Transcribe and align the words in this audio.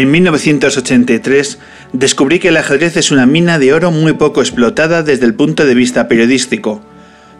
En 0.00 0.10
1983 0.12 1.58
descubrí 1.92 2.38
que 2.38 2.48
el 2.48 2.56
ajedrez 2.56 2.96
es 2.96 3.10
una 3.10 3.26
mina 3.26 3.58
de 3.58 3.74
oro 3.74 3.90
muy 3.90 4.14
poco 4.14 4.40
explotada 4.40 5.02
desde 5.02 5.26
el 5.26 5.34
punto 5.34 5.66
de 5.66 5.74
vista 5.74 6.08
periodístico, 6.08 6.80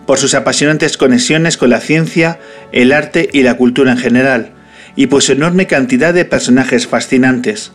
por 0.06 0.18
sus 0.18 0.34
apasionantes 0.34 0.98
conexiones 0.98 1.56
con 1.56 1.70
la 1.70 1.80
ciencia, 1.80 2.38
el 2.70 2.92
arte 2.92 3.30
y 3.32 3.44
la 3.44 3.56
cultura 3.56 3.92
en 3.92 3.96
general, 3.96 4.50
y 4.94 5.06
por 5.06 5.22
su 5.22 5.32
enorme 5.32 5.66
cantidad 5.66 6.12
de 6.12 6.26
personajes 6.26 6.86
fascinantes. 6.86 7.72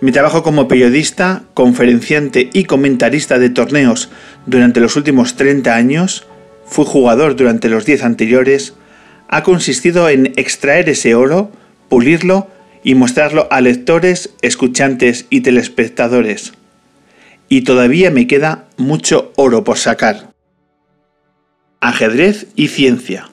Mi 0.00 0.10
trabajo 0.10 0.42
como 0.42 0.66
periodista, 0.66 1.44
conferenciante 1.54 2.50
y 2.52 2.64
comentarista 2.64 3.38
de 3.38 3.50
torneos 3.50 4.10
durante 4.46 4.80
los 4.80 4.96
últimos 4.96 5.36
30 5.36 5.76
años, 5.76 6.26
fui 6.66 6.84
jugador 6.84 7.36
durante 7.36 7.68
los 7.68 7.86
10 7.86 8.02
anteriores, 8.02 8.74
ha 9.28 9.44
consistido 9.44 10.08
en 10.08 10.32
extraer 10.34 10.88
ese 10.88 11.14
oro, 11.14 11.52
pulirlo 11.88 12.48
y 12.86 12.94
mostrarlo 12.94 13.48
a 13.50 13.60
lectores, 13.60 14.30
escuchantes 14.42 15.26
y 15.28 15.40
telespectadores. 15.40 16.52
Y 17.48 17.62
todavía 17.62 18.12
me 18.12 18.28
queda 18.28 18.68
mucho 18.76 19.32
oro 19.34 19.64
por 19.64 19.76
sacar. 19.76 20.32
Ajedrez 21.80 22.46
y 22.54 22.68
ciencia. 22.68 23.28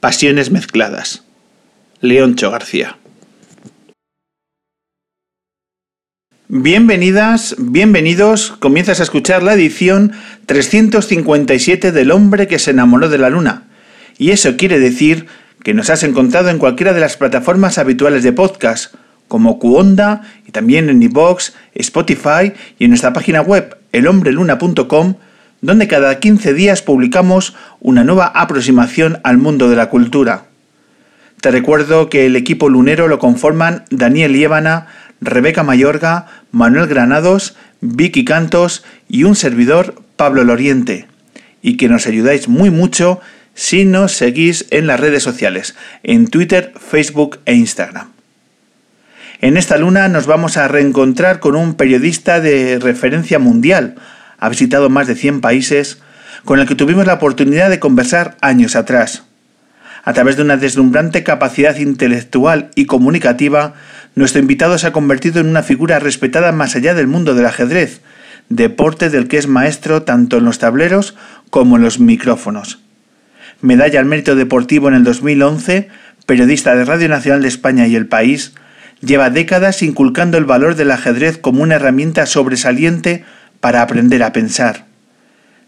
Pasiones 0.00 0.50
mezcladas. 0.50 1.24
Leoncho 2.02 2.50
García. 2.50 2.98
Bienvenidas, 6.48 7.56
bienvenidos. 7.58 8.50
Comienzas 8.58 9.00
a 9.00 9.04
escuchar 9.04 9.42
la 9.42 9.54
edición 9.54 10.12
357 10.44 11.90
del 11.90 12.10
hombre 12.10 12.48
que 12.48 12.58
se 12.58 12.72
enamoró 12.72 13.08
de 13.08 13.16
la 13.16 13.30
luna. 13.30 13.62
Y 14.18 14.32
eso 14.32 14.58
quiere 14.58 14.78
decir 14.78 15.26
que 15.62 15.74
nos 15.74 15.90
has 15.90 16.02
encontrado 16.02 16.48
en 16.48 16.58
cualquiera 16.58 16.92
de 16.92 17.00
las 17.00 17.16
plataformas 17.16 17.78
habituales 17.78 18.22
de 18.22 18.32
podcast, 18.32 18.94
como 19.30 19.60
Cuonda 19.60 20.22
y 20.44 20.50
también 20.50 20.90
en 20.90 21.00
iVoox, 21.00 21.52
Spotify 21.76 22.52
y 22.80 22.84
en 22.84 22.90
nuestra 22.90 23.12
página 23.12 23.40
web 23.40 23.76
elhombreluna.com, 23.92 25.14
donde 25.60 25.86
cada 25.86 26.18
15 26.18 26.52
días 26.52 26.82
publicamos 26.82 27.54
una 27.78 28.02
nueva 28.02 28.26
aproximación 28.26 29.20
al 29.22 29.38
mundo 29.38 29.70
de 29.70 29.76
la 29.76 29.88
cultura. 29.88 30.46
Te 31.40 31.52
recuerdo 31.52 32.10
que 32.10 32.26
el 32.26 32.34
equipo 32.34 32.68
lunero 32.68 33.06
lo 33.06 33.20
conforman 33.20 33.84
Daniel 33.90 34.32
Liébana, 34.32 34.88
Rebeca 35.20 35.62
Mayorga, 35.62 36.26
Manuel 36.50 36.88
Granados, 36.88 37.56
Vicky 37.80 38.24
Cantos 38.24 38.84
y 39.08 39.22
un 39.22 39.36
servidor, 39.36 39.94
Pablo 40.16 40.42
Loriente, 40.42 41.06
y 41.62 41.76
que 41.76 41.88
nos 41.88 42.08
ayudáis 42.08 42.48
muy 42.48 42.70
mucho 42.70 43.20
si 43.54 43.84
nos 43.84 44.10
seguís 44.10 44.66
en 44.70 44.88
las 44.88 44.98
redes 44.98 45.22
sociales, 45.22 45.76
en 46.02 46.26
Twitter, 46.26 46.72
Facebook 46.76 47.38
e 47.44 47.54
Instagram. 47.54 48.19
En 49.40 49.56
esta 49.56 49.78
luna 49.78 50.08
nos 50.08 50.26
vamos 50.26 50.56
a 50.56 50.68
reencontrar 50.68 51.40
con 51.40 51.56
un 51.56 51.74
periodista 51.74 52.40
de 52.40 52.78
referencia 52.78 53.38
mundial, 53.38 53.94
ha 54.38 54.48
visitado 54.48 54.90
más 54.90 55.06
de 55.06 55.14
100 55.14 55.40
países, 55.40 56.02
con 56.44 56.60
el 56.60 56.66
que 56.66 56.74
tuvimos 56.74 57.06
la 57.06 57.14
oportunidad 57.14 57.70
de 57.70 57.80
conversar 57.80 58.36
años 58.40 58.76
atrás. 58.76 59.24
A 60.04 60.12
través 60.12 60.36
de 60.36 60.42
una 60.42 60.56
deslumbrante 60.56 61.22
capacidad 61.22 61.76
intelectual 61.76 62.70
y 62.74 62.86
comunicativa, 62.86 63.74
nuestro 64.14 64.40
invitado 64.40 64.78
se 64.78 64.86
ha 64.86 64.92
convertido 64.92 65.40
en 65.40 65.46
una 65.46 65.62
figura 65.62 65.98
respetada 65.98 66.52
más 66.52 66.76
allá 66.76 66.94
del 66.94 67.06
mundo 67.06 67.34
del 67.34 67.46
ajedrez, 67.46 68.00
deporte 68.48 69.10
del 69.10 69.28
que 69.28 69.38
es 69.38 69.46
maestro 69.46 70.02
tanto 70.02 70.38
en 70.38 70.44
los 70.44 70.58
tableros 70.58 71.16
como 71.50 71.76
en 71.76 71.82
los 71.82 71.98
micrófonos 71.98 72.80
medalla 73.62 74.00
al 74.00 74.06
mérito 74.06 74.36
deportivo 74.36 74.88
en 74.88 74.94
el 74.94 75.04
2011, 75.04 75.88
periodista 76.26 76.74
de 76.74 76.84
Radio 76.84 77.08
Nacional 77.08 77.42
de 77.42 77.48
España 77.48 77.86
y 77.86 77.96
El 77.96 78.06
País, 78.06 78.54
lleva 79.00 79.30
décadas 79.30 79.82
inculcando 79.82 80.38
el 80.38 80.44
valor 80.44 80.74
del 80.74 80.90
ajedrez 80.90 81.38
como 81.38 81.62
una 81.62 81.76
herramienta 81.76 82.26
sobresaliente 82.26 83.24
para 83.60 83.82
aprender 83.82 84.22
a 84.22 84.32
pensar. 84.32 84.86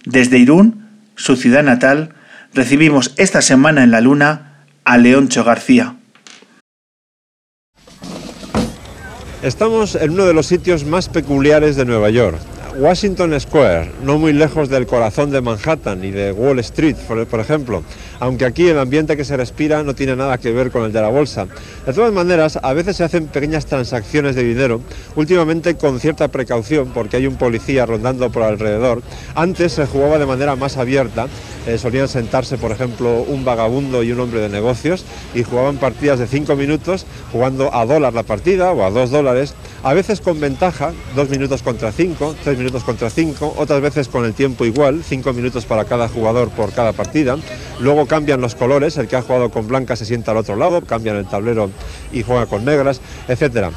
Desde 0.04 0.38
Irún, 0.38 0.88
su 1.16 1.37
ciudad 1.37 1.62
natal, 1.62 2.15
recibimos 2.54 3.15
esta 3.16 3.43
semana 3.43 3.82
en 3.82 3.91
la 3.91 4.00
Luna 4.00 4.65
a 4.84 4.98
Leoncho 4.98 5.44
García. 5.44 5.97
Estamos 9.43 9.97
en 9.97 10.10
uno 10.12 10.25
de 10.25 10.34
los 10.34 10.47
sitios 10.47 10.84
más 10.84 11.09
peculiares 11.09 11.75
de 11.76 11.84
Nueva 11.84 12.10
York, 12.10 12.38
Washington 12.78 13.38
Square, 13.38 13.93
no 14.03 14.19
muy 14.19 14.33
lejos 14.33 14.71
del 14.71 14.87
corazón 14.87 15.31
de 15.31 15.43
Manhattan 15.43 16.03
y 16.05 16.10
de 16.10 16.33
Wall 16.33 16.59
Street, 16.60 16.97
por, 17.31 17.41
ejemplo, 17.41 17.83
aunque 18.19 18.47
aquí 18.47 18.66
el 18.66 18.78
ambiente 18.78 19.16
que 19.16 19.25
se 19.25 19.37
respira 19.37 19.83
no 19.83 19.94
tiene 19.94 20.16
nada 20.16 20.38
que 20.38 20.53
ver 20.53 20.71
con 20.71 20.84
el 20.84 20.93
de 20.93 21.00
la 21.03 21.09
bolsa. 21.09 21.47
De 21.84 21.93
todas 21.93 22.12
maneras, 22.12 22.59
a 22.62 22.72
veces 22.72 22.97
se 22.97 23.05
hacen 23.05 23.27
pequeñas 23.27 23.66
transacciones 23.66 24.37
de 24.37 24.44
dinero, 24.44 24.81
últimamente 25.16 25.77
con 25.77 26.00
cierta 26.00 26.28
precaución, 26.28 26.93
porque 26.94 27.19
hay 27.19 27.27
un 27.27 27.37
policía 27.37 27.84
rondando 27.84 28.31
por 28.31 28.43
alrededor. 28.43 29.03
Antes 29.34 29.72
se 29.72 29.87
jugaba 29.87 30.19
de 30.19 30.27
manera 30.27 30.56
más 30.56 30.78
abierta, 30.78 31.27
eh, 31.66 31.77
solían 31.77 32.09
sentarse, 32.09 32.56
por 32.56 32.72
ejemplo, 32.72 33.22
un 33.22 33.44
vagabundo 33.44 34.03
y 34.03 34.12
un 34.12 34.21
hombre 34.21 34.41
de 34.41 34.49
negocios 34.49 35.05
y 35.34 35.43
jugaban 35.43 35.77
partidas 35.77 36.19
de 36.19 36.27
5 36.27 36.56
minutos, 36.56 37.06
jugando 37.32 37.75
a 37.75 37.84
dólar 37.84 38.15
la 38.15 38.22
partida 38.22 38.72
o 38.72 38.84
a 38.84 38.91
2 38.91 39.11
dólares, 39.11 39.55
a 39.82 39.94
veces 39.94 40.20
con 40.20 40.41
ventaja, 40.41 40.93
2 41.16 41.28
minutos 41.28 41.62
contra 41.62 41.93
5, 41.93 42.37
3 42.44 42.59
minutos 42.59 42.84
contra 42.84 43.10
5, 43.10 43.54
otras 43.56 43.81
veces 43.81 44.09
con 44.09 44.25
el 44.25 44.32
tiempo 44.32 44.65
igual, 44.65 45.03
5 45.04 45.32
minutos 45.32 45.64
para 45.64 45.84
cada 45.84 46.08
jugador 46.08 46.50
por 46.50 46.73
cada 46.73 46.93
partida. 46.93 47.37
Luego 47.81 48.06
cambian 48.06 48.40
los 48.40 48.55
colores, 48.55 48.96
el 48.96 49.08
que 49.08 49.17
ha 49.17 49.23
jugado 49.23 49.50
con 49.50 49.67
blanca 49.67 49.96
se 49.96 50.05
sienta 50.05 50.31
al 50.31 50.38
otro 50.38 50.56
lado, 50.56 50.82
cambian 50.82 51.17
el 51.17 51.26
tablero 51.26 51.70
y 52.12 52.23
juega 52.23 52.46
con 52.46 52.64
negras, 52.64 53.00
etcétera. 53.26 53.73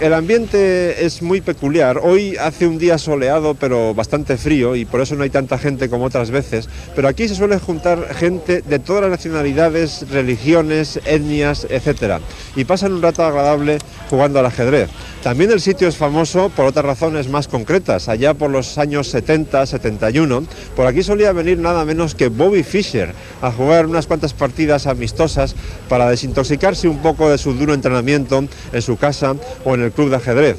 El 0.00 0.14
ambiente 0.14 1.04
es 1.04 1.22
muy 1.22 1.42
peculiar. 1.42 2.00
Hoy 2.02 2.36
hace 2.36 2.66
un 2.66 2.78
día 2.78 2.96
soleado 2.96 3.54
pero 3.54 3.94
bastante 3.94 4.36
frío 4.36 4.74
y 4.74 4.84
por 4.84 5.00
eso 5.00 5.14
no 5.14 5.22
hay 5.22 5.30
tanta 5.30 5.58
gente 5.58 5.90
como 5.90 6.06
otras 6.06 6.30
veces. 6.30 6.68
Pero 6.96 7.08
aquí 7.08 7.28
se 7.28 7.34
suele 7.34 7.58
juntar 7.58 8.14
gente 8.14 8.62
de 8.62 8.78
todas 8.78 9.02
las 9.02 9.10
nacionalidades, 9.10 10.08
religiones, 10.10 10.98
etnias, 11.04 11.66
etc. 11.68 12.20
Y 12.56 12.64
pasan 12.64 12.94
un 12.94 13.02
rato 13.02 13.22
agradable 13.22 13.78
jugando 14.08 14.38
al 14.38 14.46
ajedrez. 14.46 14.88
También 15.22 15.52
el 15.52 15.60
sitio 15.60 15.86
es 15.86 15.96
famoso 15.96 16.48
por 16.48 16.66
otras 16.66 16.84
razones 16.84 17.28
más 17.28 17.46
concretas. 17.46 18.08
Allá 18.08 18.34
por 18.34 18.50
los 18.50 18.78
años 18.78 19.08
70, 19.08 19.66
71, 19.66 20.44
por 20.74 20.86
aquí 20.86 21.04
solía 21.04 21.32
venir 21.32 21.58
nada 21.58 21.84
menos 21.84 22.16
que 22.16 22.26
Bobby 22.26 22.64
Fischer 22.64 23.14
a 23.40 23.52
jugar 23.52 23.86
unas 23.86 24.08
cuantas 24.08 24.32
partidas 24.32 24.88
amistosas 24.88 25.54
para 25.88 26.08
desintoxicarse 26.10 26.88
un 26.88 26.98
poco 26.98 27.30
de 27.30 27.38
su 27.38 27.52
duro 27.52 27.72
entrenamiento 27.72 28.42
en 28.72 28.82
su 28.82 28.96
casa 28.96 29.36
o 29.64 29.74
en 29.74 29.81
el 29.82 29.92
club 29.92 30.10
de 30.10 30.16
ajedrez. 30.16 30.58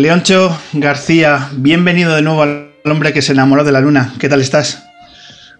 Leoncho 0.00 0.58
García, 0.72 1.50
bienvenido 1.52 2.14
de 2.14 2.22
nuevo 2.22 2.42
al 2.42 2.72
hombre 2.86 3.12
que 3.12 3.20
se 3.20 3.32
enamoró 3.32 3.64
de 3.64 3.72
la 3.72 3.82
luna. 3.82 4.14
¿Qué 4.18 4.30
tal 4.30 4.40
estás? 4.40 4.82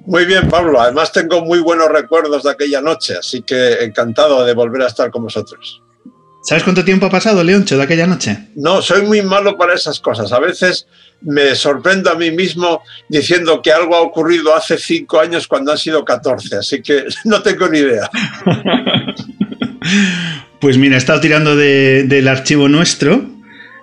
Muy 0.07 0.25
bien, 0.25 0.49
Pablo. 0.49 0.81
Además 0.81 1.13
tengo 1.13 1.45
muy 1.45 1.59
buenos 1.59 1.89
recuerdos 1.91 2.45
de 2.45 2.51
aquella 2.51 2.81
noche, 2.81 3.17
así 3.19 3.43
que 3.43 3.85
encantado 3.85 4.43
de 4.47 4.55
volver 4.55 4.81
a 4.81 4.87
estar 4.87 5.11
con 5.11 5.25
vosotros. 5.25 5.83
¿Sabes 6.43 6.65
cuánto 6.65 6.87
tiempo 6.87 7.05
ha 7.05 7.11
pasado, 7.11 7.45
Leoncho, 7.45 7.77
de 7.77 7.83
aquella 7.83 8.07
noche? 8.07 8.49
No, 8.57 8.81
soy 8.81 9.03
muy 9.03 9.21
malo 9.21 9.59
para 9.59 9.75
esas 9.75 10.01
cosas. 10.01 10.33
A 10.33 10.41
veces 10.41 10.87
me 11.21 11.55
sorprendo 11.55 12.11
a 12.11 12.15
mí 12.15 12.31
mismo 12.31 12.81
diciendo 13.11 13.61
que 13.61 13.73
algo 13.73 13.95
ha 13.95 14.01
ocurrido 14.01 14.57
hace 14.57 14.79
cinco 14.79 15.21
años 15.21 15.47
cuando 15.47 15.73
han 15.73 15.79
sido 15.79 16.03
14, 16.03 16.57
así 16.57 16.81
que 16.81 17.05
no 17.25 17.43
tengo 17.43 17.69
ni 17.69 17.81
idea. 17.81 18.09
pues 20.63 20.79
mira, 20.79 20.95
he 20.95 20.99
estado 20.99 21.21
tirando 21.21 21.55
del 21.57 22.27
archivo 22.27 22.71
nuestro 22.71 23.39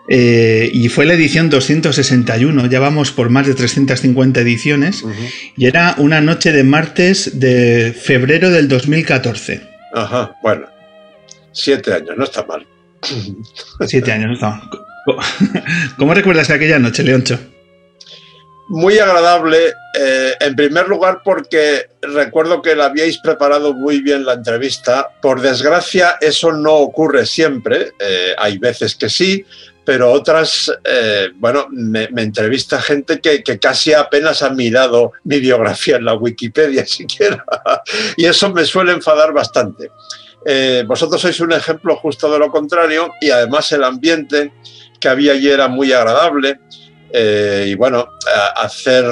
eh, 0.09 0.69
y 0.73 0.89
fue 0.89 1.05
la 1.05 1.13
edición 1.13 1.49
261, 1.49 2.67
ya 2.67 2.79
vamos 2.79 3.11
por 3.11 3.29
más 3.29 3.45
de 3.45 3.55
350 3.55 4.39
ediciones, 4.39 5.03
y 5.55 5.65
era 5.65 5.95
una 5.97 6.21
noche 6.21 6.51
de 6.51 6.63
martes 6.63 7.39
de 7.39 7.93
febrero 7.93 8.49
del 8.49 8.67
2014. 8.67 9.61
Ajá, 9.93 10.35
bueno, 10.41 10.67
siete 11.51 11.93
años, 11.93 12.15
no 12.17 12.23
está 12.23 12.43
mal. 12.45 12.65
Siete 13.87 14.11
años, 14.11 14.27
no 14.27 14.33
está 14.33 14.49
mal. 14.49 14.69
¿Cómo 15.97 16.13
recuerdas 16.13 16.49
aquella 16.49 16.79
noche, 16.79 17.03
Leoncho? 17.03 17.39
Muy 18.69 18.99
agradable, 18.99 19.73
eh, 19.97 20.33
en 20.41 20.55
primer 20.55 20.89
lugar 20.89 21.21
porque 21.23 21.87
recuerdo 22.01 22.61
que 22.61 22.75
la 22.75 22.85
habíais 22.85 23.17
preparado 23.19 23.73
muy 23.73 24.01
bien 24.01 24.25
la 24.25 24.33
entrevista. 24.33 25.09
Por 25.21 25.39
desgracia, 25.39 26.17
eso 26.19 26.51
no 26.51 26.73
ocurre 26.73 27.25
siempre. 27.25 27.93
Eh, 27.97 28.35
hay 28.37 28.57
veces 28.57 28.95
que 28.95 29.09
sí, 29.09 29.45
pero 29.87 30.11
otras, 30.11 30.69
eh, 30.83 31.29
bueno, 31.35 31.67
me, 31.69 32.09
entrevista 32.17 32.81
gente 32.81 33.21
que, 33.21 33.41
casi 33.57 33.93
apenas 33.93 34.41
ha 34.41 34.49
mirado 34.49 35.13
mi 35.23 35.39
biografía 35.39 35.95
en 35.95 36.03
la 36.03 36.13
Wikipedia 36.13 36.85
siquiera, 36.85 37.45
y 38.17 38.25
eso 38.25 38.51
me 38.51 38.65
suele 38.65 38.91
enfadar 38.91 39.31
bastante. 39.31 39.91
Eh, 40.45 40.83
vosotros 40.85 41.21
sois 41.21 41.39
un 41.39 41.53
ejemplo 41.53 41.95
justo 41.95 42.29
de 42.29 42.37
lo 42.37 42.51
contrario, 42.51 43.11
y 43.21 43.29
además 43.29 43.71
el 43.71 43.85
ambiente 43.85 44.51
que 44.99 45.07
había 45.07 45.31
allí 45.31 45.49
era 45.49 45.69
muy 45.69 45.93
agradable. 45.93 46.59
Eh, 47.13 47.67
y 47.69 47.75
bueno, 47.75 48.09
hacer 48.57 49.05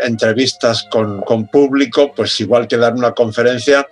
entrevistas 0.00 0.86
con, 0.90 1.22
con, 1.22 1.46
público, 1.46 2.12
pues 2.14 2.38
igual 2.38 2.68
que 2.68 2.76
dar 2.76 2.92
una 2.92 3.12
conferencia, 3.12 3.88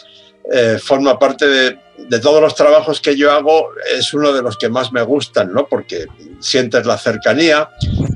forma 0.83 1.19
parte 1.19 1.47
de, 1.47 1.79
de 2.09 2.19
todos 2.21 2.41
los 2.41 2.55
trabajos 2.55 3.01
que 3.01 3.17
yo 3.17 3.33
hago, 3.33 3.69
es 3.97 4.13
uno 4.15 4.33
de 4.33 4.43
los 4.43 4.57
que 4.57 4.69
más 4.69 4.93
me 4.93 5.03
gustan, 5.03 5.53
¿no? 5.53 5.67
Porque 5.67 6.07
sientes 6.41 6.87
la 6.87 6.99
cercanía 6.99 7.69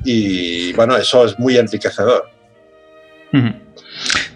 y, 0.03 0.73
bueno, 0.73 0.97
eso 0.97 1.25
es 1.25 1.37
muy 1.39 1.57
enriquecedor. 1.57 2.29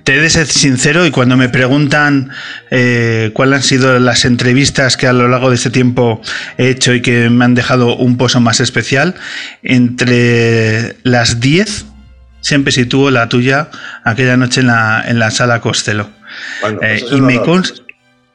Te 0.03 0.15
he 0.15 0.21
de 0.21 0.30
ser 0.30 0.47
sincero 0.47 1.06
y 1.06 1.12
cuando 1.12 1.38
me 1.38 1.50
preguntan 1.50 2.31
eh, 2.69 3.31
cuáles 3.33 3.57
han 3.57 3.63
sido 3.63 4.00
las 4.00 4.25
entrevistas 4.25 4.97
que 4.97 5.07
a 5.07 5.13
lo 5.13 5.27
largo 5.27 5.50
de 5.50 5.56
este 5.56 5.69
tiempo 5.69 6.21
he 6.57 6.69
hecho 6.69 6.94
y 6.94 7.01
que 7.01 7.30
me 7.30 7.45
han 7.45 7.56
dejado 7.56 7.95
un 7.95 8.18
pozo 8.18 8.41
más 8.41 8.59
especial, 8.59 9.15
entre 9.63 10.97
las 11.03 11.39
10 11.39 11.86
siempre 12.41 12.71
sitúo 12.71 13.12
la 13.12 13.30
tuya 13.30 13.69
aquella 14.03 14.38
noche 14.38 14.62
en 14.62 14.68
la, 14.68 15.03
en 15.06 15.19
la 15.19 15.31
sala 15.31 15.62
Costello. 15.62 16.09
Bueno, 16.62 16.80
pues 16.80 17.03
eh, 17.03 17.06
y 17.12 17.21
me 17.21 17.39
consta 17.41 17.83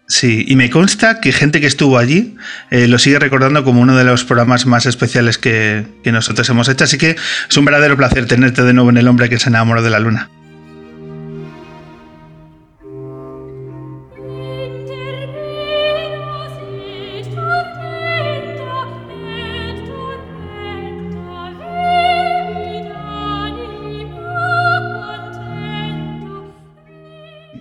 Sí, 0.07 0.45
y 0.47 0.55
me 0.57 0.69
consta 0.69 1.21
que 1.21 1.33
gente 1.33 1.63
que 1.63 1.67
estuvo 1.67 1.97
allí 1.97 2.37
eh, 2.71 2.87
lo 2.89 2.99
sigue 2.99 3.19
recordando 3.19 3.65
como 3.65 3.81
uno 3.81 3.97
de 3.97 4.05
los 4.05 4.23
programas 4.25 4.67
más 4.67 4.85
especiales 4.85 5.39
que, 5.39 5.87
que, 6.03 6.13
nosotros 6.13 6.47
hemos 6.51 6.69
hecho, 6.69 6.85
así 6.85 6.99
que 6.99 7.17
es 7.49 7.57
un 7.57 7.65
verdadero 7.65 7.97
placer 7.97 8.27
tenerte 8.27 8.63
de 8.63 8.75
nuevo 8.75 8.91
en 8.91 8.99
El 8.99 9.09
hombre 9.09 9.31
que 9.31 9.39
se 9.39 9.49
enamoró 9.49 9.83
de 9.83 9.89
la 9.89 10.01
luna. 10.01 10.29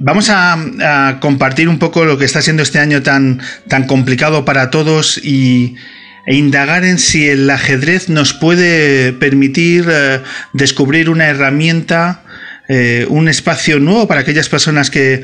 Vamos 0.05 0.29
a, 0.29 1.17
compartir 1.21 1.69
un 1.69 1.79
poco 1.79 2.03
lo 2.03 2.17
que 2.17 2.25
está 2.25 2.41
siendo 2.41 2.61
este 2.61 2.77
año 2.77 3.01
tan, 3.03 3.39
tan 3.69 3.87
complicado 3.87 4.43
para 4.43 4.69
todos 4.69 5.17
y, 5.23 5.77
e 6.25 6.35
indagar 6.35 6.83
en 6.83 6.99
si 6.99 7.29
el 7.29 7.49
ajedrez 7.49 8.09
nos 8.09 8.33
puede 8.33 9.13
permitir 9.13 9.85
eh, 9.89 10.19
descubrir 10.51 11.09
una 11.09 11.27
herramienta 11.27 12.25
eh, 12.69 13.05
un 13.09 13.27
espacio 13.27 13.79
nuevo 13.79 14.07
para 14.07 14.21
aquellas 14.21 14.47
personas 14.47 14.89
que 14.89 15.21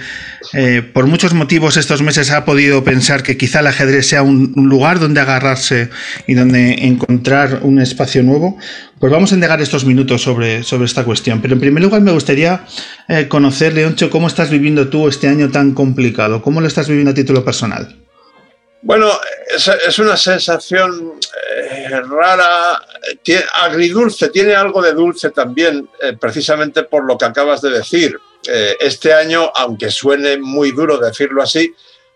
eh, 0.54 0.82
por 0.82 1.08
muchos 1.08 1.34
motivos 1.34 1.78
estos 1.78 2.02
meses 2.02 2.32
ha 2.32 2.44
podido 2.44 2.84
pensar 2.84 3.24
que 3.24 3.38
quizá 3.38 3.62
el 3.62 3.68
ajedrez 3.68 4.08
sea 4.08 4.24
un, 4.24 4.54
lugar 4.56 5.00
donde 5.00 5.22
agarrarse 5.22 5.90
y 6.28 6.34
donde 6.34 6.86
encontrar 6.86 7.62
un 7.64 7.80
espacio 7.80 8.24
nuevo, 8.24 8.58
pues 9.00 9.12
vamos 9.12 9.32
a 9.32 9.36
indagar 9.36 9.62
estos 9.62 9.86
minutos 9.86 10.22
sobre, 10.22 10.64
sobre 10.64 10.86
esta 10.86 11.06
cuestión. 11.06 11.42
Pero 11.42 11.54
en 11.54 11.62
primer 11.62 11.82
lugar 11.82 12.02
me 12.02 12.12
gustaría 12.12 12.66
eh, 13.08 13.28
conocer, 13.30 13.74
Leoncho, 13.74 14.10
cómo 14.10 14.28
estás 14.28 14.50
viviendo 14.50 14.90
tú 14.90 15.08
este 15.08 15.30
año 15.30 15.50
tan 15.50 15.74
complicado, 15.74 16.42
cómo 16.42 16.60
lo 16.60 16.68
estás 16.68 16.90
viviendo 16.90 17.12
a 17.12 17.14
título 17.14 17.46
personal. 17.46 17.96
Bueno, 18.81 19.12
es, 19.86 20.00
una 20.00 20.16
sensación 20.16 21.19
eh, 21.59 21.90
rara, 22.02 22.81
agridulce, 23.62 24.30
tiene 24.30 24.56
algo 24.56 24.81
de 24.81 24.94
dulce 24.94 25.31
también, 25.31 25.90
eh, 26.02 26.16
precisamente 26.19 26.83
por 26.83 27.04
lo 27.04 27.18
que 27.18 27.26
acabas 27.26 27.62
de 27.62 27.71
decir. 27.71 28.18
Eh, 28.48 28.78
este 28.80 29.14
año, 29.14 29.52
aunque 29.54 29.92
suene 29.92 30.38
muy 30.38 30.71
duro 30.71 30.98
decirlo 30.98 31.44
así, 31.44 31.74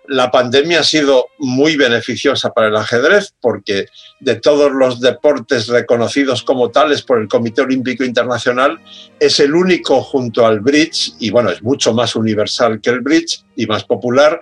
la 0.07 0.31
pandemia 0.31 0.81
ha 0.81 0.83
sido 0.83 1.27
muy 1.37 1.75
beneficiosa 1.75 2.51
para 2.51 2.67
el 2.67 2.75
ajedrez 2.75 3.33
porque 3.39 3.87
de 4.19 4.35
todos 4.35 4.71
los 4.71 4.99
deportes 4.99 5.67
reconocidos 5.67 6.43
como 6.43 6.71
tales 6.71 7.03
por 7.03 7.21
el 7.21 7.27
Comité 7.27 7.61
Olímpico 7.61 8.03
Internacional 8.03 8.79
es 9.19 9.39
el 9.39 9.55
único 9.55 10.01
junto 10.01 10.45
al 10.45 10.59
bridge, 10.59 11.13
y 11.19 11.29
bueno, 11.29 11.51
es 11.51 11.61
mucho 11.61 11.93
más 11.93 12.15
universal 12.15 12.81
que 12.81 12.89
el 12.89 13.01
bridge 13.01 13.43
y 13.55 13.65
más 13.65 13.85
popular, 13.85 14.41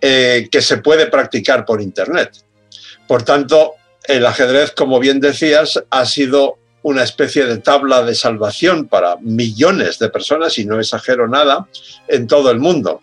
eh, 0.00 0.48
que 0.50 0.62
se 0.62 0.78
puede 0.78 1.06
practicar 1.06 1.64
por 1.64 1.80
Internet. 1.80 2.32
Por 3.06 3.22
tanto, 3.22 3.74
el 4.04 4.24
ajedrez, 4.24 4.72
como 4.72 4.98
bien 4.98 5.20
decías, 5.20 5.82
ha 5.90 6.06
sido 6.06 6.58
una 6.82 7.02
especie 7.02 7.44
de 7.44 7.58
tabla 7.58 8.02
de 8.02 8.14
salvación 8.14 8.88
para 8.88 9.16
millones 9.20 9.98
de 9.98 10.08
personas, 10.08 10.58
y 10.58 10.64
no 10.64 10.80
exagero 10.80 11.28
nada, 11.28 11.68
en 12.08 12.26
todo 12.26 12.50
el 12.50 12.58
mundo. 12.58 13.02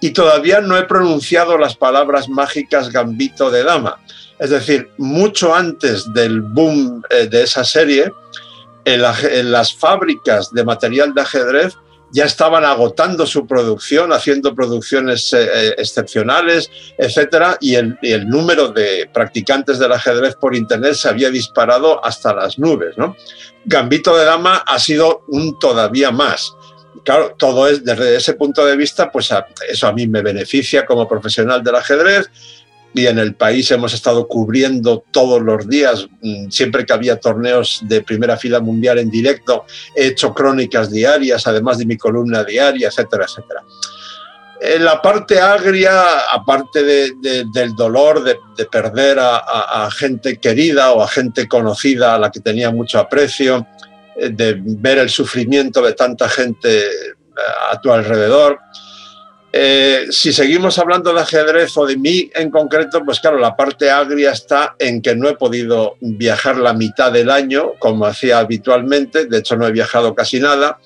Y 0.00 0.10
todavía 0.10 0.60
no 0.60 0.78
he 0.78 0.84
pronunciado 0.84 1.58
las 1.58 1.76
palabras 1.76 2.28
mágicas 2.28 2.90
gambito 2.90 3.50
de 3.50 3.64
dama. 3.64 4.00
Es 4.38 4.50
decir, 4.50 4.90
mucho 4.96 5.54
antes 5.54 6.12
del 6.14 6.40
boom 6.40 7.02
eh, 7.10 7.26
de 7.26 7.42
esa 7.42 7.64
serie, 7.64 8.12
las 8.96 9.74
fábricas 9.74 10.50
de 10.52 10.64
material 10.64 11.12
de 11.12 11.20
ajedrez 11.20 11.74
ya 12.10 12.24
estaban 12.24 12.64
agotando 12.64 13.26
su 13.26 13.46
producción, 13.46 14.12
haciendo 14.12 14.54
producciones 14.54 15.32
eh, 15.32 15.48
eh, 15.52 15.74
excepcionales, 15.78 16.70
etcétera, 16.96 17.58
y 17.60 17.74
el, 17.74 17.98
número 18.28 18.68
de 18.68 19.08
practicantes 19.12 19.78
del 19.78 19.92
ajedrez 19.92 20.34
por 20.36 20.54
internet 20.54 20.94
se 20.94 21.08
había 21.08 21.30
disparado 21.30 22.04
hasta 22.04 22.34
las 22.34 22.58
nubes. 22.58 22.96
¿no? 22.96 23.16
Gambito 23.64 24.16
de 24.16 24.24
Dama 24.24 24.62
ha 24.66 24.78
sido 24.78 25.24
un 25.28 25.58
todavía 25.58 26.10
más. 26.10 26.54
Claro, 27.04 27.34
todo 27.38 27.68
es 27.68 27.84
desde 27.84 28.16
ese 28.16 28.34
punto 28.34 28.66
de 28.66 28.76
vista, 28.76 29.10
pues 29.10 29.30
eso 29.68 29.86
a 29.86 29.92
mí 29.92 30.06
me 30.06 30.20
beneficia 30.20 30.84
como 30.84 31.08
profesional 31.08 31.62
del 31.62 31.76
ajedrez 31.76 32.28
y 32.94 33.06
en 33.06 33.18
el 33.18 33.34
país 33.34 33.70
hemos 33.70 33.92
estado 33.94 34.26
cubriendo 34.26 35.04
todos 35.10 35.42
los 35.42 35.68
días, 35.68 36.06
mm, 36.22 36.50
siempre 36.50 36.86
que 36.86 36.92
había 36.92 37.20
torneos 37.20 37.80
de 37.82 38.02
primera 38.02 38.36
fila 38.36 38.60
mundial 38.60 38.98
en 38.98 39.10
directo, 39.10 39.64
he 39.94 40.06
hecho 40.06 40.32
crónicas 40.34 40.90
diarias, 40.90 41.46
además 41.46 41.78
de 41.78 41.86
mi 41.86 41.96
columna 41.96 42.44
diaria, 42.44 42.88
etcétera, 42.88 43.24
etcétera. 43.24 43.62
En 44.60 44.84
la 44.84 45.00
parte 45.00 45.40
agria, 45.40 46.02
aparte 46.32 46.82
del 46.82 47.76
dolor 47.76 48.24
de, 48.24 48.64
perder 48.64 49.18
a, 49.20 49.88
gente 49.96 50.38
querida 50.38 50.90
o 50.92 51.02
a 51.02 51.06
gente 51.06 51.46
conocida 51.46 52.16
a 52.16 52.18
la 52.18 52.32
que 52.32 52.40
tenía 52.40 52.72
mucho 52.72 52.98
aprecio, 52.98 53.68
eh, 54.16 54.30
de 54.30 54.56
ver 54.60 54.98
el 54.98 55.10
sufrimiento 55.10 55.80
de 55.80 55.92
tanta 55.92 56.28
gente 56.28 56.86
eh, 56.86 57.14
a 57.70 57.80
tu 57.80 57.92
alrededor, 57.92 58.58
eh, 59.50 60.06
si 60.10 60.32
seguimos 60.32 60.78
hablando 60.78 61.12
de 61.12 61.20
ajedrez 61.20 61.76
o 61.76 61.86
de 61.86 61.96
mí 61.96 62.30
en 62.34 62.50
concreto, 62.50 63.02
pues 63.04 63.18
claro, 63.18 63.38
la 63.38 63.56
parte 63.56 63.90
agria 63.90 64.32
está 64.32 64.76
en 64.78 65.00
que 65.00 65.16
no 65.16 65.28
he 65.28 65.36
podido 65.36 65.96
viajar 66.00 66.58
la 66.58 66.74
mitad 66.74 67.10
del 67.10 67.30
año 67.30 67.72
como 67.78 68.04
hacía 68.04 68.40
habitualmente, 68.40 69.26
de 69.26 69.38
hecho 69.38 69.56
no 69.56 69.66
he 69.66 69.72
viajado 69.72 70.14
casi 70.14 70.38
nada, 70.38 70.78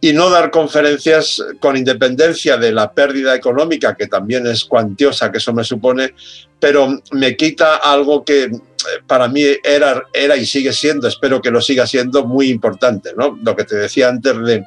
y 0.00 0.12
no 0.12 0.30
dar 0.30 0.50
conferencias 0.50 1.42
con 1.60 1.76
independencia 1.76 2.56
de 2.56 2.72
la 2.72 2.92
pérdida 2.92 3.34
económica, 3.34 3.94
que 3.94 4.08
también 4.08 4.46
es 4.46 4.64
cuantiosa, 4.64 5.30
que 5.30 5.38
eso 5.38 5.54
me 5.54 5.64
supone, 5.64 6.12
pero 6.60 7.00
me 7.12 7.36
quita 7.36 7.76
algo 7.76 8.24
que 8.24 8.44
eh, 8.44 8.50
para 9.06 9.28
mí 9.28 9.42
era, 9.64 10.02
era 10.12 10.36
y 10.36 10.44
sigue 10.44 10.72
siendo, 10.72 11.08
espero 11.08 11.40
que 11.40 11.50
lo 11.50 11.60
siga 11.60 11.86
siendo, 11.86 12.26
muy 12.26 12.50
importante. 12.50 13.14
¿no? 13.16 13.38
Lo 13.42 13.56
que 13.56 13.64
te 13.64 13.76
decía 13.76 14.08
antes 14.08 14.36
de 14.44 14.64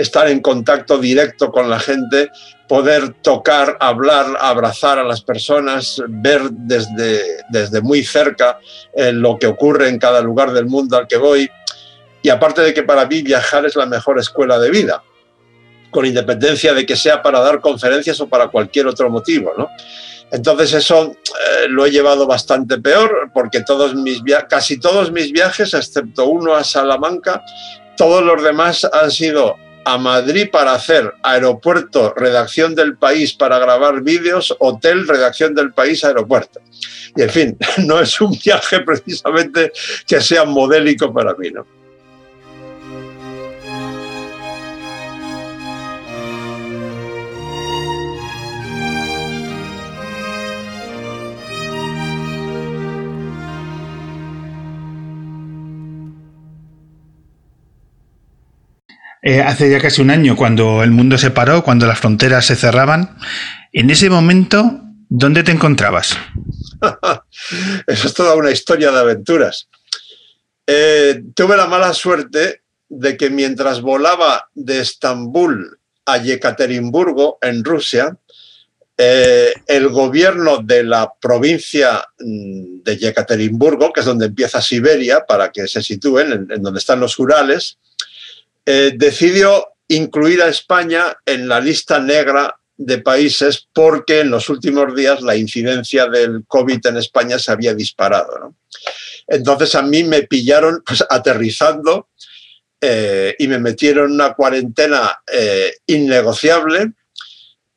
estar 0.00 0.28
en 0.28 0.40
contacto 0.40 0.98
directo 0.98 1.50
con 1.50 1.68
la 1.68 1.78
gente, 1.78 2.30
poder 2.68 3.14
tocar, 3.22 3.76
hablar, 3.80 4.36
abrazar 4.40 4.98
a 4.98 5.04
las 5.04 5.22
personas, 5.22 6.02
ver 6.08 6.50
desde, 6.50 7.22
desde 7.48 7.80
muy 7.80 8.04
cerca 8.04 8.58
eh, 8.94 9.12
lo 9.12 9.38
que 9.38 9.46
ocurre 9.46 9.88
en 9.88 9.98
cada 9.98 10.20
lugar 10.20 10.52
del 10.52 10.66
mundo 10.66 10.96
al 10.96 11.06
que 11.06 11.16
voy. 11.16 11.50
Y 12.22 12.28
aparte 12.28 12.62
de 12.62 12.74
que 12.74 12.82
para 12.82 13.06
mí 13.06 13.22
viajar 13.22 13.66
es 13.66 13.76
la 13.76 13.86
mejor 13.86 14.18
escuela 14.18 14.58
de 14.58 14.70
vida, 14.70 15.02
con 15.90 16.06
independencia 16.06 16.74
de 16.74 16.86
que 16.86 16.96
sea 16.96 17.22
para 17.22 17.40
dar 17.40 17.60
conferencias 17.60 18.20
o 18.20 18.28
para 18.28 18.48
cualquier 18.48 18.86
otro 18.86 19.10
motivo. 19.10 19.52
¿no? 19.56 19.68
Entonces 20.30 20.72
eso 20.74 21.12
eh, 21.12 21.68
lo 21.68 21.86
he 21.86 21.90
llevado 21.90 22.26
bastante 22.26 22.78
peor 22.78 23.30
porque 23.34 23.62
todos 23.62 23.94
mis 23.94 24.22
casi 24.48 24.78
todos 24.78 25.10
mis 25.10 25.32
viajes, 25.32 25.74
excepto 25.74 26.26
uno 26.26 26.54
a 26.54 26.62
Salamanca, 26.62 27.42
todos 27.96 28.22
los 28.22 28.42
demás 28.42 28.86
han 28.92 29.10
sido 29.10 29.56
a 29.84 29.98
Madrid 29.98 30.48
para 30.50 30.72
hacer 30.72 31.12
aeropuerto, 31.22 32.14
redacción 32.14 32.74
del 32.74 32.96
país 32.96 33.34
para 33.34 33.58
grabar 33.58 34.02
vídeos, 34.02 34.54
hotel, 34.58 35.06
redacción 35.08 35.54
del 35.54 35.72
país, 35.72 36.04
aeropuerto. 36.04 36.60
Y 37.16 37.22
en 37.22 37.30
fin, 37.30 37.58
no 37.78 38.00
es 38.00 38.20
un 38.20 38.38
viaje 38.44 38.80
precisamente 38.80 39.72
que 40.06 40.20
sea 40.20 40.44
modélico 40.44 41.12
para 41.12 41.34
mí, 41.34 41.50
¿no? 41.50 41.66
Eh, 59.30 59.40
hace 59.42 59.70
ya 59.70 59.78
casi 59.78 60.02
un 60.02 60.10
año, 60.10 60.34
cuando 60.34 60.82
el 60.82 60.90
mundo 60.90 61.16
se 61.16 61.30
paró, 61.30 61.62
cuando 61.62 61.86
las 61.86 62.00
fronteras 62.00 62.46
se 62.46 62.56
cerraban. 62.56 63.16
En 63.70 63.88
ese 63.88 64.10
momento, 64.10 64.80
¿dónde 65.08 65.44
te 65.44 65.52
encontrabas? 65.52 66.16
Eso 67.86 68.08
es 68.08 68.14
toda 68.14 68.34
una 68.34 68.50
historia 68.50 68.90
de 68.90 68.98
aventuras. 68.98 69.68
Eh, 70.66 71.22
tuve 71.32 71.56
la 71.56 71.68
mala 71.68 71.94
suerte 71.94 72.62
de 72.88 73.16
que 73.16 73.30
mientras 73.30 73.80
volaba 73.82 74.48
de 74.52 74.80
Estambul 74.80 75.78
a 76.06 76.18
Yekaterinburgo, 76.18 77.38
en 77.40 77.62
Rusia, 77.62 78.18
eh, 78.98 79.52
el 79.68 79.90
gobierno 79.90 80.58
de 80.58 80.82
la 80.82 81.12
provincia 81.20 82.04
mm, 82.18 82.82
de 82.82 82.96
Yekaterinburgo, 82.96 83.92
que 83.92 84.00
es 84.00 84.06
donde 84.06 84.26
empieza 84.26 84.60
Siberia, 84.60 85.24
para 85.24 85.52
que 85.52 85.68
se 85.68 85.84
sitúen, 85.84 86.48
en 86.50 86.62
donde 86.64 86.80
están 86.80 86.98
los 86.98 87.16
Urales, 87.16 87.78
eh, 88.66 88.92
decidió 88.96 89.66
incluir 89.88 90.42
a 90.42 90.48
España 90.48 91.16
en 91.26 91.48
la 91.48 91.60
lista 91.60 91.98
negra 91.98 92.54
de 92.76 92.98
países 92.98 93.68
porque 93.72 94.20
en 94.20 94.30
los 94.30 94.48
últimos 94.48 94.94
días 94.94 95.20
la 95.20 95.36
incidencia 95.36 96.06
del 96.06 96.44
COVID 96.46 96.86
en 96.86 96.96
España 96.96 97.38
se 97.38 97.52
había 97.52 97.74
disparado. 97.74 98.54
Entonces 99.26 99.74
a 99.74 99.82
mí 99.82 100.02
me 100.04 100.22
pillaron 100.22 100.82
pues, 100.86 101.04
aterrizando 101.08 102.08
eh, 102.80 103.34
y 103.38 103.48
me 103.48 103.58
metieron 103.58 104.06
en 104.06 104.12
una 104.12 104.32
cuarentena 104.32 105.20
eh, 105.30 105.74
innegociable. 105.86 106.92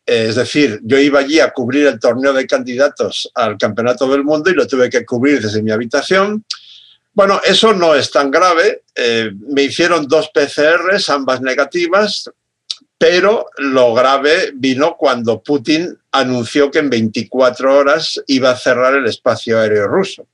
es 0.05 0.35
decir, 0.35 0.79
yo 0.83 0.97
iba 0.97 1.19
allí 1.19 1.39
a 1.39 1.51
cubrir 1.51 1.87
el 1.87 1.99
torneo 1.99 2.31
de 2.31 2.47
candidatos 2.47 3.29
al 3.35 3.57
Campeonato 3.57 4.07
del 4.07 4.23
Mundo 4.23 4.49
y 4.49 4.53
lo 4.53 4.67
tuve 4.67 4.89
que 4.89 5.05
cubrir 5.05 5.41
desde 5.41 5.61
mi 5.61 5.71
habitación. 5.71 6.45
Bueno, 7.13 7.39
eso 7.45 7.73
no 7.73 7.93
es 7.93 8.09
tan 8.11 8.31
grave. 8.31 8.83
Eh, 8.95 9.31
me 9.49 9.63
hicieron 9.63 10.07
dos 10.07 10.31
PCRs, 10.33 11.09
ambas 11.09 11.41
negativas, 11.41 12.29
pero 12.97 13.47
lo 13.57 13.93
grave 13.93 14.51
vino 14.55 14.95
cuando 14.97 15.41
Putin 15.43 15.97
anunció 16.11 16.71
que 16.71 16.79
en 16.79 16.89
24 16.89 17.77
horas 17.77 18.21
iba 18.27 18.49
a 18.49 18.57
cerrar 18.57 18.95
el 18.95 19.05
espacio 19.05 19.59
aéreo 19.59 19.87
ruso. 19.87 20.27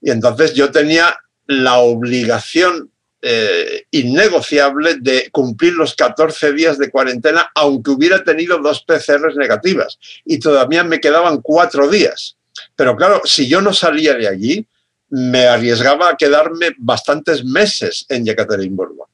Y 0.00 0.10
entonces 0.10 0.54
yo 0.54 0.72
tenía 0.72 1.16
la 1.46 1.78
obligación 1.78 2.90
eh, 3.24 3.84
innegociable 3.92 4.96
de 4.96 5.30
cumplir 5.30 5.74
los 5.74 5.94
14 5.94 6.52
días 6.52 6.78
de 6.78 6.90
cuarentena, 6.90 7.52
aunque 7.54 7.92
hubiera 7.92 8.24
tenido 8.24 8.58
dos 8.58 8.82
PCRs 8.82 9.36
negativas. 9.36 9.98
Y 10.24 10.40
todavía 10.40 10.82
me 10.82 11.00
quedaban 11.00 11.40
cuatro 11.40 11.88
días. 11.88 12.36
Pero 12.74 12.96
claro, 12.96 13.22
si 13.24 13.46
yo 13.46 13.60
no 13.60 13.72
salía 13.72 14.14
de 14.14 14.26
allí, 14.26 14.66
me 15.12 15.46
arriesgaba 15.46 16.08
a 16.08 16.16
quedarme 16.16 16.74
bastantes 16.78 17.44
meses 17.44 18.06
en 18.08 18.24
Yekaterinburgo. 18.24 19.10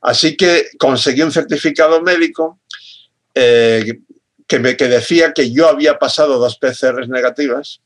Así 0.00 0.38
que 0.38 0.68
conseguí 0.78 1.20
un 1.20 1.32
certificado 1.32 2.00
médico 2.00 2.60
eh, 3.34 4.00
que, 4.46 4.58
me, 4.58 4.74
que 4.74 4.88
decía 4.88 5.34
que 5.34 5.52
yo 5.52 5.68
había 5.68 5.98
pasado 5.98 6.38
dos 6.38 6.56
PCRs 6.56 7.10
negativas. 7.10 7.82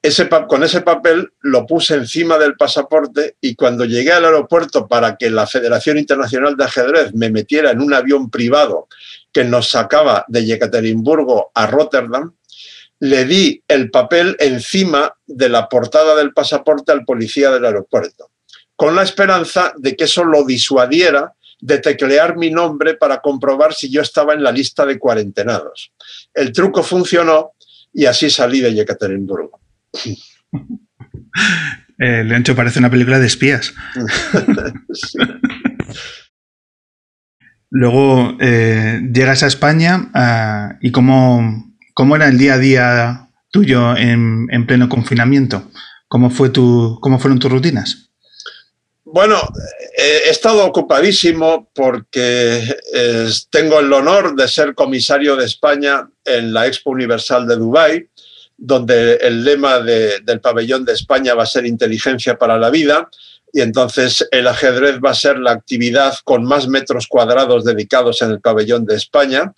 Ese, 0.00 0.28
con 0.28 0.62
ese 0.62 0.82
papel 0.82 1.32
lo 1.40 1.66
puse 1.66 1.94
encima 1.94 2.38
del 2.38 2.54
pasaporte 2.54 3.34
y 3.40 3.56
cuando 3.56 3.84
llegué 3.84 4.12
al 4.12 4.26
aeropuerto 4.26 4.86
para 4.86 5.16
que 5.16 5.30
la 5.30 5.48
Federación 5.48 5.98
Internacional 5.98 6.56
de 6.56 6.62
Ajedrez 6.62 7.12
me 7.12 7.28
metiera 7.28 7.72
en 7.72 7.80
un 7.80 7.92
avión 7.92 8.30
privado 8.30 8.86
que 9.32 9.42
nos 9.42 9.70
sacaba 9.70 10.24
de 10.28 10.44
Yekaterinburgo 10.44 11.50
a 11.52 11.66
Rotterdam, 11.66 12.32
le 13.00 13.24
di 13.24 13.62
el 13.68 13.90
papel 13.90 14.36
encima 14.38 15.12
de 15.26 15.48
la 15.48 15.68
portada 15.68 16.16
del 16.16 16.32
pasaporte 16.32 16.92
al 16.92 17.04
policía 17.04 17.50
del 17.50 17.64
aeropuerto, 17.64 18.30
con 18.74 18.94
la 18.94 19.02
esperanza 19.02 19.72
de 19.76 19.96
que 19.96 20.04
eso 20.04 20.24
lo 20.24 20.44
disuadiera 20.44 21.34
de 21.60 21.78
teclear 21.78 22.36
mi 22.36 22.50
nombre 22.50 22.94
para 22.94 23.20
comprobar 23.20 23.74
si 23.74 23.90
yo 23.90 24.02
estaba 24.02 24.34
en 24.34 24.42
la 24.42 24.52
lista 24.52 24.86
de 24.86 24.98
cuarentenados. 24.98 25.92
El 26.32 26.52
truco 26.52 26.82
funcionó 26.82 27.52
y 27.92 28.06
así 28.06 28.30
salí 28.30 28.60
de 28.60 28.74
Yekaterinburgo. 28.74 29.60
Eh, 32.00 32.22
Leoncho 32.22 32.54
parece 32.54 32.78
una 32.78 32.90
película 32.90 33.18
de 33.18 33.26
espías. 33.26 33.74
Luego 37.70 38.36
eh, 38.40 39.00
llegas 39.12 39.42
a 39.42 39.48
España 39.48 40.08
ah, 40.14 40.76
y 40.80 40.92
cómo, 40.92 41.67
¿Cómo 41.98 42.14
era 42.14 42.28
el 42.28 42.38
día 42.38 42.54
a 42.54 42.58
día 42.58 43.28
tuyo 43.50 43.96
en, 43.96 44.66
pleno 44.68 44.88
confinamiento? 44.88 45.68
¿Cómo, 46.06 46.30
fue 46.30 46.50
tu, 46.50 46.96
¿Cómo 47.00 47.18
fueron 47.18 47.40
tus 47.40 47.50
rutinas? 47.50 48.10
Bueno, 49.02 49.34
he 49.96 50.30
estado 50.30 50.64
ocupadísimo 50.64 51.68
porque 51.74 52.62
tengo 53.50 53.80
el 53.80 53.92
honor 53.92 54.36
de 54.36 54.46
ser 54.46 54.76
comisario 54.76 55.34
de 55.34 55.46
España 55.46 56.08
en 56.24 56.52
la 56.52 56.68
Expo 56.68 56.90
Universal 56.90 57.48
de 57.48 57.56
Dubái, 57.56 58.08
donde 58.56 59.16
el 59.16 59.42
lema 59.42 59.80
del 59.80 60.40
pabellón 60.40 60.84
de 60.84 60.92
España 60.92 61.34
va 61.34 61.42
a 61.42 61.46
ser 61.46 61.66
inteligencia 61.66 62.38
para 62.38 62.58
la 62.58 62.70
vida, 62.70 63.10
y 63.52 63.60
entonces 63.60 64.24
el 64.30 64.46
ajedrez 64.46 65.00
va 65.04 65.10
a 65.10 65.14
ser 65.14 65.40
la 65.40 65.50
actividad 65.50 66.14
con 66.22 66.44
más 66.44 66.68
metros 66.68 67.08
cuadrados 67.08 67.64
dedicados 67.64 68.22
en 68.22 68.30
el 68.30 68.40
pabellón 68.40 68.86
de 68.86 68.94
España. 68.94 69.52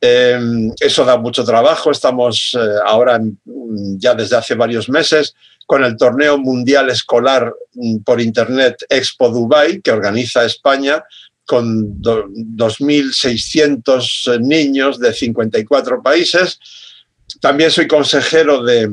Em, 0.00 0.72
eso 0.80 1.04
da 1.04 1.16
mucho 1.16 1.44
trabajo. 1.44 1.90
Estamos 1.90 2.54
eh, 2.54 2.58
ahora, 2.84 3.18
mm, 3.18 3.98
ya 3.98 4.14
desde 4.14 4.36
hace 4.36 4.54
varios 4.54 4.88
meses, 4.88 5.34
con 5.66 5.84
el 5.84 5.96
torneo 5.96 6.38
mundial 6.38 6.90
escolar 6.90 7.52
mm, 7.74 7.98
por 7.98 8.20
Internet 8.20 8.84
Expo 8.88 9.30
Dubai, 9.30 9.80
que 9.80 9.90
organiza 9.90 10.44
España, 10.44 11.02
con 11.46 12.02
2.600 12.02 14.34
eh, 14.34 14.38
niños 14.40 14.98
de 14.98 15.14
54 15.14 16.02
países. 16.02 16.58
También 17.40 17.70
soy 17.70 17.86
consejero 17.86 18.68
eh, 18.68 18.88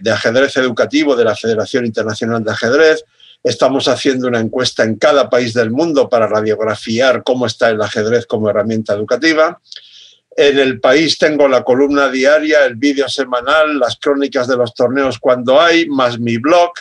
de 0.00 0.10
ajedrez 0.10 0.56
educativo 0.56 1.16
de 1.16 1.24
la 1.24 1.34
Federación 1.34 1.86
Internacional 1.86 2.44
de 2.44 2.52
Ajedrez. 2.52 3.04
Estamos 3.42 3.88
haciendo 3.88 4.28
una 4.28 4.40
encuesta 4.40 4.84
en 4.84 4.96
cada 4.96 5.30
país 5.30 5.54
del 5.54 5.70
mundo 5.70 6.08
para 6.08 6.26
radiografiar 6.26 7.22
cómo 7.22 7.46
está 7.46 7.70
el 7.70 7.80
ajedrez 7.80 8.26
como 8.26 8.50
herramienta 8.50 8.94
educativa. 8.94 9.60
En 10.36 10.58
el 10.58 10.80
país 10.80 11.16
tengo 11.16 11.48
la 11.48 11.64
columna 11.64 12.10
diaria, 12.10 12.66
el 12.66 12.76
vídeo 12.76 13.08
semanal, 13.08 13.78
las 13.78 13.96
crónicas 13.96 14.46
de 14.46 14.56
los 14.56 14.74
torneos 14.74 15.18
cuando 15.18 15.60
hay, 15.60 15.88
más 15.88 16.20
mi 16.20 16.36
blog 16.36 16.72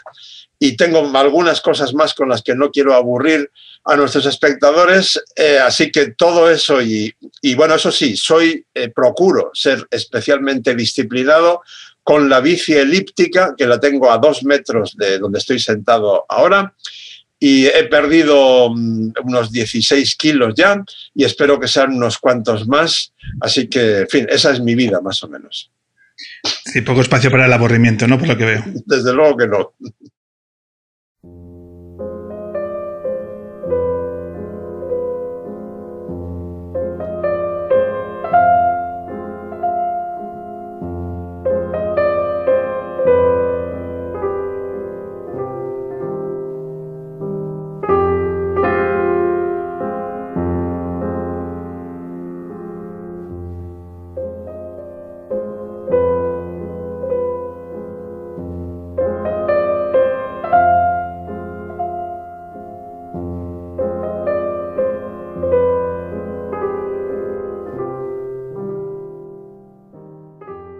y 0.60 0.76
tengo 0.76 1.10
algunas 1.18 1.62
cosas 1.62 1.94
más 1.94 2.14
con 2.14 2.30
las 2.30 2.42
que 2.42 2.56
no 2.56 2.72
quiero 2.72 2.94
aburrir 2.94 3.50
a 3.86 3.96
nuestros 3.96 4.26
espectadores. 4.26 5.22
Eh, 5.36 5.60
así 5.60 5.92
que 5.92 6.12
todo 6.12 6.50
eso 6.50 6.82
y, 6.82 7.14
bueno, 7.56 7.76
eso 7.76 7.92
sí, 7.92 8.18
soy, 8.18 8.66
eh, 8.74 8.90
procuro 8.90 9.52
ser 9.54 9.88
especialmente 9.90 10.76
disciplinado 10.76 11.62
con 12.04 12.30
la 12.30 12.40
bici 12.40 12.74
elíptica, 12.74 13.56
que 13.58 13.66
la 13.66 13.80
tengo 13.80 14.12
a 14.12 14.18
dos 14.18 14.44
metros 14.44 14.96
de 14.96 15.18
donde 15.18 15.40
estoy 15.40 15.60
sentado 15.60 16.26
ahora, 16.30 16.74
y 17.48 17.68
he 17.68 17.84
perdido 17.84 18.72
mm, 18.72 19.12
unos 19.24 19.52
16 19.52 20.16
kilos 20.16 20.56
ya 20.58 20.84
y 21.14 21.26
espero 21.26 21.60
que 21.60 21.68
sean 21.68 21.94
unos 21.94 22.18
cuantos 22.18 22.68
más. 22.68 23.14
Así 23.40 23.68
que, 23.68 24.00
en 24.00 24.08
fin, 24.08 24.26
esa 24.30 24.52
es 24.52 24.60
mi 24.62 24.74
vida 24.74 25.00
más 25.00 25.24
o 25.24 25.28
menos. 25.28 25.72
Sí, 26.66 26.82
poco 26.82 27.02
espacio 27.02 27.30
para 27.30 27.46
el 27.46 27.54
aburrimiento, 27.54 28.08
¿no? 28.08 28.18
Por 28.18 28.30
lo 28.30 28.38
que 28.38 28.46
veo. 28.46 28.64
Desde 28.88 29.14
luego 29.14 29.38
que 29.38 29.48
no. 29.48 29.74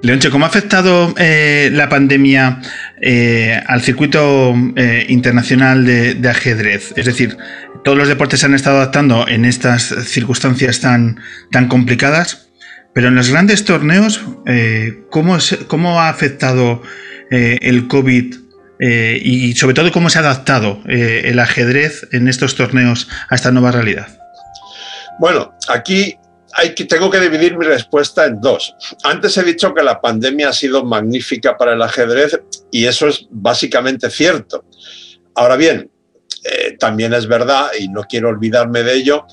Leonche, 0.06 0.30
¿cómo 0.30 0.46
ha 0.46 0.50
afectado 0.50 1.16
eh, 1.18 1.72
la 1.74 1.90
pandemia 1.90 2.62
eh, 3.02 3.60
al 3.66 3.82
circuito 3.82 4.54
eh, 4.76 5.08
internacional 5.10 5.84
de, 5.84 6.30
ajedrez? 6.30 6.94
Es 6.96 7.08
decir, 7.08 7.36
todos 7.84 7.98
los 7.98 8.08
deportes 8.08 8.42
se 8.42 8.46
han 8.46 8.54
estado 8.54 8.78
adaptando 8.78 9.28
en 9.28 9.46
estas 9.46 9.82
circunstancias 10.06 10.80
tan, 10.80 11.20
tan 11.52 11.68
complicadas, 11.68 12.50
pero 12.94 13.08
en 13.08 13.16
los 13.16 13.32
grandes 13.32 13.66
torneos, 13.66 14.24
¿cómo, 15.10 15.40
¿cómo, 15.68 16.00
ha 16.00 16.10
afectado 16.10 16.84
el 17.32 17.88
COVID 17.88 18.36
y 18.80 19.56
sobre 19.56 19.74
todo 19.74 19.92
cómo 19.92 20.12
se 20.12 20.20
ha 20.20 20.22
adaptado 20.22 20.84
el 20.86 21.40
ajedrez 21.40 22.08
en 22.12 22.28
estos 22.28 22.56
torneos 22.56 23.10
a 23.30 23.36
esta 23.36 23.52
nueva 23.52 23.72
realidad? 23.72 24.08
Bueno, 25.20 25.54
aquí 25.68 26.16
tengo 26.88 27.10
que 27.10 27.20
dividir 27.20 27.58
mi 27.58 27.66
respuesta 27.66 28.26
en 28.26 28.40
dos. 28.40 28.76
Antes 29.04 29.38
he 29.38 29.44
dicho 29.44 29.74
que 29.74 29.84
la 29.84 30.00
pandemia 30.00 30.50
ha 30.50 30.54
sido 30.54 30.84
magnífica 30.84 31.58
para 31.58 31.74
el 31.74 31.82
ajedrez 31.82 32.40
y 32.72 32.86
eso 32.86 33.08
es 33.08 33.28
básicamente 33.30 34.10
cierto. 34.10 34.66
Ahora 35.36 35.58
bien, 35.58 35.92
eh, 36.44 36.78
también 36.80 37.14
es 37.14 37.28
verdad, 37.28 37.72
y 37.80 37.88
no 37.90 38.04
quiero 38.04 38.30
olvidarme 38.30 38.84
de 38.84 38.94
ello, 38.94 39.26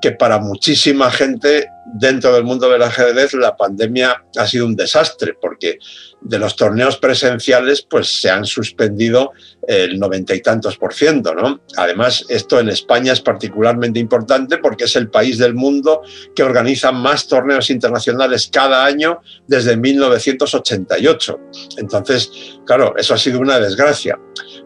que 0.00 0.12
para 0.12 0.38
muchísima 0.38 1.10
gente 1.10 1.68
dentro 1.94 2.32
del 2.32 2.44
mundo 2.44 2.68
del 2.68 2.82
ajedrez 2.82 3.34
la 3.34 3.56
pandemia 3.56 4.24
ha 4.36 4.46
sido 4.46 4.66
un 4.66 4.76
desastre, 4.76 5.34
porque 5.40 5.78
de 6.20 6.38
los 6.38 6.56
torneos 6.56 6.98
presenciales 6.98 7.82
pues 7.82 8.20
se 8.20 8.30
han 8.30 8.44
suspendido 8.44 9.32
el 9.66 9.98
noventa 9.98 10.34
y 10.34 10.40
tantos 10.40 10.76
por 10.76 10.92
ciento. 10.94 11.34
¿no? 11.34 11.60
Además, 11.76 12.24
esto 12.28 12.60
en 12.60 12.68
España 12.68 13.12
es 13.12 13.20
particularmente 13.20 13.98
importante 13.98 14.58
porque 14.58 14.84
es 14.84 14.96
el 14.96 15.08
país 15.10 15.38
del 15.38 15.54
mundo 15.54 16.02
que 16.34 16.42
organiza 16.42 16.92
más 16.92 17.26
torneos 17.26 17.70
internacionales 17.70 18.50
cada 18.52 18.84
año 18.84 19.20
desde 19.46 19.76
1988. 19.76 21.40
Entonces, 21.78 22.30
claro, 22.66 22.94
eso 22.96 23.14
ha 23.14 23.18
sido 23.18 23.40
una 23.40 23.58
desgracia. 23.58 24.18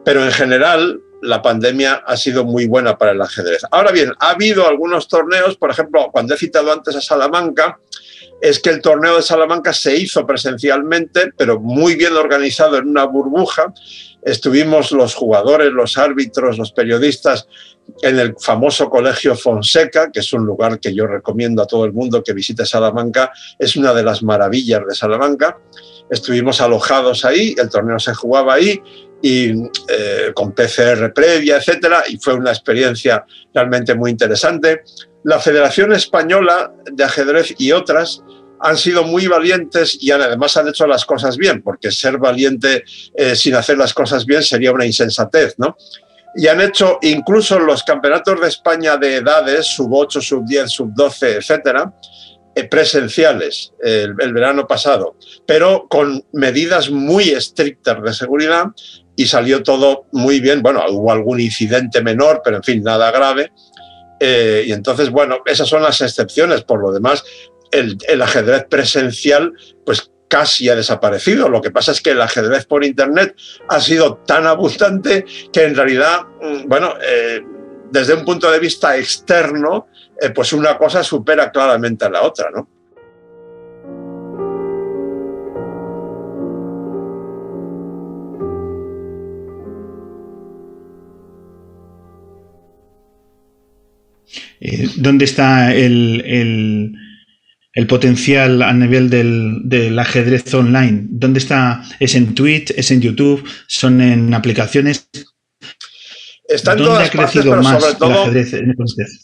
Pero 0.05 0.25
en 0.25 0.33
general, 0.33 1.01
la 1.25 1.43
pandemia 1.43 2.03
ha 2.07 2.17
sido 2.17 2.45
muy 2.45 2.67
buena 2.67 2.97
para 2.97 3.13
el 3.13 3.21
ajedrez. 3.21 3.63
Ahora 3.71 3.93
bien, 3.93 4.13
ha 4.21 4.31
habido 4.31 4.69
algunos 4.69 5.09
torneos, 5.09 5.57
por 5.57 5.71
ejemplo, 5.71 6.11
cuando 6.13 6.35
he 6.35 6.39
citado 6.39 6.73
antes 6.73 6.95
a 6.97 7.01
Salamanca, 7.01 7.79
es 8.41 8.61
que 8.61 8.71
el 8.71 8.83
torneo 8.83 9.17
de 9.17 9.23
Salamanca 9.23 9.73
se 9.73 9.97
hizo 9.97 10.27
presencialmente, 10.27 11.33
pero 11.37 11.61
muy 11.61 11.95
bien 11.95 12.15
organizado 12.15 12.77
en 12.77 12.89
una 12.89 13.05
burbuja. 13.05 13.73
Estuvimos 14.23 14.93
los 14.93 15.15
jugadores, 15.15 15.73
los 15.73 15.97
árbitros, 15.97 16.59
los 16.59 16.73
periodistas 16.73 17.49
en 18.03 18.19
el 18.19 18.35
famoso 18.39 18.91
Colegio 18.91 19.35
Fonseca, 19.35 20.11
que 20.11 20.21
es 20.21 20.33
un 20.33 20.45
lugar 20.45 20.79
que 20.79 20.95
yo 20.95 21.07
recomiendo 21.07 21.63
a 21.63 21.67
todo 21.67 21.85
el 21.85 21.93
mundo 21.93 22.23
que 22.23 22.35
visite 22.35 22.67
Salamanca. 22.67 23.33
Es 23.59 23.77
una 23.77 23.95
de 23.95 24.03
las 24.03 24.23
maravillas 24.23 24.83
de 24.87 24.95
Salamanca. 24.95 25.59
Estuvimos 26.11 26.61
alojados 26.61 27.25
ahí, 27.25 27.55
el 27.57 27.71
torneo 27.71 27.99
se 27.99 28.15
jugaba 28.15 28.55
ahí 28.55 28.83
y 29.27 29.55
eh, 29.89 30.33
con 30.35 30.53
PCR 30.53 31.11
previa, 31.15 31.57
etcétera, 31.57 32.05
y 32.07 32.19
fue 32.19 32.35
una 32.35 32.51
experiencia 32.51 33.25
realmente 33.55 33.95
muy 33.95 34.11
interesante. 34.11 34.83
La 35.23 35.41
Federación 35.41 35.95
Española 35.95 36.75
de 36.93 37.05
Ajedrez 37.05 37.55
y 37.57 37.73
otras 37.73 38.23
han 38.61 38.77
sido 38.77 39.03
muy 39.03 39.27
valientes 39.27 39.97
y 39.99 40.11
además 40.11 40.59
han 40.59 40.69
hecho 40.69 40.87
las 40.87 41.07
cosas 41.07 41.39
bien, 41.39 41.63
porque 41.63 41.91
ser 41.91 42.19
valiente 42.19 42.85
eh, 43.15 43.35
sin 43.35 43.55
hacer 43.55 43.79
las 43.79 43.95
cosas 43.95 44.27
bien 44.27 44.43
sería 44.43 44.73
una 44.73 44.85
insensatez, 44.85 45.55
¿no? 45.57 45.79
Y 46.37 46.47
han 46.49 46.61
hecho 46.61 46.99
incluso 47.01 47.59
los 47.59 47.83
campeonatos 47.83 48.39
de 48.43 48.49
España 48.49 48.99
de 48.99 49.17
edades, 49.17 49.65
sub 49.65 49.91
8, 49.91 50.21
sub 50.21 50.45
10, 50.45 50.71
sub 50.71 50.91
12, 50.95 51.37
etcétera, 51.37 51.95
eh, 52.55 52.65
presenciales 52.65 53.73
el, 53.83 54.15
el, 54.19 54.35
verano 54.35 54.67
pasado, 54.67 55.17
pero 55.47 55.87
con 55.89 56.23
medidas 56.33 56.91
muy 56.91 57.31
estrictas 57.31 58.03
de 58.03 58.13
seguridad 58.13 58.67
y 59.17 59.27
salió 59.27 59.63
todo 59.63 60.07
muy 60.13 60.41
bien. 60.41 60.63
Bueno, 60.63 60.83
hubo 60.89 61.13
algún 61.13 61.41
incidente 61.41 62.03
menor, 62.03 62.43
pero 62.45 62.57
en 62.57 62.63
fin, 62.63 62.83
nada 62.83 63.11
grave. 63.11 63.53
Eh, 64.21 64.65
y 64.67 64.73
entonces, 64.73 65.11
bueno, 65.11 65.39
esas 65.47 65.69
son 65.69 65.83
las 65.83 66.01
excepciones. 66.01 66.63
Por 66.63 66.81
lo 66.81 66.93
demás, 66.93 67.25
el, 67.71 68.23
ajedrez 68.23 68.65
presencial, 68.69 69.53
pues 69.85 70.11
casi 70.29 70.69
ha 70.69 70.77
desaparecido. 70.77 71.49
Lo 71.49 71.61
que 71.61 71.71
pasa 71.71 71.93
es 71.93 72.01
que 72.01 72.11
el 72.11 72.21
ajedrez 72.21 72.67
por 72.67 72.85
Internet 72.85 73.35
ha 73.69 73.81
sido 73.81 74.17
tan 74.27 74.47
abundante 74.47 75.25
que 75.53 75.65
en 75.65 75.75
realidad, 75.75 76.23
mm, 76.41 76.69
bueno, 76.69 76.95
eh, 77.03 77.43
desde 77.91 78.15
un 78.15 78.25
punto 78.25 78.51
de 78.51 78.59
vista 78.59 78.97
externo, 78.97 79.89
eh, 80.21 80.31
pues 80.31 80.53
una 80.53 80.77
cosa 80.77 81.03
supera 81.05 81.51
claramente 81.51 82.05
a 82.05 82.11
la 82.11 82.23
otra, 82.23 82.51
¿no? 82.51 82.69
Eh, 94.61 94.89
¿Dónde 94.97 95.25
está 95.25 95.75
el, 95.75 96.97
potencial 97.89 98.63
a 98.63 98.73
nivel 98.73 99.11
del, 99.11 99.99
ajedrez 99.99 100.53
online? 100.55 101.07
¿Dónde 101.11 101.39
está? 101.39 101.83
¿Es 102.01 102.15
en 102.15 102.35
Twitch? 102.35 102.73
¿Es 102.77 102.91
en 102.91 103.01
YouTube? 103.01 103.45
¿Son 103.67 104.01
en 104.01 104.33
aplicaciones? 104.35 105.09
Está 106.47 106.73
en 106.73 106.79
¿Dónde 106.79 107.05
ha 107.05 107.11
crecido 107.11 107.57
más 107.57 107.83
sobre 107.83 107.95
todo, 107.95 108.11
el 108.11 108.17
ajedrez 108.17 108.53
en 108.53 108.77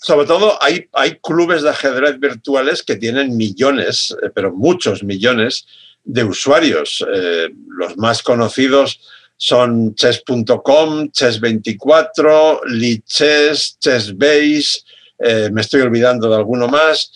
Sobre 0.03 0.27
todo 0.27 0.63
hay, 0.63 0.89
hay 0.93 1.19
clubes 1.23 1.63
de 1.63 1.71
ajedrez 1.71 2.19
virtuales 2.19 2.83
que 2.83 2.97
tienen 2.97 3.37
millones, 3.37 4.17
eh, 4.23 4.31
pero 4.35 4.53
muchos 4.53 5.05
millones 5.05 5.67
de 6.05 6.25
usuarios. 6.25 7.05
Eh, 7.13 7.51
los 7.69 7.97
más 7.97 8.23
conocidos 8.23 9.01
son 9.37 9.95
chess.com, 9.95 11.11
chess24, 11.11 12.61
Lichess, 12.67 13.79
Chessbase, 13.81 14.81
eh, 15.21 15.51
me 15.53 15.61
estoy 15.61 15.83
olvidando 15.83 16.29
de 16.29 16.37
alguno 16.37 16.69
más. 16.69 17.13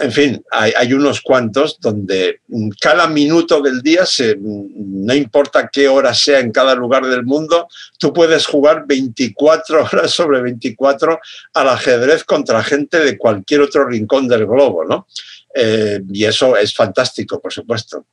En 0.00 0.10
fin, 0.10 0.44
hay, 0.50 0.92
unos 0.92 1.20
cuantos 1.20 1.78
donde 1.80 2.40
cada 2.80 3.06
minuto 3.06 3.62
del 3.62 3.80
día, 3.80 4.04
se, 4.04 4.36
no 4.40 5.14
importa 5.14 5.70
qué 5.72 5.86
hora 5.86 6.12
sea 6.12 6.40
en 6.40 6.50
cada 6.50 6.74
lugar 6.74 7.06
del 7.06 7.22
mundo, 7.22 7.68
tú 7.96 8.12
puedes 8.12 8.44
jugar 8.44 8.86
24 8.88 9.84
horas 9.92 10.10
sobre 10.10 10.42
24 10.42 11.20
al 11.52 11.68
ajedrez 11.68 12.24
contra 12.24 12.64
gente 12.64 12.98
de 12.98 13.16
cualquier 13.16 13.60
otro 13.60 13.86
rincón 13.86 14.26
del 14.26 14.46
globo, 14.46 14.84
¿no? 14.84 15.06
Eh, 15.54 16.00
y 16.12 16.24
eso 16.24 16.56
es 16.56 16.74
fantástico, 16.74 17.40
por 17.40 17.52
supuesto. 17.52 18.04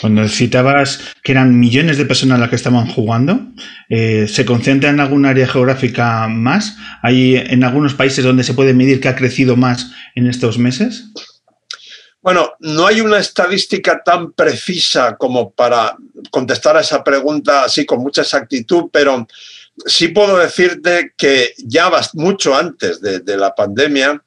Cuando 0.00 0.26
citabas 0.28 1.00
que 1.22 1.32
eran 1.32 1.58
millones 1.58 1.96
de 1.98 2.04
personas 2.04 2.40
las 2.40 2.50
que 2.50 2.56
estaban 2.56 2.86
jugando, 2.86 3.40
eh, 3.88 4.26
¿se 4.28 4.44
concentra 4.44 4.90
en 4.90 5.00
algún 5.00 5.26
área 5.26 5.46
geográfica 5.46 6.26
más? 6.28 6.76
¿Hay 7.02 7.36
en 7.36 7.64
algunos 7.64 7.94
países 7.94 8.24
donde 8.24 8.44
se 8.44 8.54
puede 8.54 8.74
medir 8.74 9.00
que 9.00 9.08
ha 9.08 9.16
crecido 9.16 9.56
más 9.56 9.92
en 10.14 10.26
estos 10.26 10.58
meses? 10.58 11.10
Bueno, 12.20 12.54
no 12.60 12.86
hay 12.86 13.00
una 13.00 13.18
estadística 13.18 14.02
tan 14.02 14.32
precisa 14.32 15.16
como 15.16 15.52
para 15.52 15.96
contestar 16.30 16.76
a 16.76 16.80
esa 16.80 17.04
pregunta 17.04 17.64
así 17.64 17.84
con 17.84 18.00
mucha 18.00 18.22
exactitud, 18.22 18.84
pero 18.90 19.26
sí 19.86 20.08
puedo 20.08 20.38
decirte 20.38 21.12
que 21.16 21.52
ya 21.58 21.90
mucho 22.14 22.56
antes 22.56 23.00
de 23.00 23.36
la 23.36 23.54
pandemia, 23.54 24.22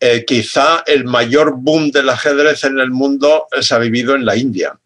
eh, 0.00 0.24
quizá 0.26 0.82
el 0.86 1.04
mayor 1.04 1.54
boom 1.56 1.90
del 1.90 2.08
ajedrez 2.08 2.64
en 2.64 2.78
el 2.78 2.90
mundo 2.90 3.46
se 3.60 3.74
ha 3.74 3.78
vivido 3.78 4.14
en 4.14 4.24
la 4.24 4.36
India. 4.36 4.78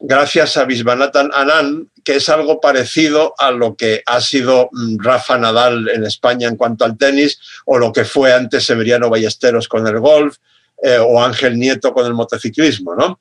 gracias 0.00 0.56
a 0.56 0.64
Visvanathan 0.64 1.30
Anand, 1.34 1.88
que 2.04 2.16
es 2.16 2.28
algo 2.28 2.60
parecido 2.60 3.34
a 3.36 3.50
lo 3.50 3.74
que 3.74 4.02
ha 4.06 4.20
sido 4.20 4.68
mm, 4.72 4.98
Rafa 4.98 5.36
Nadal 5.38 5.88
en 5.88 6.04
España 6.04 6.48
en 6.48 6.56
cuanto 6.56 6.84
al 6.84 6.96
tenis, 6.96 7.38
o 7.66 7.78
lo 7.78 7.92
que 7.92 8.04
fue 8.04 8.32
antes 8.32 8.64
Severiano 8.64 9.10
Ballesteros 9.10 9.68
con 9.68 9.86
el 9.86 9.98
golf, 9.98 10.36
eh, 10.82 10.98
o 10.98 11.22
Ángel 11.22 11.58
Nieto 11.58 11.92
con 11.92 12.06
el 12.06 12.14
motociclismo. 12.14 12.94
¿no? 12.94 13.20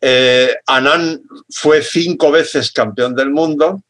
Eh, 0.00 0.56
Anand 0.66 1.20
fue 1.50 1.82
cinco 1.82 2.30
veces 2.30 2.72
campeón 2.72 3.14
del 3.14 3.30
mundo 3.30 3.82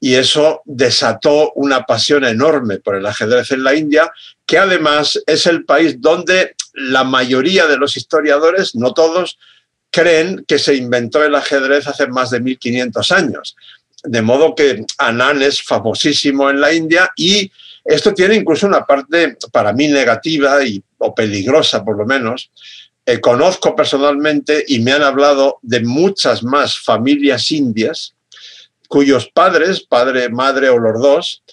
y 0.00 0.14
eso 0.14 0.62
desató 0.64 1.52
una 1.54 1.84
pasión 1.84 2.24
enorme 2.24 2.78
por 2.78 2.94
el 2.94 3.06
ajedrez 3.06 3.50
en 3.50 3.64
la 3.64 3.74
India, 3.74 4.10
que 4.46 4.58
además 4.58 5.20
es 5.26 5.46
el 5.46 5.64
país 5.64 6.00
donde 6.00 6.54
la 6.74 7.04
mayoría 7.04 7.66
de 7.66 7.76
los 7.76 7.96
historiadores, 7.96 8.74
no 8.76 8.94
todos, 8.94 9.38
creen 9.90 10.44
que 10.46 10.58
se 10.58 10.76
inventó 10.76 11.24
el 11.24 11.34
ajedrez 11.34 11.86
hace 11.88 12.06
más 12.06 12.30
de 12.30 12.40
1500 12.40 13.10
años. 13.10 13.56
De 14.04 14.22
modo 14.22 14.54
que 14.54 14.84
Anand 14.98 15.42
es 15.42 15.62
famosísimo 15.62 16.48
en 16.50 16.60
la 16.60 16.72
India 16.72 17.10
y 17.16 17.50
esto 17.84 18.14
tiene 18.14 18.36
incluso 18.36 18.66
una 18.66 18.84
parte 18.84 19.36
para 19.50 19.72
mí 19.72 19.88
negativa 19.88 20.62
y, 20.62 20.82
o 20.98 21.14
peligrosa 21.14 21.84
por 21.84 21.96
lo 21.96 22.06
menos. 22.06 22.50
Eh, 23.04 23.20
conozco 23.20 23.74
personalmente 23.74 24.64
y 24.68 24.80
me 24.80 24.92
han 24.92 25.02
hablado 25.02 25.58
de 25.62 25.80
muchas 25.80 26.42
más 26.44 26.78
familias 26.78 27.50
indias 27.50 28.14
cuyos 28.88 29.30
padres, 29.32 29.80
padre, 29.80 30.28
madre 30.28 30.68
o 30.70 30.78
los 30.78 31.00
dos, 31.00 31.44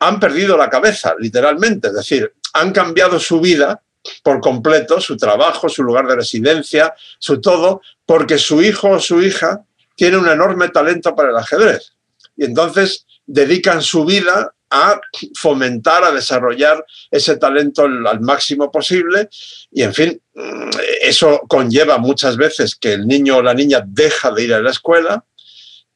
han 0.00 0.18
perdido 0.18 0.56
la 0.56 0.70
cabeza, 0.70 1.14
literalmente. 1.18 1.88
Es 1.88 1.94
decir, 1.94 2.32
han 2.54 2.72
cambiado 2.72 3.20
su 3.20 3.40
vida 3.40 3.82
por 4.22 4.40
completo, 4.40 5.00
su 5.00 5.16
trabajo, 5.16 5.68
su 5.68 5.82
lugar 5.82 6.06
de 6.06 6.16
residencia, 6.16 6.94
su 7.18 7.40
todo, 7.40 7.82
porque 8.06 8.38
su 8.38 8.62
hijo 8.62 8.90
o 8.90 9.00
su 9.00 9.22
hija 9.22 9.64
tiene 9.94 10.16
un 10.16 10.28
enorme 10.28 10.68
talento 10.68 11.14
para 11.14 11.30
el 11.30 11.36
ajedrez. 11.36 11.92
Y 12.36 12.44
entonces 12.44 13.06
dedican 13.26 13.82
su 13.82 14.04
vida 14.04 14.54
a 14.70 15.00
fomentar, 15.34 16.04
a 16.04 16.12
desarrollar 16.12 16.84
ese 17.10 17.36
talento 17.36 17.84
al 17.84 18.20
máximo 18.20 18.70
posible. 18.70 19.28
Y 19.70 19.82
en 19.82 19.94
fin, 19.94 20.20
eso 21.02 21.42
conlleva 21.48 21.98
muchas 21.98 22.36
veces 22.36 22.76
que 22.76 22.92
el 22.92 23.06
niño 23.06 23.38
o 23.38 23.42
la 23.42 23.54
niña 23.54 23.82
deja 23.86 24.30
de 24.30 24.44
ir 24.44 24.54
a 24.54 24.62
la 24.62 24.70
escuela. 24.70 25.24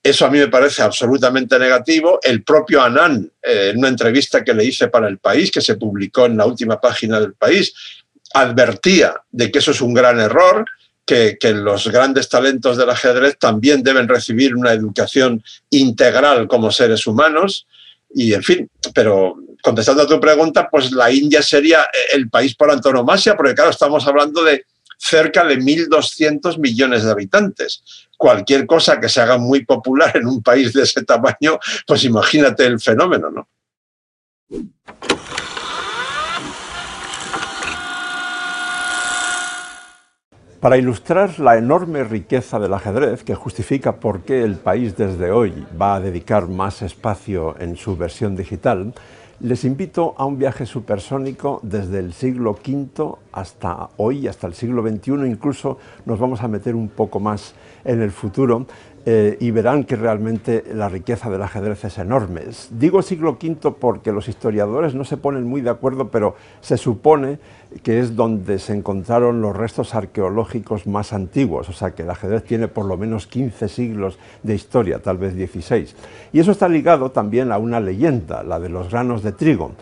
Eso 0.03 0.27
a 0.27 0.31
mí 0.31 0.39
me 0.39 0.49
parece 0.49 0.83
absolutamente 0.83 1.59
negativo. 1.59 2.19
El 2.23 2.43
propio 2.43 2.83
Anán, 2.83 3.31
eh, 3.41 3.71
en 3.73 3.79
una 3.79 3.89
entrevista 3.89 4.43
que 4.43 4.53
le 4.53 4.65
hice 4.65 4.89
para 4.89 5.07
El 5.07 5.19
País, 5.19 5.51
que 5.51 5.61
se 5.61 5.77
publicó 5.77 6.27
en 6.27 6.37
la 6.37 6.47
última 6.47 6.81
página 6.81 7.21
del 7.21 7.35
País, 7.35 7.73
advertía 8.35 9.15
de 9.31 9.53
que 9.53 9.61
eso 9.61 9.71
es 9.71 9.81
un 9.81 9.95
gran 9.95 10.19
error, 10.19 10.65
que, 11.05 11.37
los 11.55 11.89
grandes 11.89 12.29
talentos 12.29 12.77
del 12.77 12.91
ajedrez 12.91 13.39
también 13.39 13.83
deben 13.83 14.09
recibir 14.09 14.57
una 14.57 14.73
educación 14.73 15.43
integral 15.71 16.49
como 16.49 16.73
seres 16.73 17.07
humanos. 17.07 17.67
Y 18.15 18.35
en 18.35 18.43
fin, 18.43 18.71
pero 18.95 19.37
contestando 19.63 20.03
a 20.03 20.07
tu 20.07 20.19
pregunta, 20.19 20.69
pues 20.71 20.91
la 20.91 21.13
India 21.13 21.43
sería 21.43 21.87
el 22.13 22.29
país 22.29 22.55
por 22.55 22.71
antonomasia, 22.71 23.37
porque 23.37 23.55
claro, 23.55 23.71
estamos 23.71 24.07
hablando 24.07 24.43
de 24.43 24.65
cerca 25.03 25.45
de 25.45 25.59
1.200 25.59 26.59
millones 26.59 27.03
de 27.03 27.11
habitantes. 27.11 27.83
Cualquier 28.17 28.67
cosa 28.67 29.01
que 29.01 29.09
se 29.09 29.21
haga 29.21 29.37
muy 29.37 29.65
popular 29.65 30.17
en 30.17 30.27
un 30.27 30.43
país 30.43 30.73
de 30.73 30.83
ese 30.83 31.03
tamaño, 31.05 31.59
pues 31.87 32.05
imagínate 32.05 32.65
el 32.65 32.81
fenómeno, 32.81 33.31
¿no? 33.31 33.49
Para 40.61 40.77
ilustrar 40.77 41.41
la 41.41 41.59
enorme 41.59 42.05
riqueza 42.05 42.61
del 42.61 42.73
ajedrez, 42.73 43.25
que 43.25 43.35
justifica 43.35 43.97
por 43.97 44.23
qué 44.23 44.45
el 44.45 44.55
país 44.55 44.97
desde 44.97 45.33
hoy 45.33 45.67
va 45.81 45.97
a 45.97 46.01
dedicar 46.01 46.47
más 46.47 46.83
espacio 46.83 47.57
en 47.59 47.77
su 47.77 47.97
versión 47.97 48.37
digital, 48.37 48.95
les 49.43 49.65
invito 49.65 50.15
a 50.19 50.25
un 50.25 50.39
viaje 50.39 50.67
supersónico 50.67 51.59
desde 51.65 51.99
el 51.99 52.13
siglo 52.13 52.53
V 52.53 53.17
hasta 53.33 53.91
hoy, 53.97 54.29
hasta 54.29 54.47
el 54.47 54.55
siglo 54.55 54.89
XXI, 54.89 55.27
incluso 55.27 55.79
nos 56.07 56.21
vamos 56.21 56.43
a 56.43 56.49
meter 56.49 56.77
un 56.77 56.89
poco 56.89 57.19
más 57.19 57.57
en 57.85 58.03
el 58.03 58.13
futuro 58.13 58.67
eh, 59.05 59.37
y 59.41 59.51
verán 59.51 59.83
que 59.83 59.97
realmente 59.97 60.63
la 60.73 60.89
riqueza 60.89 61.29
del 61.29 61.43
ajedrez 61.43 61.85
es 61.85 61.99
enorme. 61.99 62.43
Digo 62.71 63.03
siglo 63.03 63.33
V 63.43 63.73
porque 63.73 64.13
los 64.13 64.29
historiadores 64.29 64.95
no 64.95 65.05
se 65.05 65.17
ponen 65.17 65.45
muy 65.45 65.61
de 65.61 65.71
acuerdo, 65.71 66.09
pero 66.09 66.37
se 66.61 66.77
supone 66.77 67.41
que 67.83 67.99
es 67.99 68.15
donde 68.15 68.61
se 68.61 68.75
encontraron 68.75 69.43
los 69.43 69.57
restos 69.57 69.97
arqueológicos 69.97 70.87
más 70.87 71.13
antiguos, 71.13 71.69
o 71.69 71.73
sea 71.73 71.93
que 71.93 72.03
el 72.03 72.11
ajedrez 72.11 72.45
tiene 72.45 72.69
por 72.69 72.85
lo 72.85 72.97
menos 72.97 73.27
15 73.27 73.69
siglos 73.69 74.19
de 74.45 74.55
historia, 74.55 75.01
tal 75.01 75.19
vez 75.19 75.35
16. 75.35 75.97
Y 76.33 76.39
eso 76.39 76.53
está 76.53 76.69
ligado 76.69 77.11
también 77.11 77.51
a 77.51 77.59
una 77.59 77.81
leyenda, 77.81 78.45
la 78.45 78.61
de 78.61 78.69
los 78.69 78.91
granos 78.91 79.25
de 79.25 79.33
trigo. 79.33 79.73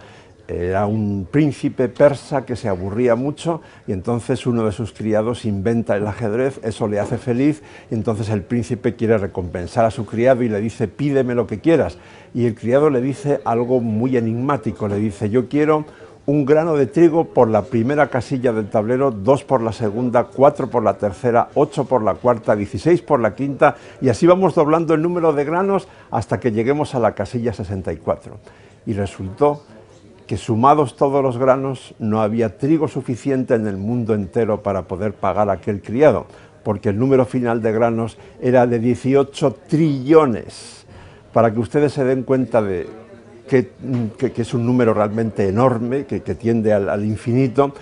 Era 0.51 0.87
un 0.87 1.29
príncipe 1.31 1.89
persa 1.89 2.45
que 2.45 2.57
se 2.57 2.69
aburría 2.69 3.15
mucho 3.15 3.63
y 3.87 3.93
entonces 3.93 4.49
uno 4.49 4.65
de 4.65 4.73
sus 4.73 4.93
criados 4.93 5.45
inventa 5.45 5.97
el 5.97 6.05
ajedrez, 6.05 6.59
eso 6.65 6.89
le 6.89 6.99
hace 6.99 7.19
feliz 7.19 7.63
y 7.89 7.95
entonces 7.95 8.29
el 8.31 8.43
príncipe 8.43 8.97
quiere 8.97 9.17
recompensar 9.17 9.85
a 9.85 9.93
su 9.93 10.07
criado 10.07 10.43
y 10.43 10.49
le 10.49 10.61
dice 10.61 10.89
pídeme 10.89 11.37
lo 11.37 11.47
que 11.47 11.61
quieras. 11.61 11.99
Y 12.35 12.47
el 12.47 12.57
criado 12.57 12.91
le 12.91 13.01
dice 13.01 13.41
algo 13.45 13.81
muy 13.81 14.17
enigmático, 14.17 14.89
le 14.89 14.97
dice 14.97 15.31
yo 15.31 15.49
quiero 15.49 15.85
un 16.27 16.45
grano 16.45 16.75
de 16.77 16.87
trigo 16.87 17.27
por 17.27 17.49
la 17.49 17.63
primera 17.63 18.09
casilla 18.09 18.53
del 18.53 18.71
tablero, 18.71 19.13
dos 19.13 19.45
por 19.45 19.63
la 19.63 19.71
segunda, 19.73 20.25
cuatro 20.25 20.69
por 20.69 20.83
la 20.83 20.99
tercera, 20.99 21.51
ocho 21.55 21.85
por 21.85 22.03
la 22.03 22.15
cuarta, 22.15 22.57
dieciséis 22.57 23.03
por 23.03 23.21
la 23.21 23.37
quinta 23.37 23.77
y 24.01 24.09
así 24.09 24.27
vamos 24.27 24.57
doblando 24.57 24.95
el 24.95 25.03
número 25.03 25.33
de 25.33 25.45
granos 25.45 25.87
hasta 26.11 26.41
que 26.41 26.51
lleguemos 26.51 26.97
a 26.97 26.99
la 26.99 27.15
casilla 27.15 27.53
64. 27.53 28.37
Y 28.87 28.95
resultó 28.95 29.63
que 30.31 30.37
sumados 30.37 30.95
todos 30.95 31.25
los 31.25 31.39
granos 31.39 31.93
no 31.99 32.23
había 32.23 32.57
trigo 32.57 32.87
suficiente 32.87 33.57
en 33.57 33.67
el 33.67 33.77
mundo 33.77 34.15
entero 34.15 34.63
para 34.63 34.83
poder 34.83 35.13
pagar 35.13 35.51
aquel 35.51 35.83
criado, 35.83 36.27
porque 36.63 36.91
el 36.91 37.01
número 37.01 37.25
final 37.25 37.61
de 37.61 37.73
granos 37.73 38.17
era 38.41 38.65
de 38.69 38.79
18 38.79 39.57
trillones. 39.69 40.87
Para 41.33 41.53
que 41.53 41.59
ustedes 41.59 41.95
se 41.95 42.05
den 42.05 42.23
cuenta 42.23 42.63
de 42.63 42.87
que, 43.49 43.73
es 44.37 44.55
un 44.55 44.65
número 44.65 44.95
realmente 44.95 45.49
enorme, 45.49 46.07
que, 46.07 46.21
tiende 46.21 46.73
al, 46.73 46.89
al 46.89 47.05
infinito, 47.05 47.75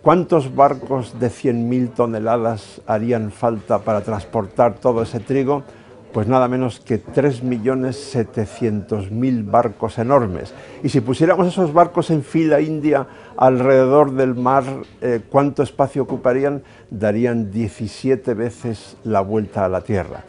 ¿Cuántos 0.00 0.54
barcos 0.54 1.18
de 1.18 1.26
100.000 1.26 1.92
toneladas 1.92 2.80
harían 2.86 3.32
falta 3.32 3.80
para 3.80 4.00
transportar 4.00 4.76
todo 4.76 5.02
ese 5.02 5.20
trigo? 5.20 5.64
Pues 6.12 6.26
nada 6.26 6.48
menos 6.48 6.80
que 6.80 7.00
3.700.000 7.02 9.50
barcos 9.50 9.98
enormes. 9.98 10.52
Y 10.82 10.88
si 10.88 11.00
pusiéramos 11.00 11.46
esos 11.46 11.72
barcos 11.72 12.10
en 12.10 12.24
fila 12.24 12.60
india 12.60 13.06
alrededor 13.36 14.10
del 14.12 14.34
mar, 14.34 14.64
eh, 15.00 15.20
¿cuánto 15.28 15.62
espacio 15.62 16.02
ocuparían? 16.02 16.64
Darían 16.90 17.50
17 17.50 18.34
veces 18.34 18.96
la 19.04 19.20
vuelta 19.20 19.64
a 19.64 19.68
la 19.68 19.82
Tierra. 19.82 20.24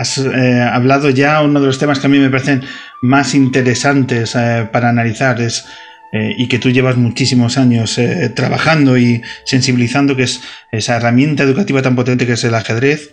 Has 0.00 0.16
eh, 0.16 0.60
hablado 0.60 1.10
ya, 1.10 1.42
uno 1.42 1.60
de 1.60 1.66
los 1.66 1.78
temas 1.78 1.98
que 1.98 2.06
a 2.06 2.10
mí 2.10 2.18
me 2.18 2.30
parecen 2.30 2.62
más 3.02 3.34
interesantes 3.34 4.34
eh, 4.34 4.66
para 4.72 4.88
analizar 4.88 5.40
es, 5.42 5.66
eh, 6.12 6.34
y 6.38 6.48
que 6.48 6.58
tú 6.58 6.70
llevas 6.70 6.96
muchísimos 6.96 7.58
años 7.58 8.00
trabajando 8.34 8.96
y 8.96 9.22
sensibilizando, 9.44 10.16
que 10.16 10.22
es 10.22 10.40
esa 10.72 10.96
herramienta 10.96 11.42
educativa 11.42 11.82
tan 11.82 11.96
potente 11.96 12.26
que 12.26 12.32
es 12.32 12.44
el 12.44 12.54
ajedrez. 12.54 13.10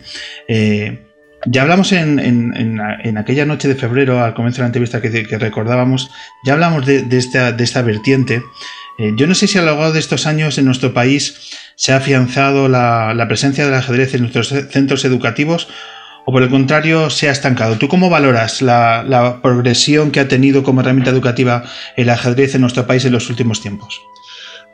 ya 1.46 1.62
hablamos 1.62 1.92
en, 1.92 2.80
aquella 3.18 3.44
noche 3.44 3.68
de 3.68 3.74
febrero, 3.74 4.24
al 4.24 4.34
comienzo 4.34 4.56
de 4.56 4.62
la 4.62 4.68
entrevista 4.68 5.02
que, 5.02 5.38
recordábamos, 5.38 6.10
ya 6.44 6.54
hablamos 6.54 6.86
de, 6.86 7.06
esta, 7.10 7.82
vertiente. 7.82 8.42
yo 9.16 9.26
no 9.26 9.34
sé 9.34 9.46
si 9.46 9.58
a 9.58 9.60
lo 9.60 9.66
largo 9.66 9.92
de 9.92 10.00
estos 10.00 10.26
años 10.26 10.58
en 10.58 10.64
nuestro 10.64 10.92
país 10.92 11.52
se 11.76 11.92
ha 11.92 11.98
afianzado 11.98 12.66
la 12.68 13.26
presencia 13.28 13.64
del 13.66 13.74
ajedrez 13.74 14.14
en 14.14 14.22
nuestros 14.22 14.48
centros 14.48 15.04
educativos 15.04 15.68
o 16.28 16.30
por 16.30 16.42
el 16.42 16.50
contrario 16.50 17.08
se 17.08 17.30
ha 17.30 17.32
estancado. 17.32 17.78
¿Tú 17.78 17.88
cómo 17.88 18.10
valoras 18.10 18.60
la, 18.60 19.38
progresión 19.42 20.10
que 20.10 20.20
ha 20.20 20.28
tenido 20.28 20.62
como 20.62 20.82
herramienta 20.82 21.10
educativa 21.10 21.64
el 21.96 22.10
ajedrez 22.10 22.54
en 22.54 22.60
nuestro 22.60 22.86
país 22.86 23.02
en 23.06 23.12
los 23.12 23.30
últimos 23.30 23.62
tiempos? 23.62 24.02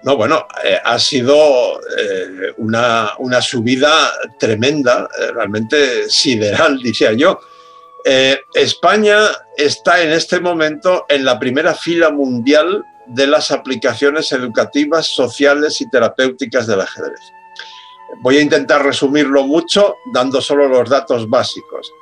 No, 0.03 0.17
bueno, 0.17 0.49
eh, 0.65 0.79
ha 0.85 0.99
sido 0.99 1.81
eh, 1.97 2.55
una, 2.57 3.15
subida 3.41 3.93
tremenda, 4.37 5.09
eh, 5.17 5.31
realmente 5.33 6.11
sideral, 6.11 6.79
diría 6.83 7.13
yo. 7.13 7.39
España 8.53 9.19
está 9.57 10.03
en 10.03 10.11
este 10.11 10.41
momento 10.41 11.07
en 11.09 11.25
la 11.25 11.39
primera 11.39 11.73
fila 11.73 12.11
mundial 12.11 12.85
de 13.07 13.29
las 13.29 13.53
aplicaciones 13.53 14.33
educativas, 14.33 15.07
sociales 15.07 15.81
y 15.81 15.89
terapéuticas 15.89 16.67
del 16.67 16.81
ajedrez. 16.81 17.21
Voy 18.23 18.39
a 18.39 18.43
intentar 18.43 18.85
resumirlo 18.85 19.45
mucho 19.45 19.97
dando 20.13 20.41
solo 20.41 20.69
los 20.69 20.89
datos 20.89 21.29
básicos. 21.29 21.93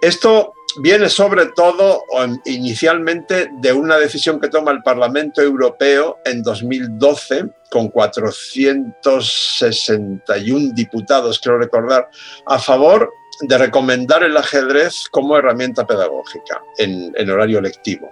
Esto 0.00 0.54
viene 0.78 1.08
sobre 1.08 1.46
todo 1.46 2.04
inicialmente 2.44 3.50
de 3.60 3.72
una 3.72 3.96
decisión 3.98 4.38
que 4.40 4.48
toma 4.48 4.72
el 4.72 4.82
Parlamento 4.82 5.40
Europeo 5.42 6.18
en 6.24 6.42
2012 6.42 7.46
con 7.70 7.88
461 7.88 10.72
diputados, 10.74 11.40
creo 11.42 11.58
recordar, 11.58 12.08
a 12.46 12.58
favor 12.58 13.10
de 13.40 13.58
recomendar 13.58 14.22
el 14.22 14.36
ajedrez 14.36 15.06
como 15.10 15.36
herramienta 15.36 15.84
pedagógica 15.86 16.62
en, 16.78 17.12
horario 17.30 17.60
lectivo. 17.60 18.10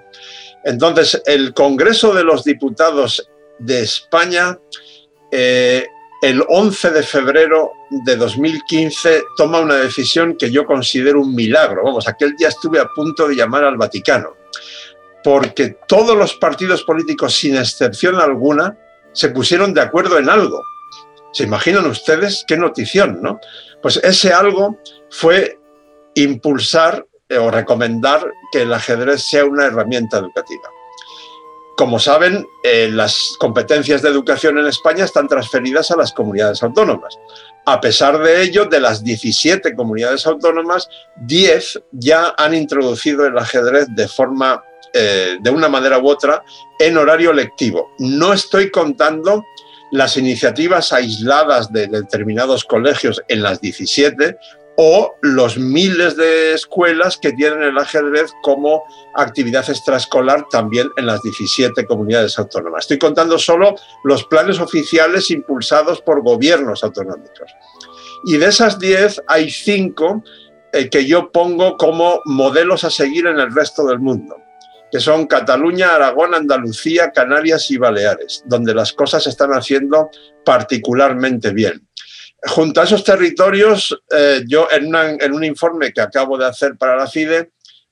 Entonces, 0.64 1.22
el 1.26 1.54
Congreso 1.54 2.12
de 2.14 2.24
los 2.24 2.42
Diputados 2.44 3.30
de 3.58 3.82
España 3.82 4.58
eh, 5.30 5.86
el 6.22 6.44
11 6.46 6.90
de 6.90 7.02
febrero 7.02 7.72
de 7.90 8.16
2015 8.16 9.24
toma 9.36 9.60
una 9.60 9.76
decisión 9.76 10.36
que 10.36 10.50
yo 10.50 10.66
considero 10.66 11.20
un 11.20 11.34
milagro. 11.34 11.82
Vamos, 11.84 12.06
aquel 12.08 12.36
día 12.36 12.48
estuve 12.48 12.78
a 12.78 12.86
punto 12.86 13.26
de 13.26 13.36
llamar 13.36 13.64
al 13.64 13.76
Vaticano, 13.76 14.36
porque 15.24 15.78
todos 15.88 16.16
los 16.16 16.34
partidos 16.34 16.82
políticos, 16.82 17.34
sin 17.34 17.56
excepción 17.56 18.16
alguna, 18.16 18.76
se 19.12 19.30
pusieron 19.30 19.72
de 19.72 19.80
acuerdo 19.80 20.18
en 20.18 20.28
algo. 20.28 20.62
¿Se 21.32 21.44
imaginan 21.44 21.86
ustedes 21.86 22.44
qué 22.46 22.56
notición, 22.56 23.20
no? 23.22 23.40
Pues 23.82 23.96
ese 23.98 24.32
algo 24.32 24.78
fue 25.10 25.58
impulsar 26.14 27.06
eh, 27.28 27.38
o 27.38 27.50
recomendar 27.50 28.30
que 28.52 28.62
el 28.62 28.72
ajedrez 28.72 29.22
sea 29.22 29.44
una 29.44 29.66
herramienta 29.66 30.18
educativa. 30.18 30.68
Como 31.76 31.98
saben, 31.98 32.46
eh, 32.62 32.88
las 32.92 33.36
competencias 33.38 34.02
de 34.02 34.10
educación 34.10 34.58
en 34.58 34.66
España 34.66 35.04
están 35.04 35.28
transferidas 35.28 35.90
a 35.90 35.96
las 35.96 36.12
comunidades 36.12 36.62
autónomas. 36.62 37.18
A 37.64 37.80
pesar 37.80 38.18
de 38.18 38.42
ello, 38.42 38.66
de 38.66 38.80
las 38.80 39.02
17 39.02 39.74
comunidades 39.74 40.26
autónomas, 40.26 40.88
10 41.16 41.82
ya 41.92 42.34
han 42.36 42.54
introducido 42.54 43.26
el 43.26 43.38
ajedrez 43.38 43.86
de 43.90 44.08
forma, 44.08 44.62
eh, 44.92 45.38
de 45.40 45.50
una 45.50 45.68
manera 45.68 45.98
u 45.98 46.08
otra, 46.08 46.42
en 46.78 46.96
horario 46.98 47.32
lectivo. 47.32 47.92
No 47.98 48.32
estoy 48.32 48.70
contando 48.70 49.44
las 49.90 50.16
iniciativas 50.16 50.92
aisladas 50.92 51.72
de 51.72 51.86
determinados 51.86 52.64
colegios 52.64 53.22
en 53.28 53.42
las 53.42 53.60
17, 53.60 54.36
o 54.82 55.18
los 55.20 55.58
miles 55.58 56.16
de 56.16 56.54
escuelas 56.54 57.18
que 57.18 57.34
tienen 57.34 57.62
el 57.62 57.76
ajedrez 57.76 58.32
como 58.40 58.82
actividad 59.14 59.68
extraescolar 59.68 60.46
también 60.50 60.88
en 60.96 61.04
las 61.04 61.20
17 61.20 61.84
comunidades 61.84 62.38
autónomas. 62.38 62.84
Estoy 62.84 62.98
contando 62.98 63.38
solo 63.38 63.74
los 64.04 64.24
planes 64.24 64.58
oficiales 64.58 65.30
impulsados 65.30 66.00
por 66.00 66.22
gobiernos 66.22 66.82
autonómicos. 66.82 67.52
Y 68.24 68.38
de 68.38 68.46
esas 68.46 68.78
10 68.78 69.24
hay 69.26 69.50
5 69.50 70.24
eh, 70.72 70.88
que 70.88 71.04
yo 71.04 71.30
pongo 71.30 71.76
como 71.76 72.22
modelos 72.24 72.82
a 72.84 72.90
seguir 72.90 73.26
en 73.26 73.38
el 73.38 73.54
resto 73.54 73.86
del 73.86 73.98
mundo, 73.98 74.34
que 74.90 74.98
son 74.98 75.26
Cataluña, 75.26 75.94
Aragón, 75.94 76.34
Andalucía, 76.34 77.12
Canarias 77.12 77.70
y 77.70 77.76
Baleares, 77.76 78.44
donde 78.46 78.74
las 78.74 78.94
cosas 78.94 79.24
se 79.24 79.28
están 79.28 79.50
haciendo 79.50 80.08
particularmente 80.42 81.50
bien 81.50 81.86
junto 82.48 82.80
a 82.80 82.84
esos 82.84 83.04
territorios, 83.04 83.98
eh, 84.10 84.42
yo 84.46 84.68
en, 84.70 85.32
un 85.32 85.44
informe 85.44 85.92
que 85.92 86.00
acabo 86.00 86.38
de 86.38 86.46
hacer 86.46 86.76
para 86.76 86.96
la 86.96 87.06
FIDE, 87.06 87.50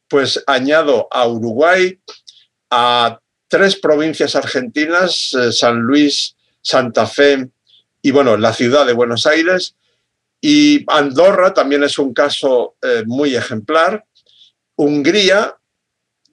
pues 0.08 0.42
añado 0.46 1.08
a 1.10 1.26
Uruguay, 1.28 1.98
a 2.70 3.18
tres 3.48 3.76
provincias 3.76 4.36
argentinas, 4.36 5.34
eh, 5.34 5.52
San 5.52 5.80
Luis, 5.80 6.36
Santa 6.62 7.06
Fe 7.06 7.48
y 8.02 8.10
bueno, 8.10 8.36
la 8.36 8.52
ciudad 8.52 8.86
de 8.86 8.92
Buenos 8.92 9.26
Aires. 9.26 9.74
Y 10.40 10.84
Andorra 10.88 11.52
también 11.52 11.82
es 11.82 11.98
un 11.98 12.14
caso 12.14 12.76
eh, 12.80 13.02
muy 13.06 13.34
ejemplar. 13.34 14.04
Hungría, 14.76 15.56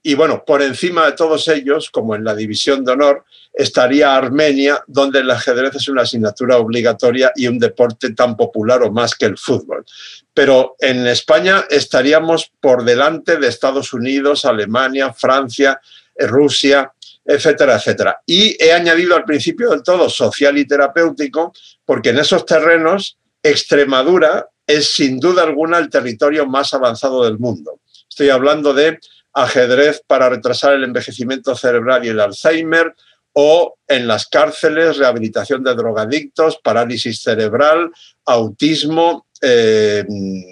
y 0.04 0.14
bueno, 0.14 0.44
por 0.46 0.62
encima 0.62 1.08
de 1.08 1.14
todos 1.14 1.48
ellos, 1.48 1.90
como 1.90 2.16
en 2.16 2.24
la 2.24 2.36
división 2.36 2.86
de 2.86 2.92
honor, 2.92 3.26
estaría 3.56 4.16
Armenia, 4.16 4.84
donde 4.86 5.20
el 5.20 5.32
ajedrez 5.32 5.76
es 5.76 5.88
una 5.88 6.02
asignatura 6.02 6.58
obligatoria 6.58 7.32
y 7.36 7.48
un 7.48 7.58
deporte 7.58 8.14
tan 8.14 8.36
popular 8.36 8.84
o 8.84 8.92
más 8.92 9.16
que 9.16 9.26
el 9.26 9.38
fútbol. 9.38 9.86
Pero 10.34 10.76
en 10.80 11.08
España 11.08 11.66
estaríamos 11.70 12.52
por 12.60 12.84
delante 12.84 13.38
de 13.38 13.48
Estados 13.48 13.94
Unidos, 13.94 14.44
Alemania, 14.44 15.14
Francia, 15.14 15.80
eh, 16.16 16.28
Rusia, 16.28 16.92
etcétera, 17.24 17.76
etcétera. 17.76 18.22
Y 18.26 18.62
he 18.62 18.74
añadido 18.74 19.16
al 19.16 19.24
principio 19.24 19.70
del 19.70 19.84
todo 19.84 20.10
social 20.10 20.58
y 20.58 20.68
terapéutico, 20.68 21.54
porque 21.86 22.10
en 22.10 22.20
esos 22.20 22.46
terrenos 22.46 23.18
Extremadura 23.42 24.50
es 24.68 24.94
sin 24.96 25.20
duda 25.20 25.44
alguna 25.44 25.78
el 25.78 25.90
territorio 25.90 26.46
más 26.46 26.74
avanzado 26.74 27.24
del 27.24 27.40
mundo. 27.40 27.80
Estoy 28.10 28.30
hablando 28.30 28.74
de 28.74 29.00
ajedrez 29.34 30.02
para 30.06 30.30
retrasar 30.30 30.74
el 30.74 30.84
envejecimiento 30.84 31.56
cerebral 31.56 32.06
y 32.06 32.10
el 32.10 32.20
Alzheimer, 32.20 32.96
o 33.38 33.76
en 33.88 34.08
las 34.08 34.28
cárceles, 34.28 34.98
rehabilitación 34.98 35.62
de 35.62 35.76
drogadictos, 35.76 36.58
parálisis 36.64 37.22
cerebral, 37.22 37.92
autismo, 38.26 39.28
TDAH 39.42 40.46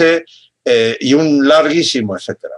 eh, 0.00 0.24
eh, 0.64 0.96
y 1.00 1.14
un 1.14 1.46
larguísimo 1.46 2.16
etcétera. 2.16 2.54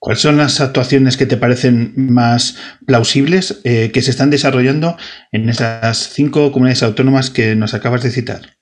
¿Cuáles 0.00 0.20
son 0.20 0.36
las 0.36 0.60
actuaciones 0.60 1.16
que 1.16 1.26
te 1.26 1.36
parecen 1.36 1.92
más 1.94 2.56
plausibles 2.86 3.60
eh, 3.62 3.92
que 3.92 4.02
se 4.02 4.10
están 4.10 4.30
desarrollando 4.30 4.96
en 5.30 5.48
esas 5.48 5.96
cinco 5.96 6.50
comunidades 6.50 6.82
autónomas 6.82 7.30
que 7.30 7.54
nos 7.54 7.72
acabas 7.72 8.02
de 8.02 8.10
citar? 8.10 8.56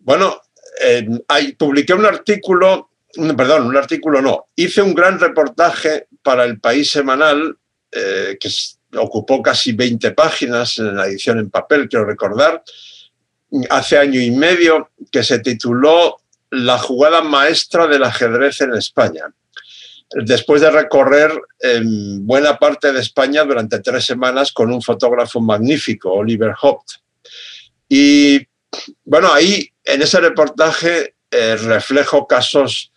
Bueno, 0.00 0.40
publiqué 1.56 1.94
un 1.94 2.04
artículo, 2.04 2.90
perdón, 3.36 3.66
un 3.66 3.76
artículo 3.76 4.20
no, 4.20 4.46
hice 4.56 4.82
un 4.82 4.94
gran 4.94 5.18
reportaje 5.18 6.08
para 6.22 6.44
el 6.44 6.60
País 6.60 6.90
Semanal 6.90 7.56
eh, 7.92 8.38
que 8.40 8.48
ocupó 8.98 9.42
casi 9.42 9.72
20 9.72 10.12
páginas 10.12 10.78
en 10.78 10.96
la 10.96 11.06
edición 11.06 11.38
en 11.38 11.50
papel, 11.50 11.88
quiero 11.88 12.04
recordar, 12.04 12.62
hace 13.70 13.98
año 13.98 14.20
y 14.20 14.30
medio, 14.30 14.90
que 15.10 15.22
se 15.22 15.38
tituló 15.38 16.16
La 16.50 16.78
jugada 16.78 17.22
maestra 17.22 17.86
del 17.86 18.04
ajedrez 18.04 18.60
en 18.60 18.74
España. 18.74 19.24
Después 20.10 20.60
de 20.60 20.70
recorrer 20.70 21.32
en 21.58 22.26
buena 22.26 22.58
parte 22.58 22.92
de 22.92 23.00
España 23.00 23.44
durante 23.44 23.80
tres 23.80 24.04
semanas 24.04 24.52
con 24.52 24.72
un 24.72 24.82
fotógrafo 24.82 25.40
magnífico, 25.40 26.12
Oliver 26.12 26.54
Hopt. 26.60 26.90
Y 27.88 28.46
bueno, 29.04 29.32
ahí 29.32 29.68
en 29.84 30.02
ese 30.02 30.20
reportaje 30.20 31.14
eh, 31.30 31.56
reflejo 31.56 32.26
casos 32.26 32.92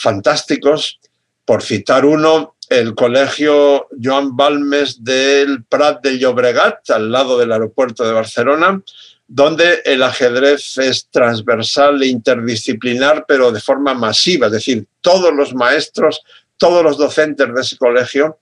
fantásticos. 0.00 0.98
Por 1.44 1.62
citar 1.62 2.04
uno, 2.04 2.56
el 2.68 2.94
colegio 2.94 3.88
Joan 4.02 4.36
Balmes 4.36 5.02
del 5.02 5.64
Prat 5.64 6.02
de 6.02 6.18
Llobregat, 6.18 6.88
al 6.90 7.10
lado 7.10 7.38
del 7.38 7.52
aeropuerto 7.52 8.04
de 8.04 8.12
Barcelona, 8.12 8.80
donde 9.26 9.82
el 9.84 10.02
ajedrez 10.02 10.78
es 10.78 11.08
transversal 11.10 12.02
e 12.02 12.06
interdisciplinar, 12.06 13.24
pero 13.28 13.52
de 13.52 13.60
forma 13.60 13.94
masiva. 13.94 14.46
Es 14.46 14.52
decir, 14.52 14.86
todos 15.00 15.32
los 15.34 15.54
maestros, 15.54 16.22
todos 16.56 16.82
los 16.82 16.96
docentes 16.96 17.52
de 17.52 17.60
ese 17.60 17.76
colegio 17.76 18.38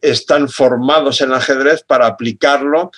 están 0.00 0.48
formados 0.48 1.20
en 1.20 1.32
ajedrez 1.32 1.82
para 1.82 2.06
aplicarlo 2.06 2.90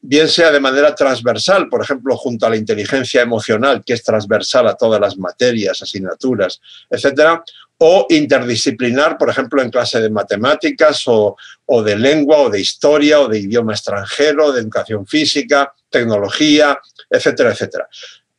bien 0.00 0.28
sea 0.28 0.50
de 0.50 0.60
manera 0.60 0.94
transversal, 0.94 1.68
por 1.68 1.82
ejemplo, 1.82 2.16
junto 2.16 2.46
a 2.46 2.50
la 2.50 2.56
inteligencia 2.56 3.22
emocional, 3.22 3.82
que 3.84 3.94
es 3.94 4.02
transversal 4.02 4.68
a 4.68 4.74
todas 4.74 5.00
las 5.00 5.16
materias, 5.18 5.82
asignaturas, 5.82 6.60
etcétera, 6.88 7.42
o 7.78 8.06
interdisciplinar, 8.10 9.16
por 9.16 9.30
ejemplo, 9.30 9.62
en 9.62 9.70
clase 9.70 10.00
de 10.00 10.10
matemáticas 10.10 11.02
o, 11.06 11.36
de 11.84 11.96
lengua 11.96 12.38
o 12.38 12.50
de 12.50 12.60
historia 12.60 13.20
o 13.20 13.28
de 13.28 13.38
idioma 13.38 13.72
extranjero, 13.72 14.52
de 14.52 14.60
educación 14.60 15.06
física, 15.06 15.72
tecnología, 15.88 16.78
etcétera, 17.08 17.52
etcétera. 17.52 17.88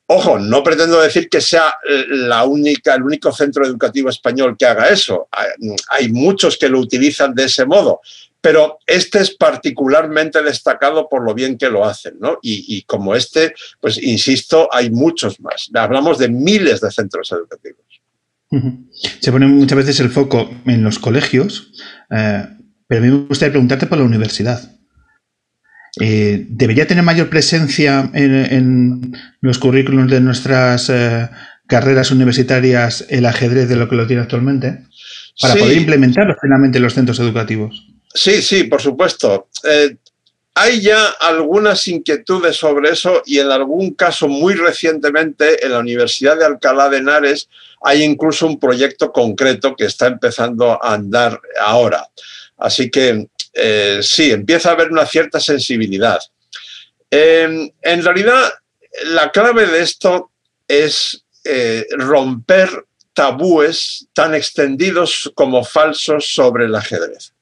Ojo, 0.08 0.40
no 0.40 0.64
pretendo 0.64 1.00
decir 1.00 1.30
que 1.30 1.40
sea 1.40 1.76
la 2.10 2.44
única, 2.44 2.96
el 2.96 3.04
único 3.04 3.32
centro 3.32 3.66
educativo 3.66 4.10
español 4.10 4.58
que 4.58 4.66
haga 4.66 4.90
eso. 4.90 5.30
Hay 5.90 6.10
muchos 6.10 6.58
que 6.58 6.68
lo 6.68 6.80
utilizan 6.80 7.34
de 7.36 7.46
ese 7.46 7.66
modo, 7.66 8.02
pero 8.42 8.80
este 8.86 9.20
es 9.20 9.36
particularmente 9.36 10.42
destacado 10.42 11.10
por 11.10 11.24
lo 11.24 11.34
bien 11.34 11.58
que 11.58 11.70
lo 11.70 11.86
hacen, 11.86 12.16
¿no? 12.20 12.40
Y, 12.42 12.84
como 12.84 13.16
este, 13.16 13.54
pues 13.82 14.02
insisto, 14.02 14.70
hay 14.72 14.90
muchos 14.92 15.40
más. 15.42 15.70
Hablamos 15.74 16.18
de 16.18 16.30
miles 16.30 16.80
de 16.80 16.92
centros 16.92 17.32
educativos. 17.32 17.86
Se 19.20 19.32
pone 19.32 19.46
muchas 19.46 19.78
veces 19.78 20.00
el 20.00 20.10
foco 20.10 20.50
en 20.66 20.84
los 20.84 21.00
colegios, 21.00 21.72
eh, 22.10 22.46
Pero 22.88 23.02
a 23.02 23.06
mí 23.06 23.12
me 23.12 23.28
gustaría 23.28 23.52
preguntarte 23.52 23.86
por 23.86 24.00
la 24.00 24.06
universidad. 24.06 24.80
Eh, 26.00 26.48
¿Debería 26.50 26.88
tener 26.88 27.04
mayor 27.04 27.30
presencia 27.30 28.10
en, 28.14 29.16
los 29.42 29.60
currículums 29.60 30.10
de 30.10 30.22
nuestras 30.22 30.90
eh, 30.90 31.30
carreras 31.68 32.12
universitarias 32.12 33.06
el 33.10 33.26
ajedrez 33.26 33.70
de 33.70 33.76
lo 33.76 33.90
que 33.90 33.96
lo 33.96 34.08
tiene 34.08 34.24
actualmente? 34.24 34.86
Para 35.42 35.56
poder 35.56 35.78
implementarlo 35.78 36.36
finalmente 36.42 36.78
en 36.78 36.84
los 36.84 36.94
centros 36.94 37.20
educativos. 37.20 37.89
Sí, 38.14 38.42
sí, 38.42 38.64
por 38.66 38.82
supuesto. 38.82 39.50
Eh, 39.64 39.96
hay 40.56 40.82
ya 40.82 41.10
algunas 41.20 41.88
inquietudes 41.88 42.58
sobre 42.58 42.90
eso 42.90 43.22
y 43.26 43.40
en 43.40 43.52
algún 43.52 43.94
caso 43.94 44.28
muy 44.28 44.56
recientemente 44.56 45.66
en 45.66 45.72
la 45.72 45.80
Universidad 45.80 46.38
de 46.38 46.46
Alcalá 46.46 46.90
de 46.90 46.98
Henares 46.98 47.48
hay 47.82 48.04
incluso 48.04 48.46
un 48.46 48.60
proyecto 48.60 49.12
concreto 49.12 49.76
que 49.76 49.86
está 49.86 50.08
empezando 50.08 50.84
a 50.84 50.94
andar 50.94 51.40
ahora. 51.62 52.10
Así 52.58 52.90
que 52.90 53.30
eh, 53.54 54.00
sí, 54.02 54.32
empieza 54.32 54.70
a 54.70 54.74
haber 54.74 54.92
una 54.92 55.06
cierta 55.06 55.40
sensibilidad. 55.40 56.20
En 57.12 57.72
realidad, 58.04 58.52
la 59.06 59.32
clave 59.32 59.66
de 59.66 59.82
esto 59.82 60.32
es 60.68 61.26
eh, 61.44 61.88
romper 61.92 62.86
tabúes 63.14 64.08
tan 64.14 64.36
extendidos 64.36 65.32
como 65.36 65.64
falsos 65.64 66.28
sobre 66.34 66.66
el 66.66 66.76
ajedrez. 66.76 67.34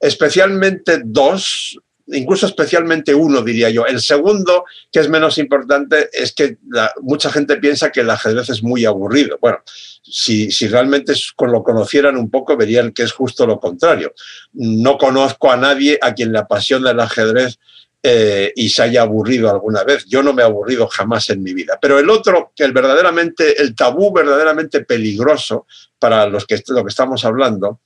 Especialmente 0.00 1.02
dos, 1.04 1.78
incluso 2.06 2.46
especialmente 2.46 3.14
uno, 3.14 3.42
diría 3.42 3.70
yo. 3.70 3.86
El 3.86 4.00
segundo, 4.00 4.64
que 4.90 5.00
es 5.00 5.08
menos 5.08 5.38
importante, 5.38 6.08
es 6.12 6.32
que 6.32 6.56
mucha 7.02 7.30
gente 7.30 7.56
piensa 7.58 7.92
que 7.92 8.00
el 8.00 8.10
ajedrez 8.10 8.48
es 8.48 8.62
muy 8.62 8.84
aburrido. 8.86 9.38
Bueno, 9.40 9.58
si, 10.02 10.50
si 10.50 10.68
realmente 10.68 11.12
lo 11.38 11.62
conocieran 11.62 12.16
un 12.16 12.30
poco, 12.30 12.56
verían 12.56 12.92
que 12.92 13.02
es 13.02 13.12
justo 13.12 13.46
lo 13.46 13.60
contrario. 13.60 14.14
No 14.52 14.96
conozco 14.96 15.52
a 15.52 15.56
nadie 15.56 15.98
a 16.00 16.14
quien 16.14 16.32
le 16.32 16.38
apasiona 16.38 16.92
el 16.92 17.00
ajedrez 17.00 17.58
eh, 18.02 18.54
y 18.56 18.70
se 18.70 18.82
haya 18.82 19.02
aburrido 19.02 19.50
alguna 19.50 19.84
vez. 19.84 20.06
Yo 20.06 20.22
no 20.22 20.32
me 20.32 20.40
he 20.40 20.46
aburrido 20.46 20.88
jamás 20.88 21.28
en 21.28 21.42
mi 21.42 21.52
vida. 21.52 21.78
Pero 21.80 21.98
el 21.98 22.08
otro, 22.08 22.52
el 22.56 22.72
verdaderamente, 22.72 23.60
el 23.60 23.74
tabú 23.74 24.12
verdaderamente 24.12 24.84
peligroso 24.84 25.66
para 25.98 26.26
los 26.26 26.46
que, 26.46 26.62
lo 26.68 26.82
que 26.82 26.88
estamos 26.88 27.24
hablando, 27.26 27.80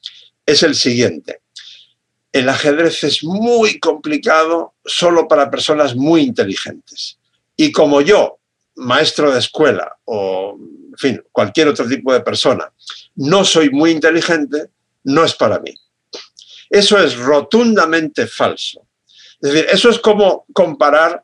es 0.47 0.63
el 0.63 0.77
siguiente 0.77 1.41
el 2.35 2.49
ajedrez 2.49 3.05
es 3.05 3.23
muy 3.23 3.79
complicado 3.79 4.75
solo 4.85 5.29
para 5.29 5.53
personas 5.53 5.95
muy 5.95 6.23
inteligentes. 6.23 7.17
Y 7.57 7.71
como 7.71 8.01
yo, 8.01 8.41
maestro 8.75 9.31
de 9.31 9.39
escuela 9.39 9.97
o, 10.05 10.59
en 10.59 10.99
fin, 10.99 11.25
cualquier 11.31 11.69
otro 11.69 11.87
tipo 11.87 12.13
de 12.13 12.23
persona, 12.23 12.73
no 13.15 13.45
soy 13.45 13.71
muy 13.71 13.93
inteligente, 13.93 14.71
no 15.05 15.25
es 15.25 15.33
para 15.35 15.61
mí. 15.61 15.73
Eso 16.69 16.99
es 16.99 17.17
rotundamente 17.17 18.27
falso. 18.27 18.85
Es 19.41 19.53
decir, 19.53 19.67
eso 19.71 19.91
es 19.91 20.01
como 20.01 20.45
comparar 20.53 21.23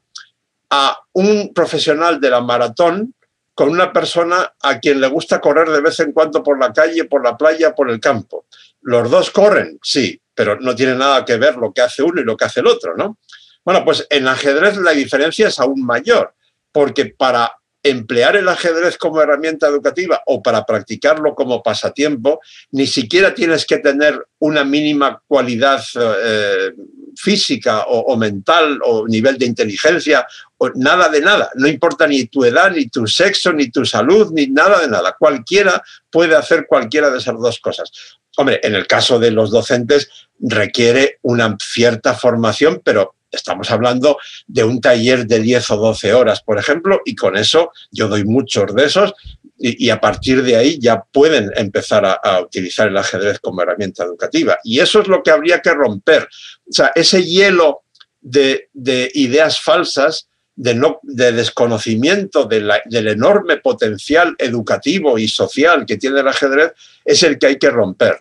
a 0.70 0.96
un 1.14 1.53
profesional 1.53 2.20
de 2.20 2.31
la 2.31 2.40
maratón 2.40 3.16
con 3.53 3.68
una 3.68 3.92
persona 3.92 4.55
a 4.62 4.79
quien 4.79 5.01
le 5.01 5.09
gusta 5.09 5.40
correr 5.40 5.70
de 5.70 5.81
vez 5.81 5.99
en 5.99 6.12
cuando 6.12 6.40
por 6.40 6.61
la 6.61 6.73
calle, 6.73 7.05
por 7.07 7.25
la 7.25 7.37
playa, 7.37 7.75
por 7.75 7.90
el 7.90 7.99
campo. 7.99 8.46
Los 8.82 9.10
dos 9.10 9.30
corren, 9.30 9.78
sí, 9.82 10.20
pero 10.34 10.58
no 10.58 10.74
tiene 10.74 10.94
nada 10.94 11.24
que 11.24 11.36
ver 11.36 11.56
lo 11.56 11.72
que 11.72 11.82
hace 11.82 12.02
uno 12.02 12.20
y 12.20 12.24
lo 12.24 12.36
que 12.36 12.46
hace 12.46 12.60
el 12.60 12.66
otro, 12.66 12.96
¿no? 12.96 13.18
Bueno, 13.64 13.84
pues 13.84 14.06
en 14.08 14.26
ajedrez 14.26 14.76
la 14.78 14.92
diferencia 14.92 15.48
es 15.48 15.58
aún 15.58 15.84
mayor, 15.84 16.34
porque 16.72 17.06
para 17.06 17.60
emplear 17.82 18.36
el 18.36 18.48
ajedrez 18.48 18.98
como 18.98 19.20
herramienta 19.20 19.66
educativa 19.66 20.22
o 20.26 20.42
para 20.42 20.64
practicarlo 20.64 21.34
como 21.34 21.62
pasatiempo, 21.62 22.40
ni 22.72 22.86
siquiera 22.86 23.34
tienes 23.34 23.64
que 23.64 23.78
tener 23.78 24.26
una 24.38 24.64
mínima 24.64 25.22
cualidad 25.26 25.82
eh, 25.98 26.72
física 27.16 27.84
o, 27.86 28.16
mental 28.16 28.80
o 28.84 29.06
nivel 29.06 29.38
de 29.38 29.46
inteligencia, 29.46 30.26
o 30.58 30.70
nada 30.74 31.08
de 31.08 31.20
nada. 31.20 31.50
No 31.54 31.68
importa 31.68 32.06
ni 32.06 32.26
tu 32.26 32.44
edad, 32.44 32.70
ni 32.70 32.88
tu 32.88 33.06
sexo, 33.06 33.52
ni 33.52 33.70
tu 33.70 33.84
salud, 33.84 34.30
ni 34.32 34.46
nada 34.46 34.80
de 34.80 34.88
nada. 34.88 35.16
Cualquiera 35.18 35.82
puede 36.10 36.36
hacer 36.36 36.66
cualquiera 36.66 37.10
de 37.10 37.18
esas 37.18 37.38
dos 37.38 37.60
cosas. 37.60 37.90
Hombre, 38.36 38.60
en 38.62 38.74
el 38.74 38.86
caso 38.86 39.18
de 39.18 39.30
los 39.30 39.50
docentes 39.50 40.08
requiere 40.38 41.18
una 41.22 41.56
cierta 41.60 42.14
formación, 42.14 42.80
pero 42.84 43.14
estamos 43.30 43.70
hablando 43.70 44.18
de 44.46 44.64
un 44.64 44.80
taller 44.80 45.26
de 45.26 45.40
10 45.40 45.70
o 45.70 45.76
12 45.76 46.14
horas, 46.14 46.42
por 46.42 46.58
ejemplo, 46.58 47.00
y 47.04 47.14
con 47.14 47.36
eso 47.36 47.72
yo 47.90 48.08
doy 48.08 48.24
muchos 48.24 48.74
de 48.74 48.84
esos 48.84 49.14
y, 49.62 49.90
a 49.90 50.00
partir 50.00 50.42
de 50.42 50.56
ahí 50.56 50.78
ya 50.80 51.04
pueden 51.12 51.50
empezar 51.54 52.06
a, 52.06 52.40
utilizar 52.40 52.88
el 52.88 52.96
ajedrez 52.96 53.40
como 53.40 53.60
herramienta 53.60 54.04
educativa. 54.04 54.58
Y 54.64 54.80
eso 54.80 55.02
es 55.02 55.08
lo 55.08 55.22
que 55.22 55.30
habría 55.30 55.60
que 55.60 55.74
romper. 55.74 56.26
O 56.66 56.72
sea, 56.72 56.92
ese 56.94 57.22
hielo 57.22 57.82
de, 58.22 58.70
ideas 59.12 59.60
falsas, 59.60 60.29
de, 60.56 60.74
no, 60.74 61.00
de 61.02 61.32
desconocimiento 61.32 62.46
del 62.46 63.08
enorme 63.08 63.56
potencial 63.58 64.34
educativo 64.38 65.18
y 65.18 65.28
social 65.28 65.86
que 65.86 65.96
tiene 65.96 66.20
el 66.20 66.28
ajedrez, 66.28 66.72
es 67.04 67.22
el 67.22 67.38
que 67.38 67.46
hay 67.46 67.58
que 67.58 67.70
romper. 67.70 68.18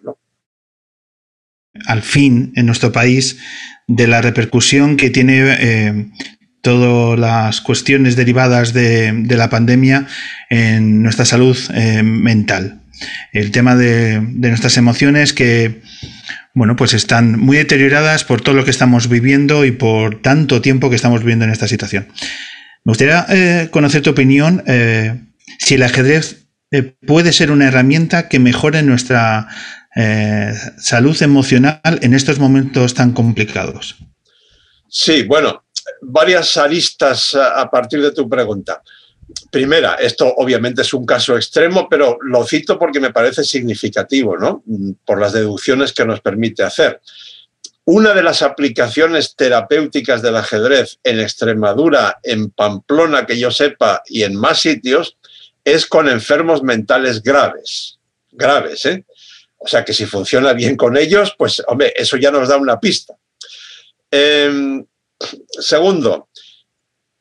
Al 1.85 2.01
fin, 2.01 2.51
en 2.55 2.65
nuestro 2.65 2.91
país, 2.91 3.37
de 3.87 4.07
la 4.07 4.21
repercusión 4.21 4.97
que 4.97 5.09
tiene 5.09 5.55
eh, 5.59 6.05
todas 6.61 7.19
las 7.19 7.61
cuestiones 7.61 8.15
derivadas 8.15 8.73
de, 8.73 9.25
la 9.29 9.49
pandemia 9.49 10.07
en 10.49 11.01
nuestra 11.01 11.25
salud 11.25 11.57
eh, 11.73 12.03
mental. 12.03 12.81
El 13.31 13.51
tema 13.51 13.75
de, 13.75 14.19
nuestras 14.21 14.77
emociones 14.77 15.33
que, 15.33 15.81
bueno, 16.53 16.75
pues 16.75 16.93
están 16.93 17.39
muy 17.39 17.57
deterioradas 17.57 18.23
por 18.23 18.41
todo 18.41 18.55
lo 18.55 18.65
que 18.65 18.71
estamos 18.71 19.07
viviendo 19.07 19.65
y 19.65 19.71
por 19.71 20.21
tanto 20.21 20.61
tiempo 20.61 20.89
que 20.89 20.95
estamos 20.95 21.21
viviendo 21.21 21.45
en 21.45 21.51
esta 21.51 21.67
situación. 21.67 22.07
Me 22.83 22.91
gustaría 22.91 23.25
eh, 23.29 23.67
conocer 23.71 24.01
tu 24.01 24.09
opinión 24.09 24.63
si 25.59 25.75
el 25.75 25.83
ajedrez 25.83 26.47
puede 27.05 27.33
ser 27.33 27.51
una 27.51 27.67
herramienta 27.67 28.29
que 28.29 28.39
mejore 28.39 28.83
nuestra 28.83 29.47
eh, 29.95 30.53
salud 30.77 31.19
emocional 31.21 31.81
en 31.83 32.13
estos 32.13 32.37
momentos 32.39 32.93
tan 32.93 33.11
complicados? 33.11 33.95
Sí, 34.87 35.23
bueno, 35.23 35.65
varias 36.01 36.57
aristas 36.57 37.35
a 37.35 37.69
partir 37.69 38.01
de 38.01 38.11
tu 38.11 38.29
pregunta. 38.29 38.81
Primera, 39.51 39.95
esto 39.95 40.33
obviamente 40.37 40.81
es 40.81 40.93
un 40.93 41.05
caso 41.05 41.35
extremo, 41.35 41.87
pero 41.89 42.17
lo 42.21 42.45
cito 42.45 42.77
porque 42.77 42.99
me 42.99 43.11
parece 43.11 43.43
significativo, 43.43 44.37
¿no? 44.37 44.63
Por 45.05 45.19
las 45.19 45.33
deducciones 45.33 45.93
que 45.93 46.05
nos 46.05 46.21
permite 46.21 46.63
hacer. 46.63 47.01
Una 47.85 48.13
de 48.13 48.21
las 48.21 48.43
aplicaciones 48.43 49.35
terapéuticas 49.35 50.21
del 50.21 50.35
ajedrez 50.35 50.99
en 51.03 51.19
Extremadura, 51.19 52.19
en 52.21 52.51
Pamplona, 52.51 53.25
que 53.25 53.39
yo 53.39 53.49
sepa, 53.49 54.03
y 54.05 54.23
en 54.23 54.35
más 54.35 54.59
sitios, 54.59 55.17
es 55.63 55.87
con 55.87 56.07
enfermos 56.07 56.61
mentales 56.61 57.23
graves. 57.23 57.97
Graves, 58.31 58.85
¿eh? 58.85 59.05
O 59.57 59.67
sea 59.67 59.83
que 59.83 59.93
si 59.93 60.05
funciona 60.05 60.53
bien 60.53 60.75
con 60.75 60.97
ellos, 60.97 61.35
pues 61.37 61.61
hombre, 61.67 61.93
eso 61.95 62.17
ya 62.17 62.31
nos 62.31 62.47
da 62.47 62.57
una 62.57 62.79
pista. 62.79 63.15
Em, 64.09 64.85
segundo, 65.49 66.28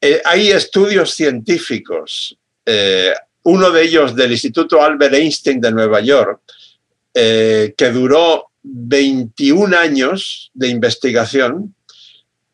eh, 0.00 0.22
hay 0.24 0.50
estudios 0.50 1.12
científicos, 1.12 2.36
eh, 2.64 3.12
uno 3.42 3.70
de 3.70 3.82
ellos 3.82 4.14
del 4.14 4.32
Instituto 4.32 4.82
Albert 4.82 5.14
Einstein 5.14 5.60
de 5.60 5.72
Nueva 5.72 6.00
York, 6.00 6.40
eh, 7.14 7.74
que 7.76 7.90
duró 7.90 8.50
21 8.62 9.76
años 9.76 10.50
de 10.54 10.68
investigación, 10.68 11.74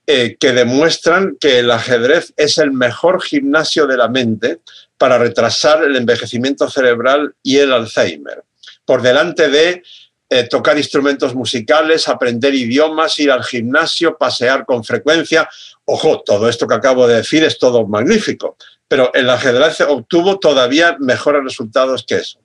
que 0.07 0.53
demuestran 0.53 1.39
que 1.41 1.61
el 1.61 1.71
ajedrez 1.71 2.35
es 2.37 2.59
el 2.59 2.73
mejor 2.73 3.23
gimnasio 3.23 3.87
de 3.87 3.97
la 3.97 4.07
mente 4.07 4.61
para 4.99 5.17
retrasar 5.17 5.83
el 5.83 5.97
envejecimiento 5.97 6.69
cerebral 6.69 7.35
y 7.43 7.57
el 7.57 7.73
Alzheimer. 7.73 8.45
Por 8.85 9.01
delante 9.01 9.49
de 9.49 9.83
eh, 10.31 10.49
tocar 10.49 10.77
instrumentos 10.77 11.35
musicales, 11.35 12.09
aprender 12.09 12.55
idiomas, 12.55 13.19
ir 13.19 13.31
al 13.31 13.45
gimnasio, 13.45 14.17
pasear 14.17 14.65
con 14.65 14.83
frecuencia. 14.83 15.49
Ojo, 15.85 16.23
todo 16.25 16.49
esto 16.49 16.67
que 16.67 16.75
acabo 16.75 17.07
de 17.07 17.17
decir 17.17 17.45
es 17.45 17.59
todo 17.59 17.87
magnífico, 17.87 18.57
pero 18.89 19.13
el 19.15 19.29
ajedrez 19.29 19.81
obtuvo 19.83 20.39
todavía 20.39 20.97
mejores 20.99 21.45
resultados 21.45 22.05
que 22.07 22.17
eso. 22.17 22.41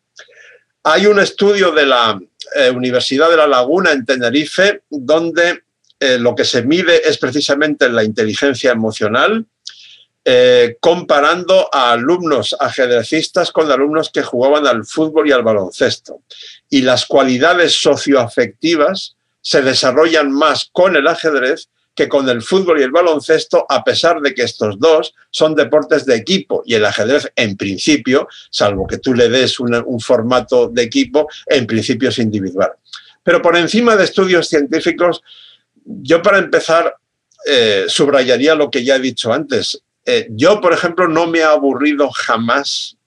Hay 0.84 1.06
un 1.08 1.20
estudio 1.20 1.72
de 1.72 1.86
la 1.86 2.20
eh, 2.56 2.70
Universidad 2.70 3.30
de 3.30 3.38
La 3.38 3.48
Laguna 3.48 3.92
en 3.92 4.06
Tenerife 4.06 4.82
donde 4.90 5.64
eh, 6.00 6.18
lo 6.18 6.34
que 6.34 6.46
se 6.46 6.64
mide 6.64 7.08
es 7.08 7.18
precisamente 7.18 7.90
la 7.90 8.04
inteligencia 8.04 8.72
emocional, 8.72 9.46
eh, 10.26 10.78
comparando 10.80 11.70
a 11.74 11.92
alumnos 11.92 12.56
ajedrecistas 12.60 13.52
con 13.52 13.72
alumnos 13.72 14.10
que 14.10 14.22
jugaban 14.22 14.68
al 14.68 14.86
fútbol 14.86 15.28
y 15.28 15.32
al 15.32 15.44
baloncesto. 15.44 16.22
Y 16.70 16.82
las 16.82 17.06
cualidades 17.06 17.74
socioafectivas 17.74 19.16
se 19.42 19.62
desarrollan 19.62 20.32
más 20.32 20.70
con 20.72 20.96
el 20.96 21.08
ajedrez 21.08 21.70
que 21.96 22.08
con 22.08 22.30
el 22.30 22.42
fútbol 22.42 22.80
y 22.80 22.84
el 22.84 22.92
baloncesto, 22.92 23.66
a 23.68 23.84
pesar 23.84 24.22
de 24.22 24.34
que 24.34 24.44
estos 24.44 24.80
dos 24.80 25.14
son 25.32 25.54
deportes 25.54 26.06
de 26.06 26.16
equipo 26.16 26.64
y 26.66 26.76
el 26.76 26.86
ajedrez 26.86 27.30
en 27.36 27.58
principio, 27.58 28.28
salvo 28.50 28.88
que 28.88 29.00
tú 29.00 29.14
le 29.14 29.28
des 29.28 29.60
un 29.60 30.00
formato 30.00 30.70
de 30.70 30.84
equipo, 30.84 31.28
en 31.46 31.68
principio 31.68 32.10
es 32.10 32.20
individual. 32.20 32.72
Pero 33.22 33.42
por 33.42 33.58
encima 33.58 33.96
de 33.96 34.06
estudios 34.06 34.48
científicos, 34.48 35.22
yo 35.84 36.22
para 36.22 36.38
empezar 36.38 36.96
eh, 37.46 37.86
subrayaría 37.88 38.56
lo 38.56 38.70
que 38.70 38.84
ya 38.84 38.96
he 38.96 39.00
dicho 39.00 39.32
antes. 39.32 39.82
Eh, 40.06 40.28
yo, 40.32 40.62
por 40.62 40.74
ejemplo, 40.74 41.08
no 41.08 41.28
me 41.28 41.40
he 41.40 41.44
aburrido 41.44 42.10
jamás 42.10 42.98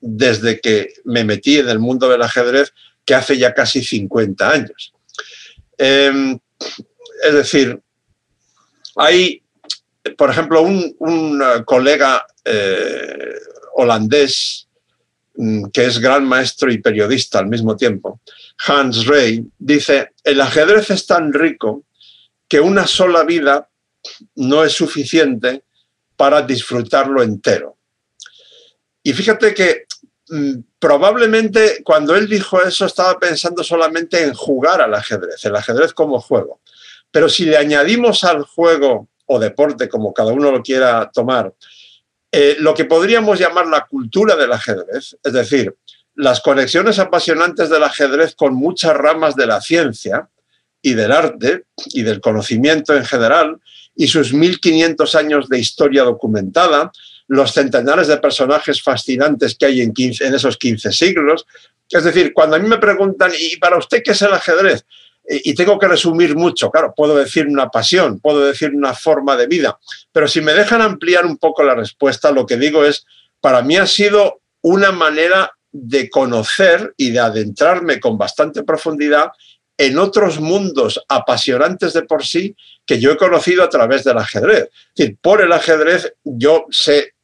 desde 0.00 0.60
que 0.60 0.94
me 1.04 1.24
metí 1.24 1.58
en 1.58 1.68
el 1.68 1.78
mundo 1.78 2.08
del 2.08 2.22
ajedrez, 2.22 2.72
que 3.04 3.14
hace 3.14 3.36
ya 3.36 3.54
casi 3.54 3.82
50 3.82 4.50
años. 4.50 4.92
Em, 5.76 6.38
es 7.24 7.32
decir, 7.32 7.80
hay, 8.96 9.42
por 10.16 10.30
ejemplo, 10.30 10.62
un, 10.62 11.42
colega 11.64 12.26
eh, 12.44 13.34
holandés 13.74 14.68
mm, 15.36 15.66
que 15.70 15.86
es 15.86 15.98
gran 15.98 16.24
maestro 16.24 16.70
y 16.70 16.78
periodista 16.78 17.38
al 17.38 17.46
mismo 17.46 17.76
tiempo, 17.76 18.20
Hans 18.66 19.06
Rey, 19.06 19.44
dice, 19.58 20.12
el 20.24 20.40
ajedrez 20.40 20.90
es 20.90 21.06
tan 21.06 21.32
rico 21.32 21.84
que 22.48 22.60
una 22.60 22.86
sola 22.86 23.24
vida 23.24 23.68
no 24.34 24.64
es 24.64 24.72
suficiente 24.72 25.62
para 26.18 26.42
disfrutarlo 26.42 27.22
entero. 27.22 27.76
Y 29.04 29.12
fíjate 29.12 29.54
que 29.54 29.84
mm, 30.28 30.54
probablemente 30.80 31.80
cuando 31.84 32.16
él 32.16 32.28
dijo 32.28 32.60
eso 32.60 32.86
estaba 32.86 33.20
pensando 33.20 33.62
solamente 33.62 34.20
en 34.24 34.34
jugar 34.34 34.82
al 34.82 34.94
ajedrez, 34.94 35.44
el 35.44 35.54
ajedrez 35.54 35.94
como 35.94 36.20
juego. 36.20 36.60
Pero 37.12 37.28
si 37.28 37.44
le 37.44 37.56
añadimos 37.56 38.24
al 38.24 38.42
juego 38.42 39.08
o 39.26 39.38
deporte, 39.38 39.88
como 39.88 40.12
cada 40.12 40.32
uno 40.32 40.50
lo 40.50 40.60
quiera 40.60 41.08
tomar, 41.14 41.54
eh, 42.32 42.56
lo 42.58 42.74
que 42.74 42.84
podríamos 42.84 43.38
llamar 43.38 43.68
la 43.68 43.86
cultura 43.86 44.34
del 44.34 44.52
ajedrez, 44.52 45.16
es 45.22 45.32
decir, 45.32 45.74
las 46.16 46.40
conexiones 46.40 46.98
apasionantes 46.98 47.70
del 47.70 47.84
ajedrez 47.84 48.34
con 48.34 48.54
muchas 48.54 48.94
ramas 48.94 49.36
de 49.36 49.46
la 49.46 49.60
ciencia 49.60 50.28
y 50.82 50.94
del 50.94 51.12
arte 51.12 51.66
y 51.86 52.02
del 52.02 52.20
conocimiento 52.20 52.96
en 52.96 53.04
general, 53.04 53.60
y 53.98 54.06
sus 54.06 54.32
1500 54.32 55.14
años 55.16 55.48
de 55.48 55.58
historia 55.58 56.04
documentada, 56.04 56.92
los 57.26 57.52
centenares 57.52 58.06
de 58.06 58.16
personajes 58.18 58.80
fascinantes 58.80 59.56
que 59.56 59.66
hay 59.66 59.80
en, 59.80 59.92
esos 60.34 60.56
15 60.56 60.92
siglos. 60.92 61.44
Es 61.90 62.04
decir, 62.04 62.32
cuando 62.32 62.54
a 62.54 62.58
mí 62.60 62.68
me 62.68 62.78
preguntan, 62.78 63.32
¿y 63.36 63.56
para 63.56 63.76
usted 63.76 64.02
qué 64.04 64.12
es 64.12 64.22
el 64.22 64.32
ajedrez? 64.32 64.86
y 65.30 65.54
tengo 65.54 65.78
que 65.78 65.86
resumir 65.86 66.34
mucho, 66.34 66.70
claro, 66.70 66.94
puedo 66.96 67.14
decir 67.14 67.46
una 67.46 67.68
pasión, 67.68 68.18
puedo 68.18 68.46
decir 68.46 68.70
una 68.74 68.94
forma 68.94 69.36
de 69.36 69.46
vida, 69.46 69.78
pero 70.10 70.26
si 70.26 70.40
me 70.40 70.54
dejan 70.54 70.80
ampliar 70.80 71.26
un 71.26 71.36
poco 71.36 71.62
la 71.62 71.74
respuesta, 71.74 72.30
lo 72.30 72.46
que 72.46 72.56
digo 72.56 72.82
es, 72.82 73.04
para 73.38 73.60
mí 73.60 73.76
ha 73.76 73.86
sido 73.86 74.40
una 74.62 74.90
manera 74.90 75.52
de 75.70 76.08
conocer 76.08 76.94
y 76.96 77.10
de 77.10 77.18
adentrarme 77.18 78.00
con 78.00 78.16
bastante 78.16 78.62
profundidad 78.62 79.32
en 79.78 79.98
otros 79.98 80.40
mundos 80.40 81.02
apasionantes 81.08 81.92
de 81.92 82.02
por 82.02 82.26
sí 82.26 82.54
que 82.84 82.98
yo 82.98 83.12
he 83.12 83.16
conocido 83.16 83.62
a 83.62 83.70
través 83.70 84.04
del 84.04 84.18
ajedrez. 84.18 84.68
Por 85.22 85.40
el 85.40 85.52
ajedrez 85.52 86.12
yo 86.24 86.66
sé 86.70 87.14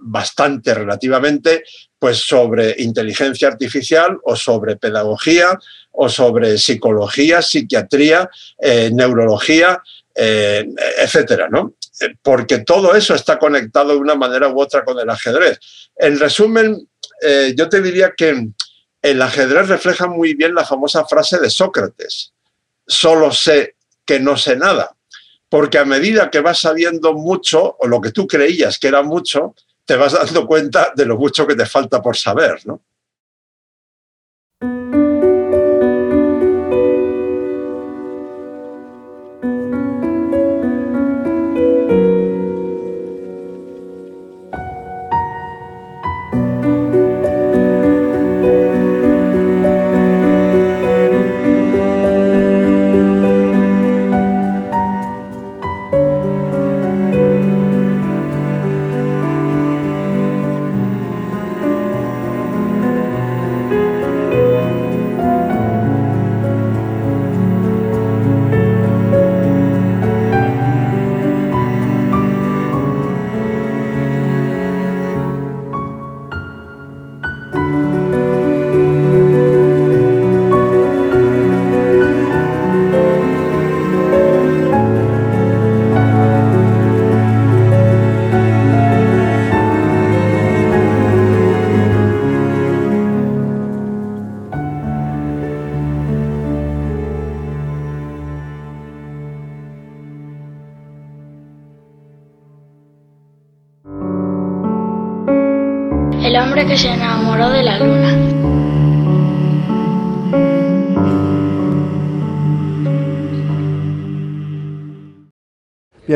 bastante 0.00 0.74
relativamente 0.74 1.64
pues 1.98 2.18
sobre 2.18 2.74
inteligencia 2.78 3.48
artificial 3.48 4.18
o 4.24 4.36
sobre 4.36 4.76
pedagogía 4.76 5.58
o 5.92 6.08
sobre 6.08 6.58
psicología, 6.58 7.40
psiquiatría, 7.40 8.28
eh, 8.58 8.90
neurología, 8.92 9.82
eh, 10.14 10.66
etcétera, 10.98 11.48
¿no? 11.50 11.74
Porque 12.22 12.58
todo 12.58 12.94
eso 12.94 13.14
está 13.14 13.38
conectado 13.38 13.92
de 13.92 13.98
una 13.98 14.14
manera 14.14 14.48
u 14.48 14.60
otra 14.60 14.84
con 14.84 14.98
el 14.98 15.08
ajedrez. 15.08 15.58
En 15.96 16.18
resumen, 16.18 16.86
eh, 17.22 17.54
yo 17.56 17.68
te 17.68 17.80
diría 17.80 18.12
que 18.14 18.48
el 19.10 19.22
ajedrez 19.22 19.68
refleja 19.68 20.08
muy 20.08 20.34
bien 20.34 20.52
la 20.52 20.64
famosa 20.64 21.04
frase 21.04 21.38
de 21.38 21.48
Sócrates, 21.48 22.32
solo 22.84 23.30
sé 23.30 23.76
que 24.04 24.18
no 24.18 24.36
sé 24.36 24.56
nada, 24.56 24.96
porque 25.48 25.78
a 25.78 25.84
medida 25.84 26.28
que 26.28 26.40
vas 26.40 26.58
sabiendo 26.58 27.14
mucho, 27.14 27.76
o 27.78 27.86
lo 27.86 28.00
que 28.00 28.10
tú 28.10 28.26
creías 28.26 28.80
que 28.80 28.88
era 28.88 29.02
mucho, 29.02 29.54
te 29.84 29.94
vas 29.94 30.12
dando 30.12 30.44
cuenta 30.44 30.92
de 30.96 31.06
lo 31.06 31.16
mucho 31.16 31.46
que 31.46 31.54
te 31.54 31.66
falta 31.66 32.02
por 32.02 32.16
saber, 32.16 32.66
¿no? 32.66 32.82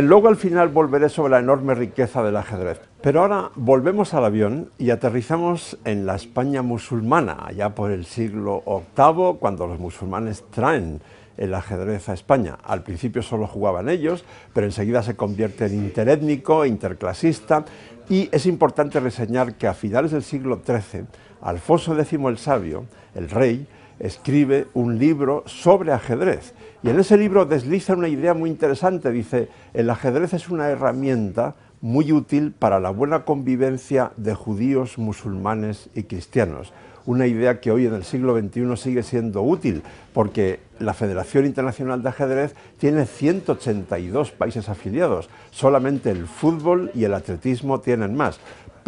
Luego 0.03 0.29
al 0.29 0.37
final 0.37 0.69
volveré 0.69 1.09
sobre 1.09 1.33
la 1.33 1.39
enorme 1.41 1.75
riqueza 1.75 2.23
del 2.23 2.37
ajedrez. 2.37 2.81
Pero 3.03 3.21
ahora 3.21 3.51
volvemos 3.55 4.15
al 4.15 4.25
avión 4.25 4.71
y 4.79 4.91
aterrizamos 4.91 5.79
en 5.85 6.07
la 6.07 6.15
España 6.15 6.63
musulmana, 6.63 7.37
allá 7.45 7.75
por 7.75 7.91
el 7.91 8.05
siglo 8.05 8.63
VIII, 8.67 9.37
cuando 9.39 9.67
los 9.67 9.79
musulmanes 9.79 10.45
traen 10.51 11.01
el 11.37 11.55
ajedrez 11.55 12.09
a 12.09 12.15
España. 12.15 12.59
Al 12.65 12.83
principio 12.83 13.23
solo 13.23 13.47
jugaban 13.47 13.89
ellos, 13.89 14.25
pero 14.53 14.67
enseguida 14.67 15.03
se 15.03 15.17
convierte 15.17 15.67
en 15.67 15.75
interétnico, 15.75 16.65
interclasista 16.65 17.65
y 18.09 18.29
es 18.33 18.47
importante 18.47 19.01
reseñar 19.01 19.55
que 19.55 19.67
a 19.67 19.75
finales 19.75 20.13
del 20.13 20.23
siglo 20.23 20.61
XIII, 20.65 21.07
Alfonso 21.43 21.99
X 21.99 22.13
el 22.13 22.39
Sabio, 22.39 22.85
el 23.15 23.31
rey, 23.31 23.67
escribe 24.01 24.67
un 24.75 24.99
libro 24.99 25.45
sobre 25.47 25.93
ajedrez. 25.93 26.55
Y 26.83 26.91
en 26.91 26.99
ese 26.99 27.17
libro 27.17 27.47
desliza 27.47 27.95
una 27.95 28.09
idea 28.09 28.35
muy 28.35 28.51
interesante. 28.51 29.13
Dice, 29.13 29.49
el 29.75 29.89
ajedrez 29.91 30.35
es 30.35 30.49
una 30.49 30.69
herramienta 30.69 31.55
muy 31.81 32.13
útil 32.13 32.53
para 32.53 32.81
la 32.81 32.91
buena 32.91 33.25
convivencia 33.25 34.13
de 34.17 34.35
judíos, 34.35 34.99
musulmanes 34.99 35.89
y 35.95 36.03
cristianos 36.05 36.73
una 37.07 37.27
idea 37.27 37.61
que 37.61 37.71
hoy 37.71 37.87
en 37.87 37.95
el 37.95 38.05
siglo 38.05 38.39
XXI 38.39 38.77
sigue 38.77 39.03
siendo 39.03 39.43
útil, 39.43 39.83
porque 40.13 40.61
la 40.79 40.95
Federación 40.95 41.47
Internacional 41.47 42.03
de 42.03 42.09
Ajedrez 42.09 42.55
tiene 42.79 43.07
182 43.07 44.31
países 44.33 44.69
afiliados, 44.69 45.29
solamente 45.51 46.11
el 46.11 46.27
fútbol 46.27 46.91
y 46.95 47.05
el 47.05 47.15
atletismo 47.15 47.81
tienen 47.81 48.15
más. 48.15 48.41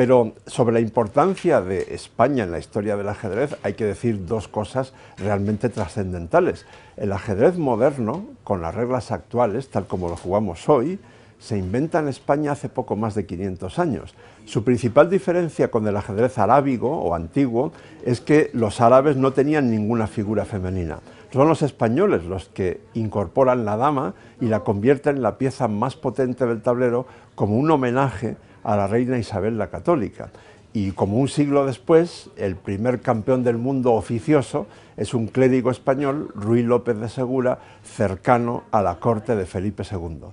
Pero 0.03 0.33
sobre 0.49 0.73
la 0.73 0.81
importancia 0.81 1.61
de 1.61 1.95
España 1.95 2.43
en 2.43 2.51
la 2.51 2.59
historia 2.59 2.97
del 2.97 3.09
ajedrez 3.09 3.55
hay 3.63 3.75
que 3.75 3.85
decir 3.85 4.27
dos 4.27 4.49
cosas 4.49 4.95
realmente 5.17 5.69
trascendentales. 5.69 6.67
El 6.97 7.13
ajedrez 7.13 7.57
moderno, 7.57 8.27
con 8.43 8.61
las 8.61 8.75
reglas 8.75 9.13
actuales, 9.13 9.69
tal 9.69 9.87
como 9.87 10.09
lo 10.09 10.17
jugamos 10.17 10.69
hoy, 10.69 10.99
se 11.39 11.57
inventa 11.57 12.01
en 12.01 12.09
España 12.09 12.51
hace 12.51 12.69
poco 12.69 12.97
más 12.97 13.15
de 13.15 13.27
500 13.27 13.79
años. 13.79 14.13
Su 14.45 14.65
principal 14.65 15.09
diferencia 15.09 15.71
con 15.71 15.87
el 15.87 15.97
ajedrez 15.97 16.37
arábigo 16.37 16.99
o 16.99 17.15
antiguo 17.15 17.71
es 18.05 18.21
que 18.21 18.51
los 18.55 18.81
árabes 18.81 19.17
no 19.17 19.33
tenían 19.33 19.71
ninguna 19.71 20.09
figura 20.09 20.45
femenina. 20.45 20.99
Son 21.33 21.47
los 21.47 21.63
españoles 21.63 22.25
los 22.25 22.49
que 22.49 22.81
incorporan 22.95 23.65
la 23.65 23.77
dama 23.77 24.15
y 24.41 24.47
la 24.47 24.65
convierten 24.65 25.19
en 25.19 25.23
la 25.23 25.39
pieza 25.39 25.69
más 25.69 25.95
potente 25.95 26.45
del 26.45 26.61
tablero 26.61 27.07
como 27.37 27.57
un 27.57 27.71
homenaje 27.71 28.37
a 28.63 28.77
la 28.77 28.87
reina 28.87 29.19
Isabel 29.19 29.59
la 29.59 29.71
Católica. 29.71 30.31
Y 30.73 30.93
como 30.93 31.19
un 31.19 31.29
siglo 31.29 31.67
después, 31.67 32.31
el 32.37 32.57
primer 32.57 33.01
campeón 33.01 33.45
del 33.45 33.59
mundo 33.59 33.93
oficioso 33.93 34.67
es 34.97 35.13
un 35.13 35.27
clérigo 35.27 35.71
español, 35.71 36.31
Ruy 36.35 36.63
López 36.63 36.99
de 36.99 37.09
Segura, 37.09 37.59
cercano 37.83 38.65
a 38.71 38.81
la 38.83 38.97
corte 38.97 39.37
de 39.37 39.45
Felipe 39.45 39.83
II. 39.91 40.29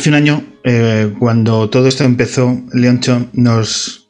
Hace 0.00 0.08
un 0.08 0.14
año, 0.14 0.42
eh, 0.64 1.12
cuando 1.18 1.68
todo 1.68 1.86
esto 1.86 2.04
empezó, 2.04 2.58
Leoncho, 2.72 3.28
nos, 3.34 4.08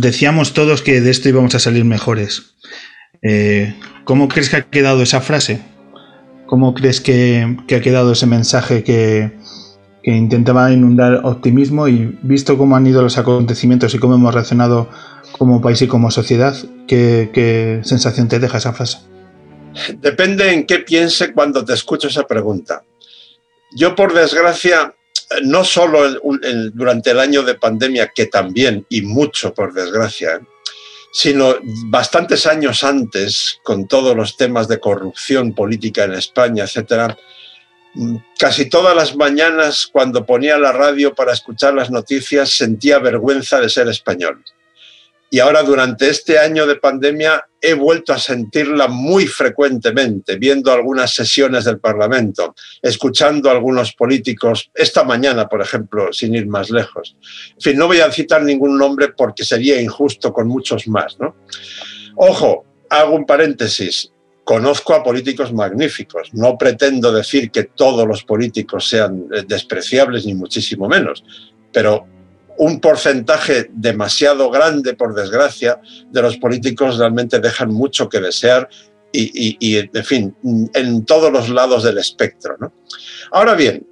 decíamos 0.00 0.52
todos 0.52 0.80
que 0.82 1.00
de 1.00 1.10
esto 1.10 1.28
íbamos 1.28 1.56
a 1.56 1.58
salir 1.58 1.84
mejores. 1.84 2.54
Eh, 3.20 3.74
¿Cómo 4.04 4.28
crees 4.28 4.48
que 4.48 4.58
ha 4.58 4.62
quedado 4.62 5.02
esa 5.02 5.20
frase? 5.22 5.60
¿Cómo 6.46 6.72
crees 6.72 7.00
que, 7.00 7.56
ha 7.68 7.80
quedado 7.80 8.12
ese 8.12 8.26
mensaje 8.26 8.84
que, 8.84 9.32
intentaba 10.04 10.70
inundar 10.70 11.22
optimismo 11.24 11.88
y 11.88 12.16
visto 12.22 12.56
cómo 12.56 12.76
han 12.76 12.86
ido 12.86 13.02
los 13.02 13.18
acontecimientos 13.18 13.92
y 13.96 13.98
cómo 13.98 14.14
hemos 14.14 14.32
reaccionado 14.32 14.88
como 15.32 15.60
país 15.60 15.82
y 15.82 15.88
como 15.88 16.12
sociedad, 16.12 16.54
¿qué, 16.86 17.30
qué 17.34 17.80
sensación 17.82 18.28
te 18.28 18.38
deja 18.38 18.58
esa 18.58 18.72
frase? 18.72 18.98
Depende 20.00 20.52
en 20.52 20.64
qué 20.64 20.78
piense 20.78 21.32
cuando 21.32 21.64
te 21.64 21.72
escucho 21.72 22.06
esa 22.06 22.24
pregunta. 22.24 22.84
Yo, 23.72 23.94
por 23.94 24.12
desgracia, 24.12 24.94
no 25.42 25.64
solo 25.64 26.20
durante 26.72 27.10
el 27.10 27.20
año 27.20 27.42
de 27.42 27.54
pandemia, 27.54 28.12
que 28.14 28.26
también, 28.26 28.84
y 28.88 29.02
mucho 29.02 29.54
por 29.54 29.72
desgracia, 29.72 30.40
sino 31.12 31.56
bastantes 31.86 32.46
años 32.46 32.84
antes, 32.84 33.58
con 33.62 33.86
todos 33.88 34.16
los 34.16 34.36
temas 34.36 34.68
de 34.68 34.80
corrupción 34.80 35.54
política 35.54 36.04
en 36.04 36.14
España, 36.14 36.64
etcétera, 36.64 37.16
casi 38.38 38.68
todas 38.68 38.94
las 38.94 39.16
mañanas 39.16 39.88
cuando 39.90 40.24
ponía 40.24 40.56
la 40.58 40.72
radio 40.72 41.14
para 41.14 41.32
escuchar 41.32 41.74
las 41.74 41.90
noticias 41.90 42.50
sentía 42.50 43.00
vergüenza 43.00 43.60
de 43.60 43.68
ser 43.68 43.88
español 43.88 44.44
y 45.32 45.38
ahora 45.38 45.62
durante 45.62 46.10
este 46.10 46.40
año 46.40 46.66
de 46.66 46.74
pandemia 46.74 47.46
he 47.60 47.74
vuelto 47.74 48.12
a 48.12 48.18
sentirla 48.18 48.88
muy 48.88 49.28
frecuentemente, 49.28 50.36
viendo 50.36 50.72
algunas 50.72 51.14
sesiones 51.14 51.64
del 51.64 51.78
Parlamento, 51.78 52.56
escuchando 52.82 53.48
a 53.48 53.52
algunos 53.52 53.92
políticos, 53.92 54.72
esta 54.74 55.04
mañana, 55.04 55.48
por 55.48 55.62
ejemplo, 55.62 56.12
sin 56.12 56.34
ir 56.34 56.48
más 56.48 56.70
lejos. 56.70 57.16
En 57.54 57.60
fin, 57.60 57.76
no 57.76 57.86
voy 57.86 58.00
a 58.00 58.10
citar 58.10 58.42
ningún 58.42 58.76
nombre 58.76 59.12
porque 59.16 59.44
sería 59.44 59.80
injusto 59.80 60.32
con 60.32 60.48
muchos 60.48 60.88
más. 60.88 61.16
¿no? 61.20 61.36
Ojo, 62.16 62.64
hago 62.88 63.14
un 63.14 63.24
paréntesis. 63.24 64.10
Conozco 64.42 64.94
a 64.94 65.04
políticos 65.04 65.52
magníficos. 65.52 66.34
No 66.34 66.58
pretendo 66.58 67.12
decir 67.12 67.52
que 67.52 67.64
todos 67.64 68.04
los 68.04 68.24
políticos 68.24 68.88
sean 68.88 69.26
eh, 69.32 69.44
despreciables, 69.46 70.26
ni 70.26 70.34
muchísimo 70.34 70.88
menos, 70.88 71.22
pero 71.72 72.08
un 72.60 72.78
porcentaje 72.78 73.70
demasiado 73.72 74.50
grande, 74.50 74.92
por 74.92 75.14
desgracia, 75.14 75.80
de 76.10 76.20
los 76.20 76.36
políticos 76.36 76.98
realmente 76.98 77.38
dejan 77.38 77.72
mucho 77.72 78.06
que 78.06 78.20
desear 78.20 78.68
y, 79.12 79.78
en 79.78 80.04
fin, 80.04 80.36
en 80.74 81.06
todos 81.06 81.32
los 81.32 81.48
lados 81.48 81.84
del 81.84 81.96
espectro. 81.96 82.58
Ahora 83.32 83.54
bien, 83.54 83.86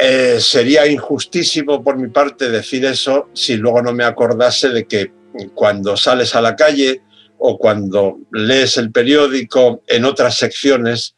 eh, 0.00 0.38
sería 0.40 0.86
injustísimo 0.86 1.84
por 1.84 1.98
mi 1.98 2.08
parte 2.08 2.48
decir 2.48 2.86
eso 2.86 3.28
si 3.34 3.58
luego 3.58 3.82
no 3.82 3.92
me 3.92 4.04
acordase 4.04 4.70
de 4.70 4.86
que 4.86 5.12
cuando 5.54 5.98
sales 5.98 6.34
a 6.34 6.40
la 6.40 6.56
calle 6.56 7.02
o 7.36 7.58
cuando 7.58 8.20
lees 8.32 8.78
el 8.78 8.90
periódico 8.90 9.82
en 9.86 10.06
otras 10.06 10.38
secciones, 10.38 11.14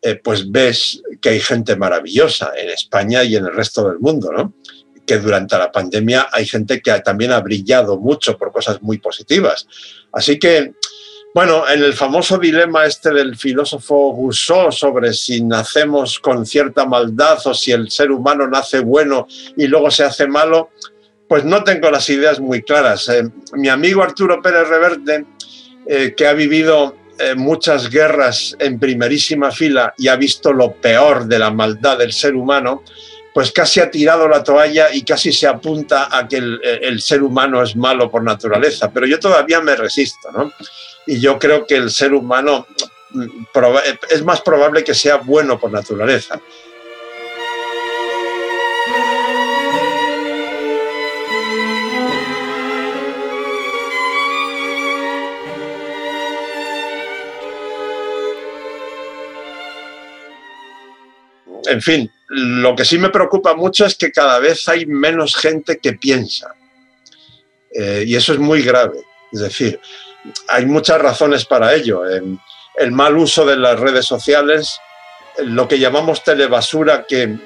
eh, 0.00 0.14
pues 0.14 0.50
ves 0.50 1.02
que 1.20 1.28
hay 1.28 1.40
gente 1.40 1.76
maravillosa 1.76 2.52
en 2.56 2.70
España 2.70 3.22
y 3.24 3.36
en 3.36 3.44
el 3.44 3.52
resto 3.52 3.86
del 3.86 3.98
mundo, 3.98 4.32
¿no? 4.32 4.54
Que 5.10 5.18
durante 5.18 5.58
la 5.58 5.72
pandemia 5.72 6.28
hay 6.30 6.46
gente 6.46 6.80
que 6.80 6.92
también 7.00 7.32
ha 7.32 7.40
brillado 7.40 7.98
mucho 7.98 8.38
por 8.38 8.52
cosas 8.52 8.80
muy 8.80 8.98
positivas. 8.98 9.66
Así 10.12 10.38
que, 10.38 10.74
bueno, 11.34 11.68
en 11.68 11.82
el 11.82 11.94
famoso 11.94 12.38
dilema 12.38 12.86
este 12.86 13.10
del 13.10 13.34
filósofo 13.34 14.14
Rousseau 14.16 14.70
sobre 14.70 15.12
si 15.12 15.42
nacemos 15.42 16.20
con 16.20 16.46
cierta 16.46 16.86
maldad 16.86 17.38
o 17.44 17.54
si 17.54 17.72
el 17.72 17.90
ser 17.90 18.12
humano 18.12 18.46
nace 18.46 18.78
bueno 18.78 19.26
y 19.56 19.66
luego 19.66 19.90
se 19.90 20.04
hace 20.04 20.28
malo, 20.28 20.70
pues 21.28 21.44
no 21.44 21.64
tengo 21.64 21.90
las 21.90 22.08
ideas 22.08 22.38
muy 22.38 22.62
claras. 22.62 23.08
Eh, 23.08 23.28
mi 23.54 23.68
amigo 23.68 24.04
Arturo 24.04 24.40
Pérez 24.40 24.68
Reverte, 24.68 25.26
eh, 25.88 26.14
que 26.16 26.28
ha 26.28 26.34
vivido 26.34 26.94
eh, 27.18 27.34
muchas 27.34 27.90
guerras 27.90 28.56
en 28.60 28.78
primerísima 28.78 29.50
fila 29.50 29.92
y 29.98 30.06
ha 30.06 30.14
visto 30.14 30.52
lo 30.52 30.74
peor 30.74 31.26
de 31.26 31.40
la 31.40 31.50
maldad 31.50 31.98
del 31.98 32.12
ser 32.12 32.36
humano, 32.36 32.84
pues 33.32 33.52
casi 33.52 33.80
ha 33.80 33.90
tirado 33.90 34.28
la 34.28 34.42
toalla 34.42 34.92
y 34.92 35.02
casi 35.02 35.32
se 35.32 35.46
apunta 35.46 36.08
a 36.16 36.26
que 36.26 36.36
el, 36.36 37.00
ser 37.00 37.22
humano 37.22 37.62
es 37.62 37.76
malo 37.76 38.10
por 38.10 38.22
naturaleza, 38.22 38.90
pero 38.90 39.06
yo 39.06 39.20
todavía 39.20 39.60
me 39.60 39.76
resisto, 39.76 40.30
¿no? 40.32 40.52
Y 41.06 41.20
yo 41.20 41.38
creo 41.38 41.66
que 41.66 41.76
el 41.76 41.90
ser 41.90 42.12
humano 42.12 42.66
mm, 43.10 43.26
es 44.10 44.24
más 44.24 44.40
probable 44.40 44.84
que 44.84 44.94
sea 44.94 45.16
bueno 45.16 45.58
por 45.58 45.70
naturaleza. 45.70 46.40
En 61.70 61.80
fin, 61.80 62.10
lo 62.28 62.74
que 62.74 62.84
sí 62.84 62.98
me 62.98 63.10
preocupa 63.10 63.54
mucho 63.54 63.86
es 63.86 63.94
que 63.94 64.10
cada 64.10 64.40
vez 64.40 64.68
hay 64.68 64.86
menos 64.86 65.36
gente 65.36 65.78
que 65.78 65.92
piensa. 65.92 66.54
Eh, 67.72 68.04
y 68.06 68.16
eso 68.16 68.32
es 68.32 68.40
muy 68.40 68.62
grave. 68.62 68.98
Es 69.32 69.40
decir, 69.40 69.80
hay 70.48 70.66
muchas 70.66 71.00
razones 71.00 71.44
para 71.44 71.72
ello. 71.74 72.02
el 72.04 72.92
mal 72.92 73.16
uso 73.16 73.44
de 73.46 73.56
las 73.56 73.78
redes 73.78 74.06
sociales, 74.06 74.78
lo 75.44 75.68
que 75.68 75.78
llamamos 75.78 76.24
telebasura, 76.24 77.04
que 77.06 77.22
eh, 77.22 77.38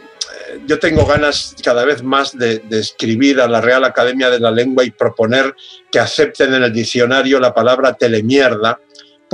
yo 0.67 0.79
tengo 0.79 1.05
ganas 1.05 1.55
cada 1.63 1.85
vez 1.85 2.03
más 2.03 2.37
de, 2.37 2.61
de, 2.61 2.81
escribir 2.81 3.43
a 3.43 3.49
la 3.49 3.61
Real 3.61 3.85
Academia 3.85 4.31
de 4.31 4.41
la 4.41 4.51
Lengua 4.51 4.85
y 4.85 4.91
proponer 4.91 5.55
que 5.93 5.99
acepten 5.99 6.55
en 6.55 6.63
el 6.63 6.73
diccionario 6.73 7.41
la 7.41 7.53
palabra 7.53 7.93
telemierda, 7.93 8.81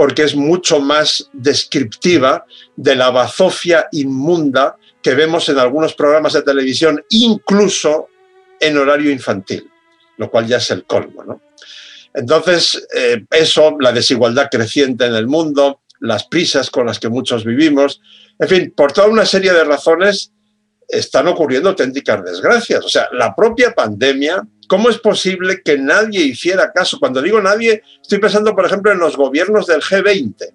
porque 0.00 0.22
es 0.22 0.34
mucho 0.34 0.80
más 0.80 1.28
descriptiva 1.34 2.46
de 2.74 2.96
la 2.96 3.10
bazofia 3.10 3.86
inmunda 3.92 4.78
que 5.02 5.14
vemos 5.14 5.46
en 5.50 5.58
algunos 5.58 5.92
programas 5.92 6.32
de 6.32 6.40
televisión, 6.40 7.04
incluso 7.10 8.08
en 8.58 8.78
horario 8.78 9.10
infantil, 9.10 9.70
lo 10.16 10.30
cual 10.30 10.46
ya 10.46 10.56
es 10.56 10.70
el 10.70 10.86
colmo. 10.86 11.22
¿no? 11.22 11.42
Entonces, 12.14 12.82
eh, 12.96 13.26
eso, 13.30 13.76
la 13.78 13.92
desigualdad 13.92 14.48
creciente 14.50 15.04
en 15.04 15.16
el 15.16 15.26
mundo, 15.26 15.82
las 15.98 16.24
prisas 16.24 16.70
con 16.70 16.86
las 16.86 16.98
que 16.98 17.10
muchos 17.10 17.44
vivimos, 17.44 18.00
en 18.38 18.48
fin, 18.48 18.72
por 18.74 18.92
toda 18.92 19.06
una 19.06 19.26
serie 19.26 19.52
de 19.52 19.64
razones 19.64 20.32
están 20.88 21.28
ocurriendo 21.28 21.68
auténticas 21.68 22.24
desgracias. 22.24 22.82
O 22.86 22.88
sea, 22.88 23.06
la 23.12 23.36
propia 23.36 23.74
pandemia, 23.74 24.48
¿cómo 24.70 24.88
es 24.88 24.98
posible 24.98 25.62
que 25.64 25.76
nadie 25.76 26.20
hiciera 26.20 26.70
caso? 26.72 27.00
Cuando 27.00 27.20
digo 27.20 27.40
nadie, 27.42 27.82
estoy 28.00 28.20
pensando, 28.20 28.54
por 28.54 28.64
ejemplo, 28.64 28.92
en 28.92 29.00
los 29.00 29.16
gobiernos 29.16 29.66
del 29.66 29.82
G20. 29.82 30.54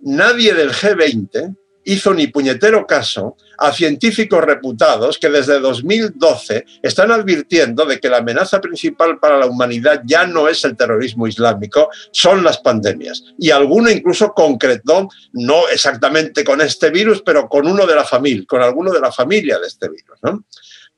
Nadie 0.00 0.52
del 0.52 0.72
G20 0.72 1.56
hizo 1.84 2.12
ni 2.12 2.26
puñetero 2.26 2.84
caso 2.88 3.36
a 3.58 3.70
científicos 3.70 4.42
reputados 4.42 5.16
que 5.18 5.28
desde 5.28 5.60
2012 5.60 6.64
están 6.82 7.12
advirtiendo 7.12 7.86
de 7.86 8.00
que 8.00 8.08
la 8.08 8.16
amenaza 8.16 8.60
principal 8.60 9.20
para 9.20 9.38
la 9.38 9.46
humanidad 9.46 10.02
ya 10.04 10.26
no 10.26 10.48
es 10.48 10.64
el 10.64 10.76
terrorismo 10.76 11.28
islámico, 11.28 11.88
son 12.10 12.42
las 12.42 12.58
pandemias. 12.58 13.22
Y 13.38 13.50
alguno 13.50 13.88
incluso 13.88 14.32
concretó, 14.32 15.08
no 15.34 15.68
exactamente 15.68 16.42
con 16.42 16.60
este 16.60 16.90
virus, 16.90 17.22
pero 17.22 17.48
con 17.48 17.68
uno 17.68 17.86
de 17.86 17.94
la 17.94 18.04
familia, 18.04 18.44
con 18.48 18.60
alguno 18.60 18.90
de 18.90 19.00
la 19.00 19.12
familia 19.12 19.60
de 19.60 19.68
este 19.68 19.88
virus. 19.88 20.18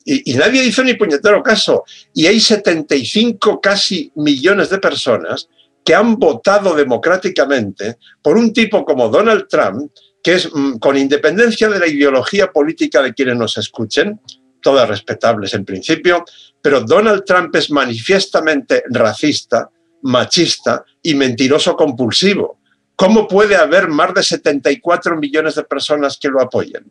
Y, 0.04 0.34
nadie 0.34 0.64
hizo 0.64 0.82
ni 0.82 0.94
puñetero 0.94 1.42
caso. 1.42 1.84
Y 2.14 2.26
hay 2.26 2.40
75 2.40 3.60
casi 3.60 4.10
millones 4.14 4.70
de 4.70 4.78
personas 4.78 5.48
que 5.84 5.94
han 5.94 6.16
votado 6.16 6.74
democráticamente 6.74 7.98
por 8.22 8.36
un 8.36 8.52
tipo 8.52 8.84
como 8.84 9.08
Donald 9.08 9.46
Trump, 9.48 9.92
que 10.22 10.34
es, 10.34 10.48
mm, 10.52 10.78
con 10.78 10.96
independencia 10.96 11.68
de 11.68 11.78
la 11.78 11.86
ideología 11.86 12.50
política 12.50 13.02
de 13.02 13.12
quienes 13.12 13.36
nos 13.36 13.58
escuchen, 13.58 14.20
todas 14.62 14.88
respetables 14.88 15.54
en 15.54 15.64
principio, 15.64 16.24
pero 16.60 16.80
Donald 16.80 17.24
Trump 17.24 17.54
es 17.56 17.70
manifiestamente 17.70 18.82
racista, 18.90 19.70
machista 20.02 20.84
y 21.02 21.14
mentiroso 21.14 21.76
compulsivo. 21.76 22.58
¿Cómo 22.96 23.28
puede 23.28 23.56
haber 23.56 23.88
más 23.88 24.12
de 24.14 24.22
74 24.22 25.16
millones 25.16 25.54
de 25.54 25.64
personas 25.64 26.18
que 26.20 26.28
lo 26.28 26.40
apoyen? 26.40 26.90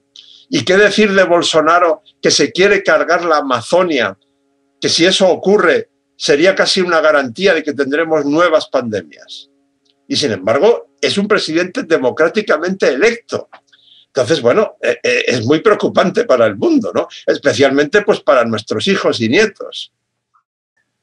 ¿Y 0.49 0.63
qué 0.63 0.77
decir 0.77 1.13
de 1.13 1.23
Bolsonaro 1.23 2.03
que 2.21 2.31
se 2.31 2.51
quiere 2.51 2.83
cargar 2.83 3.25
la 3.25 3.37
Amazonia? 3.37 4.17
Que 4.79 4.89
si 4.89 5.05
eso 5.05 5.27
ocurre 5.27 5.89
sería 6.15 6.55
casi 6.55 6.81
una 6.81 6.99
garantía 7.01 7.53
de 7.53 7.63
que 7.63 7.73
tendremos 7.73 8.25
nuevas 8.25 8.67
pandemias. 8.67 9.49
Y 10.07 10.15
sin 10.15 10.31
embargo, 10.31 10.95
es 11.01 11.17
un 11.17 11.27
presidente 11.27 11.83
democráticamente 11.83 12.87
electo. 12.87 13.49
Entonces, 14.07 14.41
bueno, 14.41 14.77
eh, 14.81 14.97
eh, 15.03 15.23
es 15.27 15.45
muy 15.45 15.59
preocupante 15.59 16.23
para 16.23 16.47
el 16.47 16.55
mundo, 16.55 16.91
¿no? 16.93 17.07
Especialmente 17.25 18.01
pues 18.01 18.21
para 18.21 18.45
nuestros 18.45 18.87
hijos 18.87 19.21
y 19.21 19.29
nietos. 19.29 19.91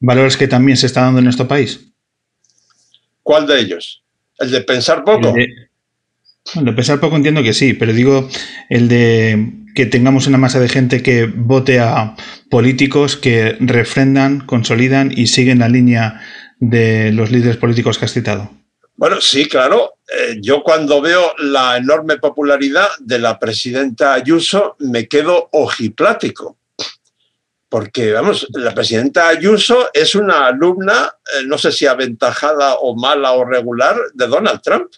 Valores 0.01 0.37
que 0.37 0.49
también 0.49 0.77
se 0.77 0.87
está 0.87 1.03
dando 1.03 1.19
en 1.19 1.25
nuestro 1.25 1.47
país. 1.47 1.81
¿Cuál 3.23 3.47
de 3.47 3.61
ellos? 3.61 4.03
¿El 4.39 4.51
de 4.51 4.63
pensar 4.63 5.05
poco? 5.05 5.29
El 5.29 5.35
de, 5.35 5.69
pensar 6.77 7.01
poco 7.01 7.17
entiendo 7.17 7.43
que 7.43 7.55
sí, 7.55 7.73
pero 7.75 7.93
digo 7.93 8.29
el 8.69 8.89
de 8.89 9.65
que 9.75 9.87
tengamos 9.87 10.27
una 10.27 10.39
masa 10.39 10.61
de 10.61 10.69
gente 10.69 11.03
que 11.03 11.27
vote 11.27 11.81
a 11.81 12.15
políticos 12.49 13.17
que 13.17 13.57
refrendan, 13.61 14.41
consolidan 14.41 15.13
y 15.15 15.27
siguen 15.27 15.59
la 15.59 15.69
línea 15.69 16.21
de 16.61 17.13
los 17.13 17.31
líderes 17.31 17.57
políticos 17.57 17.99
que 17.99 18.05
has 18.05 18.13
citado. 18.13 18.51
Bueno, 18.97 19.21
sí, 19.21 19.49
claro. 19.49 19.95
Eh, 20.07 20.37
yo 20.41 20.63
cuando 20.63 21.01
veo 21.01 21.35
la 21.39 21.77
enorme 21.77 22.19
popularidad 22.19 22.89
de 23.01 23.19
la 23.19 23.39
presidenta 23.39 24.15
Ayuso 24.15 24.77
me 24.79 25.09
quedo 25.09 25.49
ojiplático. 25.53 26.59
Porque, 27.69 28.13
vamos, 28.13 28.47
la 28.53 28.73
presidenta 28.73 29.29
Ayuso 29.29 29.91
es 29.93 30.15
una 30.15 30.47
alumna, 30.47 31.13
eh, 31.37 31.43
no 31.45 31.59
sé 31.59 31.73
si 31.73 31.87
aventajada 31.87 32.77
o 32.77 32.95
mala 32.95 33.33
o 33.33 33.45
regular, 33.45 33.97
de 34.15 34.29
Donald 34.29 34.61
Trump. 34.63 34.93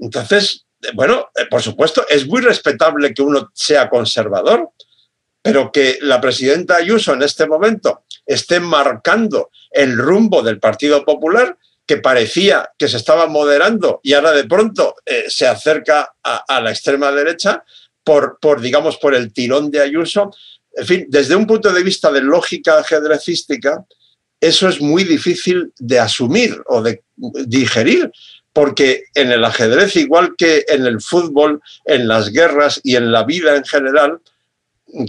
Entonces, 0.00 0.66
eh, 0.82 0.88
bueno, 0.94 1.28
por 1.50 1.62
supuesto, 1.62 2.06
es 2.08 2.26
muy 2.26 2.40
respetable 2.40 3.14
que 3.14 3.22
uno 3.22 3.50
sea 3.54 3.88
conservador, 3.88 4.70
pero 5.42 5.70
que 5.72 5.98
la 6.02 6.20
presidenta 6.20 6.76
Ayuso 6.76 7.14
en 7.14 7.22
este 7.22 7.46
momento 7.46 8.02
esté 8.26 8.60
marcando 8.60 9.50
el 9.70 9.96
rumbo 9.96 10.42
del 10.42 10.58
Partido 10.58 11.04
Popular, 11.04 11.56
que 11.86 11.96
parecía 11.96 12.70
que 12.76 12.86
se 12.86 12.98
estaba 12.98 13.26
moderando 13.28 14.00
y 14.02 14.12
ahora 14.12 14.32
de 14.32 14.44
pronto 14.44 14.96
eh, 15.06 15.24
se 15.28 15.46
acerca 15.46 16.12
a, 16.22 16.60
la 16.60 16.70
extrema 16.70 17.10
derecha 17.10 17.64
por, 18.04 18.38
por, 18.40 18.60
digamos, 18.60 18.98
por 18.98 19.14
el 19.14 19.32
tirón 19.32 19.70
de 19.70 19.80
Ayuso. 19.80 20.30
En 20.74 20.86
fin, 20.86 21.06
desde 21.08 21.34
un 21.34 21.46
punto 21.46 21.72
de 21.72 21.82
vista 21.82 22.12
de 22.12 22.20
lógica 22.20 22.78
ajedrecística, 22.78 23.86
eso 24.38 24.68
es 24.68 24.82
muy 24.82 25.04
difícil 25.04 25.72
de 25.78 25.98
asumir 25.98 26.62
o 26.66 26.82
de 26.82 27.02
digerir, 27.16 28.12
porque 28.58 29.04
en 29.14 29.30
el 29.30 29.44
ajedrez, 29.44 29.94
igual 29.94 30.34
que 30.36 30.64
en 30.66 30.84
el 30.84 31.00
fútbol, 31.00 31.62
en 31.84 32.08
las 32.08 32.30
guerras 32.32 32.80
y 32.82 32.96
en 32.96 33.12
la 33.12 33.22
vida 33.22 33.54
en 33.54 33.64
general, 33.64 34.18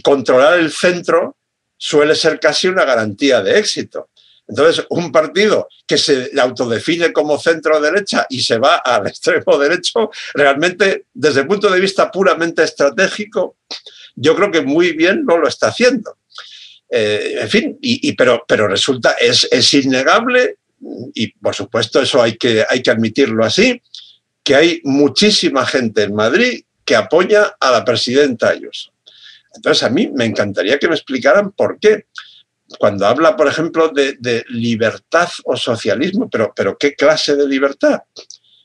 controlar 0.04 0.60
el 0.60 0.72
centro 0.72 1.36
suele 1.76 2.14
ser 2.14 2.39
casi 2.39 2.68
una 2.68 2.86
garantía 2.86 3.41
de 3.41 3.58
éxito. 3.58 4.10
Entonces, 4.47 4.86
un 4.91 5.12
partido 5.12 5.68
que 5.88 5.97
se 5.97 6.30
autodefine 6.39 7.12
como 7.12 7.39
centro 7.39 7.82
derecha 7.82 8.28
y 8.30 8.43
se 8.43 8.60
va 8.60 8.76
al 8.76 9.08
extremo 9.08 9.58
derecho, 9.58 10.12
realmente, 10.36 11.06
desde 11.12 11.39
el 11.41 11.47
punto 11.47 11.72
de 11.72 11.80
vista 11.80 12.12
puramente 12.12 12.62
estratégico, 12.62 13.56
yo 14.14 14.36
creo 14.36 14.52
que 14.52 14.62
muy 14.62 14.91
bien 14.91 15.26
no 15.26 15.39
lo 15.39 15.47
está 15.47 15.70
haciendo. 15.70 16.20
Eh, 16.88 17.39
en 17.41 17.50
fin, 17.50 17.80
pero, 18.16 18.68
resulta, 18.68 19.14
es, 19.20 19.47
es, 19.50 19.74
innegable, 19.74 20.58
y 21.13 21.27
por 21.34 21.55
supuesto 21.55 22.01
eso 22.01 22.21
hay 22.21 22.38
que, 22.38 22.65
hay 22.69 22.82
que 22.82 22.91
admitirlo 22.91 23.43
así, 23.43 23.82
que 24.43 24.55
hay 24.55 24.82
muchísima 24.84 25.65
gente 25.65 26.03
en 26.03 26.15
Madrid 26.15 26.63
que 26.86 26.95
apoya 26.95 27.55
a 27.59 27.71
la 27.71 27.86
presidenta 27.86 28.49
Ayuso. 28.49 28.91
Entonces, 29.55 29.84
a 29.84 29.89
mí 29.89 30.09
me 30.13 30.25
encantaría 30.25 30.80
que 30.80 30.88
me 30.88 30.95
explicaran 30.95 31.51
por 31.51 31.80
qué 31.80 32.05
cuando 32.77 33.07
habla, 33.07 33.36
por 33.36 33.47
ejemplo, 33.47 33.89
de, 33.89 34.45
libertad 34.49 35.30
o 35.45 35.57
socialismo, 35.57 36.30
pero, 36.30 36.53
pero 36.55 36.77
¿qué 36.77 36.93
clase 36.93 37.36
de 37.36 37.47
libertad? 37.47 38.01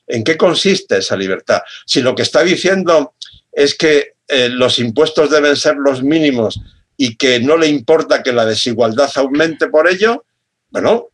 ¿En 0.07 0.23
qué 0.23 0.37
consiste 0.37 0.97
esa 0.97 1.15
libertad? 1.15 1.61
Si 1.85 2.01
lo 2.01 2.13
que 2.13 2.21
está 2.21 2.43
diciendo 2.43 3.15
es 3.51 3.75
que 3.75 4.13
eh, 4.27 4.49
los 4.49 4.77
impuestos 4.79 5.31
deben 5.31 5.55
ser 5.55 5.77
los 5.77 6.03
mínimos 6.03 6.59
y 6.97 7.15
que 7.15 7.39
no 7.39 7.57
le 7.57 7.67
importa 7.67 8.21
que 8.21 8.31
la 8.31 8.45
desigualdad 8.45 9.09
aumente 9.15 9.67
por 9.69 9.89
ello, 9.89 10.25
bueno, 10.69 11.09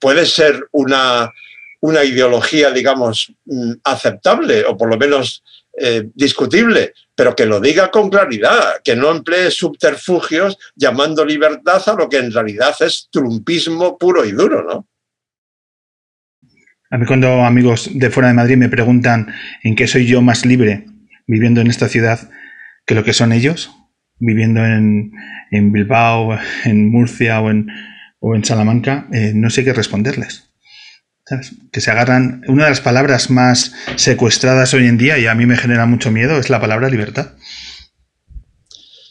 puede 0.00 0.26
ser 0.26 0.68
una, 0.72 1.30
una 1.80 2.04
ideología, 2.04 2.70
digamos, 2.70 3.32
mm, 3.44 3.72
aceptable 3.84 4.64
o 4.64 4.76
por 4.76 4.88
lo 4.88 4.96
menos 4.96 5.42
eh, 5.78 6.10
discutible, 6.14 6.92
pero 7.14 7.34
que 7.34 7.46
lo 7.46 7.58
diga 7.58 7.90
con 7.90 8.10
claridad, 8.10 8.82
que 8.84 8.94
no 8.94 9.10
emplee 9.10 9.50
subterfugios 9.50 10.58
llamando 10.76 11.24
libertad 11.24 11.82
a 11.86 11.94
lo 11.94 12.08
que 12.08 12.18
en 12.18 12.30
realidad 12.30 12.74
es 12.80 13.08
trumpismo 13.10 13.96
puro 13.96 14.24
y 14.24 14.32
duro, 14.32 14.62
¿no? 14.62 14.86
A 16.90 16.98
mí 16.98 17.06
cuando 17.06 17.42
amigos 17.42 17.88
de 17.90 18.10
fuera 18.10 18.28
de 18.28 18.34
Madrid 18.34 18.58
me 18.58 18.68
preguntan 18.68 19.34
en 19.62 19.74
qué 19.74 19.88
soy 19.88 20.06
yo 20.06 20.20
más 20.20 20.44
libre 20.44 20.84
viviendo 21.26 21.62
en 21.62 21.68
esta 21.68 21.88
ciudad 21.88 22.30
que 22.84 22.94
lo 22.94 23.02
que 23.02 23.14
son 23.14 23.32
ellos, 23.32 23.74
viviendo 24.18 24.62
en, 24.62 25.10
Bilbao, 25.50 26.38
en 26.66 26.90
Murcia 26.90 27.40
o 27.40 27.50
en, 27.50 27.66
o 28.22 28.36
en 28.36 28.44
Salamanca, 28.44 29.08
eh, 29.12 29.32
no 29.34 29.50
sé 29.50 29.64
qué 29.64 29.72
responderles. 29.72 30.44
Que 31.72 31.80
se 31.80 31.90
agarran. 31.90 32.42
Una 32.46 32.64
de 32.64 32.70
las 32.70 32.80
palabras 32.80 33.30
más 33.30 33.72
secuestradas 33.96 34.74
hoy 34.74 34.86
en 34.86 34.96
día, 34.96 35.18
y 35.18 35.26
a 35.26 35.34
mí 35.34 35.44
me 35.44 35.56
genera 35.56 35.86
mucho 35.86 36.10
miedo, 36.10 36.38
es 36.38 36.48
la 36.48 36.60
palabra 36.60 36.88
libertad. 36.88 37.32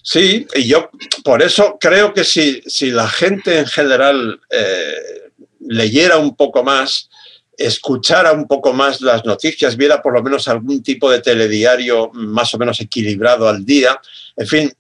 Sí, 0.01 0.47
y 0.55 0.67
yo 0.67 0.89
por 1.23 1.41
eso 1.41 1.77
creo 1.79 2.13
que 2.13 2.23
si, 2.23 2.61
si 2.65 2.89
la 2.91 3.07
gente 3.07 3.59
en 3.59 3.65
general 3.65 4.39
eh, 4.49 5.31
leyera 5.59 6.17
un 6.17 6.35
poco 6.35 6.63
más, 6.63 7.09
escuchara 7.57 8.31
un 8.31 8.47
poco 8.47 8.71
más 8.71 9.01
las 9.01 9.25
noticias, 9.25 9.75
viera 9.75 10.01
por 10.01 10.13
lo 10.13 10.23
menos 10.23 10.47
algún 10.47 10.81
tipo 10.81 11.11
de 11.11 11.19
telediario 11.19 12.11
más 12.13 12.53
o 12.53 12.57
menos 12.57 12.79
equilibrado 12.79 13.47
al 13.47 13.65
día, 13.65 13.99
en 14.37 14.47
fin, 14.47 14.73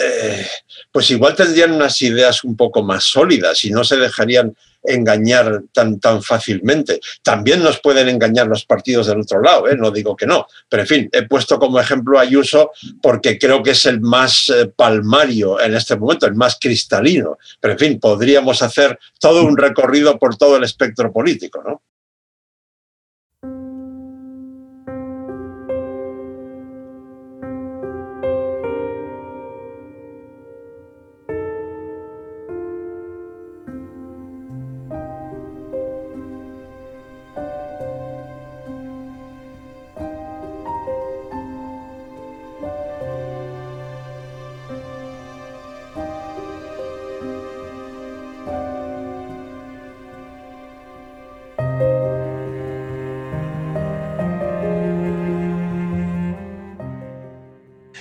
eh, 0.00 0.46
pues 0.90 1.10
igual 1.10 1.34
tendrían 1.34 1.72
unas 1.72 2.00
ideas 2.02 2.44
un 2.44 2.56
poco 2.56 2.82
más 2.82 3.04
sólidas 3.04 3.64
y 3.64 3.70
no 3.70 3.84
se 3.84 3.96
dejarían 3.96 4.54
engañar 4.82 5.62
tan, 5.72 6.00
tan 6.00 6.22
fácilmente. 6.22 7.00
También 7.22 7.62
nos 7.62 7.80
pueden 7.80 8.08
engañar 8.08 8.46
los 8.46 8.64
partidos 8.64 9.06
del 9.06 9.20
otro 9.20 9.42
lado, 9.42 9.68
¿eh? 9.68 9.76
no 9.76 9.90
digo 9.90 10.16
que 10.16 10.26
no, 10.26 10.46
pero 10.68 10.82
en 10.82 10.88
fin, 10.88 11.08
he 11.12 11.22
puesto 11.22 11.58
como 11.58 11.78
ejemplo 11.78 12.18
a 12.18 12.22
Ayuso 12.22 12.70
porque 13.02 13.38
creo 13.38 13.62
que 13.62 13.72
es 13.72 13.84
el 13.86 14.00
más 14.00 14.48
eh, 14.48 14.66
palmario 14.74 15.60
en 15.60 15.74
este 15.74 15.96
momento, 15.96 16.26
el 16.26 16.34
más 16.34 16.56
cristalino, 16.58 17.38
pero 17.60 17.72
en 17.72 17.78
fin, 17.78 18.00
podríamos 18.00 18.62
hacer 18.62 18.98
todo 19.18 19.44
un 19.44 19.56
recorrido 19.56 20.18
por 20.18 20.36
todo 20.36 20.56
el 20.56 20.64
espectro 20.64 21.12
político, 21.12 21.62
¿no? 21.62 21.82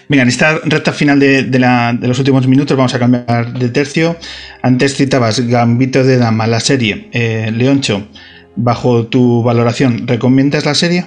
Mira, 0.10 0.24
en 0.24 0.30
esta 0.30 0.58
recta 0.64 0.92
final 0.92 1.20
de, 1.20 1.48
los 2.02 2.18
últimos 2.18 2.48
minutos 2.48 2.76
vamos 2.76 2.96
a 2.96 3.00
cambiar 3.00 3.54
de 3.54 3.70
tercio. 3.70 4.18
Antes 4.64 4.96
citabas 4.96 5.40
Gambito 5.48 6.04
de 6.04 6.18
Dama, 6.18 6.48
la 6.48 6.60
serie. 6.60 7.10
Eh, 7.14 7.52
Leoncho, 7.56 8.08
bajo 8.56 9.06
tu 9.06 9.44
valoración, 9.44 10.08
¿recomiendas 10.08 10.66
la 10.66 10.74
serie? 10.74 11.06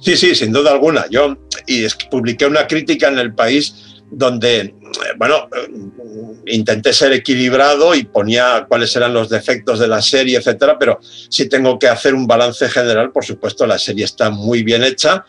Sí, 0.00 0.16
sí, 0.16 0.32
sin 0.36 0.52
duda 0.52 0.70
alguna. 0.70 1.06
Yo 1.10 1.36
y 1.66 1.84
publiqué 2.08 2.46
una 2.46 2.68
crítica 2.68 3.08
en 3.08 3.18
el 3.18 3.34
país 3.34 4.02
donde, 4.12 4.72
bueno, 5.16 5.48
intenté 6.46 6.92
ser 6.92 7.12
equilibrado 7.14 7.96
y 7.96 8.04
ponía 8.04 8.64
cuáles 8.68 8.94
eran 8.94 9.12
los 9.12 9.28
defectos 9.28 9.80
de 9.80 9.88
la 9.88 10.00
serie, 10.00 10.38
etcétera, 10.38 10.78
pero 10.78 11.00
si 11.02 11.48
tengo 11.48 11.80
que 11.80 11.88
hacer 11.88 12.14
un 12.14 12.28
balance 12.28 12.68
general, 12.68 13.10
por 13.10 13.24
supuesto, 13.24 13.66
la 13.66 13.78
serie 13.78 14.04
está 14.04 14.30
muy 14.30 14.62
bien 14.62 14.84
hecha. 14.84 15.24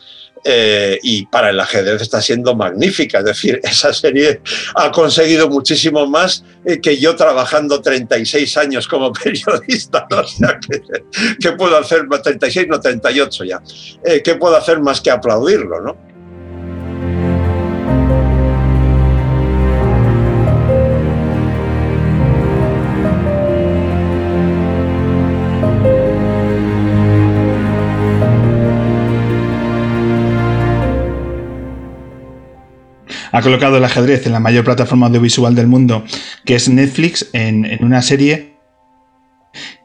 Eh, 0.47 0.99
y 1.01 1.25
para 1.25 1.49
el 1.49 1.59
ajedrez 1.59 2.03
está 2.03 2.21
siendo 2.21 2.55
magnífica. 2.55 3.19
Es 3.19 3.25
decir, 3.25 3.59
esa 3.63 3.91
serie 3.91 4.41
ha 4.75 4.91
conseguido 4.91 5.49
muchísimo 5.49 6.05
más 6.05 6.43
eh, 6.63 6.79
que 6.79 6.97
yo 6.97 7.15
trabajando 7.15 7.81
36 7.81 8.55
años 8.57 8.87
como 8.87 9.11
periodista. 9.23 10.07
O 10.11 10.23
sea, 10.27 10.59
¿qué, 11.41 11.51
puedo 11.53 11.75
hacer? 11.77 12.07
36, 12.07 12.67
no 12.69 12.79
38 12.79 13.43
ya. 13.43 13.61
Eh, 14.03 14.21
¿Qué 14.23 14.35
puedo 14.35 14.55
hacer 14.55 14.79
más 14.79 15.01
que 15.01 15.09
aplaudirlo? 15.09 15.81
¿no? 15.81 16.14
Ha 33.35 33.41
colocado 33.41 33.75
el 33.75 33.83
ajedrez 33.83 34.25
en 34.25 34.31
la 34.31 34.39
mayor 34.39 34.63
plataforma 34.63 35.07
audiovisual 35.07 35.55
del 35.55 35.67
mundo, 35.67 36.05
que 36.45 36.55
es 36.55 36.69
Netflix, 36.69 37.27
en, 37.33 37.67
una 37.81 38.01
serie 38.01 38.55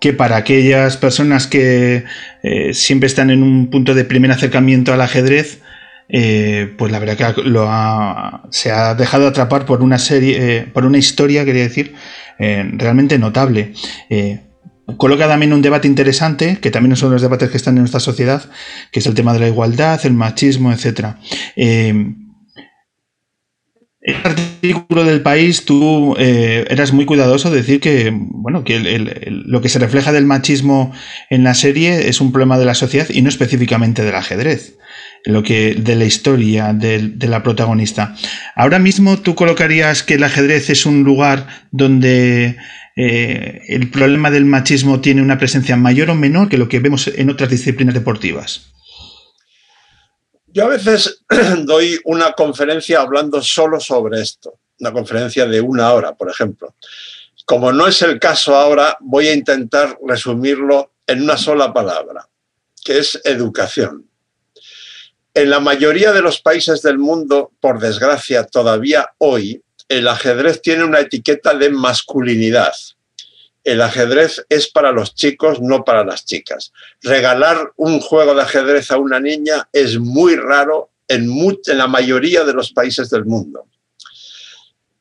que 0.01 0.13
para 0.13 0.37
aquellas 0.37 0.97
personas 0.97 1.49
que 1.49 2.05
eh, 2.45 2.75
siempre 2.75 3.09
están 3.09 3.29
en 3.31 3.43
un 3.43 3.69
punto 3.69 3.95
de 3.95 4.05
primer 4.05 4.31
acercamiento 4.31 4.93
al 4.93 5.01
ajedrez, 5.01 5.63
eh, 6.09 6.73
pues 6.79 6.93
la 6.93 7.01
verdad 7.01 7.35
que 7.35 7.43
lo 7.43 7.69
se 8.51 8.71
ha 8.71 8.95
dejado 8.95 9.27
atrapar 9.27 9.67
por 9.67 9.83
una 9.83 9.99
serie, 9.99 10.59
eh, 10.59 10.67
por 10.73 10.85
una 10.85 10.99
historia, 10.99 11.45
quería 11.45 11.65
decir, 11.65 11.95
realmente 12.39 13.19
notable. 13.19 13.73
coloca 14.97 15.27
también 15.27 15.53
un 15.53 15.61
debate 15.61 15.89
interesante, 15.89 16.59
que 16.61 16.71
también 16.71 16.95
son 16.95 17.11
los 17.11 17.21
debates 17.21 17.51
que 17.51 17.57
están 17.57 17.75
en 17.75 17.81
nuestra 17.81 18.01
sociedad, 18.01 18.45
que 18.93 19.01
es 19.01 19.07
el 19.07 19.15
tema 19.15 19.33
de 19.33 19.41
la 19.41 19.49
igualdad, 19.49 20.01
el 20.05 20.15
machismo, 20.15 20.73
etc. 20.73 21.17
En 24.03 24.15
el 24.15 24.27
artículo 24.27 25.05
del 25.05 25.21
país 25.21 25.67
tú 25.67 26.17
eh, 26.19 26.65
eras 26.71 26.93
muy 26.93 27.05
cuidadoso 27.05 27.51
de 27.51 27.59
decir 27.59 27.81
que, 27.81 28.11
bueno, 28.15 28.65
que 28.65 28.79
lo 29.29 29.61
que 29.61 29.69
se 29.69 29.79
refleja 29.79 30.11
del 30.11 30.25
machismo 30.25 30.93
en 31.29 31.45
la 31.45 31.53
serie 31.53 32.09
es 32.09 32.23
un 32.23 32.33
problema 32.33 32.59
de 32.59 32.65
la 32.65 32.75
sociedad 32.75 33.09
y 33.11 33.21
no 33.21 33.29
específicamente 33.29 34.03
del 34.03 34.15
ajedrez, 34.15 34.79
lo 35.27 35.43
que, 35.43 35.75
de 35.75 35.97
la 35.97 36.07
historia 36.07 36.73
de, 36.73 37.13
la 37.29 37.43
protagonista. 37.43 38.17
Ahora 38.57 38.79
mismo 38.79 39.19
tú 39.19 39.35
colocarías 39.35 40.03
que 40.03 40.15
el 40.15 40.25
ajedrez 40.25 40.71
es 40.71 40.87
un 40.87 41.03
lugar 41.03 41.47
donde 41.71 42.57
eh, 42.97 43.61
el 43.69 43.91
problema 43.91 44.31
del 44.31 44.47
machismo 44.47 45.01
tiene 45.01 45.21
una 45.21 45.37
presencia 45.37 45.77
mayor 45.77 46.09
o 46.09 46.15
menor 46.15 46.49
que 46.49 46.57
lo 46.57 46.71
que 46.71 46.81
vemos 46.81 47.07
en 47.15 47.29
otras 47.29 47.51
disciplinas 47.51 47.95
deportivas. 47.95 48.70
Yo 50.53 50.65
a 50.65 50.69
veces 50.69 51.23
doy 51.65 52.01
una 52.05 52.33
conferencia 52.33 53.01
hablando 53.01 53.41
solo 53.43 53.79
sobre 53.79 54.21
esto, 54.21 54.59
una 54.81 54.93
conferencia 54.93 55.47
de 55.47 55.61
una 55.61 55.93
hora, 55.93 56.15
por 56.15 56.31
ejemplo. 56.31 56.75
Como 57.45 57.73
no 57.73 57.87
es 57.87 58.03
el 58.03 58.19
caso 58.19 58.57
ahora, 58.57 58.97
voy 59.01 59.29
a 59.29 59.35
intentar 59.35 59.99
resumirlo 60.07 60.93
en 61.07 61.23
una 61.23 61.37
sola 61.37 61.73
palabra, 61.73 62.29
que 62.85 62.99
es 62.99 63.21
educación. 63.25 64.09
En 65.35 65.51
la 65.51 65.61
mayoría 65.61 66.13
de 66.13 66.23
los 66.23 66.41
países 66.41 66.83
del 66.83 66.99
mundo, 66.99 67.53
por 67.61 67.79
desgracia, 67.79 68.45
todavía 68.45 69.11
hoy, 69.19 69.63
el 69.89 70.09
ajedrez 70.09 70.61
tiene 70.63 70.85
una 70.85 71.01
etiqueta 71.01 71.55
de 71.55 71.71
masculinidad 71.71 72.73
el 73.65 73.83
ajedrez 73.83 74.45
es 74.49 74.71
para 74.71 74.93
los 74.93 75.15
chicos, 75.15 75.61
no 75.61 75.85
para 75.85 76.05
las 76.05 76.25
chicas. 76.25 76.73
Regalar 77.03 77.73
un 77.77 78.01
juego 78.01 78.35
de 78.35 78.43
ajedrez 78.43 78.91
a 78.91 78.99
una 78.99 79.21
niña 79.21 79.69
es 79.73 79.99
muy 79.99 80.37
raro 80.37 80.91
en, 81.09 81.29
la 81.67 81.87
mayoría 81.87 82.45
de 82.45 82.53
los 82.53 82.73
países 82.73 83.11
del 83.11 83.25
mundo. 83.25 83.67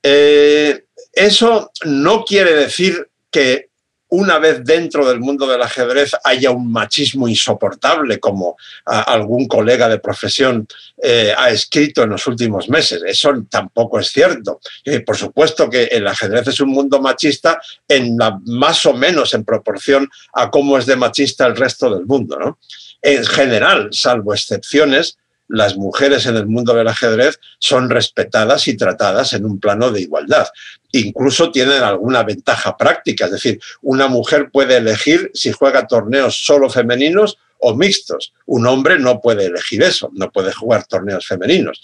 Eh, 0.04 0.86
eso 1.14 1.72
no 1.86 2.24
quiere 2.24 2.54
decir 2.54 3.10
que 3.32 3.69
una 4.10 4.40
vez 4.40 4.64
dentro 4.64 5.08
del 5.08 5.20
mundo 5.20 5.46
del 5.46 5.62
ajedrez 5.62 6.12
haya 6.24 6.50
un 6.50 6.72
machismo 6.72 7.28
insoportable, 7.28 8.20
como 8.20 8.58
algún 8.86 9.48
colega 9.48 9.88
de 9.88 10.00
profesión 10.00 10.68
eh, 11.02 11.34
ha 11.38 11.52
escrito 11.52 12.04
en 12.04 12.10
los 12.10 12.26
últimos 12.26 12.70
meses. 12.70 13.04
Eso 13.06 13.32
tampoco 13.50 14.00
es 14.00 14.08
cierto. 14.10 14.60
por 15.06 15.16
supuesto 15.16 15.70
que 15.70 15.84
el 15.86 16.08
ajedrez 16.08 16.48
es 16.48 16.60
un 16.60 16.70
mundo 16.70 17.00
machista 17.00 17.62
en 17.88 18.18
más 18.46 18.86
o 18.86 18.94
menos 18.94 19.34
en 19.34 19.46
proporción 19.46 20.10
a 20.34 20.50
cómo 20.50 20.78
es 20.78 20.88
de 20.88 20.96
machista 20.96 21.46
el 21.46 21.56
resto 21.56 21.94
del 21.94 22.06
mundo. 22.06 22.58
En 23.02 23.26
general, 23.26 23.90
salvo 23.92 24.34
excepciones, 24.34 25.19
las 25.50 25.76
mujeres 25.76 26.28
en 26.28 26.38
el 26.38 26.46
mundo 26.46 26.74
del 26.74 26.88
ajedrez 26.88 27.40
son 27.58 27.90
respetadas 27.90 28.68
y 28.68 28.78
tratadas 28.78 29.34
en 29.34 29.46
un 29.46 29.60
plano 29.60 29.92
de 29.92 30.02
igualdad. 30.02 30.48
Incluso 30.92 31.52
tienen 31.52 31.84
alguna 31.84 32.24
ventaja 32.24 32.78
práctica, 32.78 33.26
es 33.26 33.32
decir, 33.32 33.60
una 33.82 34.08
mujer 34.08 34.50
puede 34.52 34.78
elegir 34.78 35.32
si 35.34 35.52
juega 35.52 35.88
torneos 35.88 36.46
solo 36.46 36.70
femeninos 36.70 37.38
o 37.60 37.76
mixtos. 37.76 38.34
Un 38.46 38.68
hombre 38.68 39.00
no 39.00 39.20
puede 39.22 39.46
elegir 39.46 39.84
eso, 39.84 40.12
no 40.14 40.32
puede 40.32 40.54
jugar 40.54 40.86
torneos 40.86 41.26
femeninos. 41.26 41.82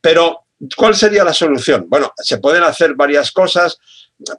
Pero, 0.00 0.46
¿cuál 0.76 0.96
sería 0.96 1.24
la 1.24 1.32
solución? 1.32 1.86
Bueno, 1.88 2.12
se 2.16 2.38
pueden 2.38 2.64
hacer 2.64 2.94
varias 2.94 3.30
cosas. 3.30 3.78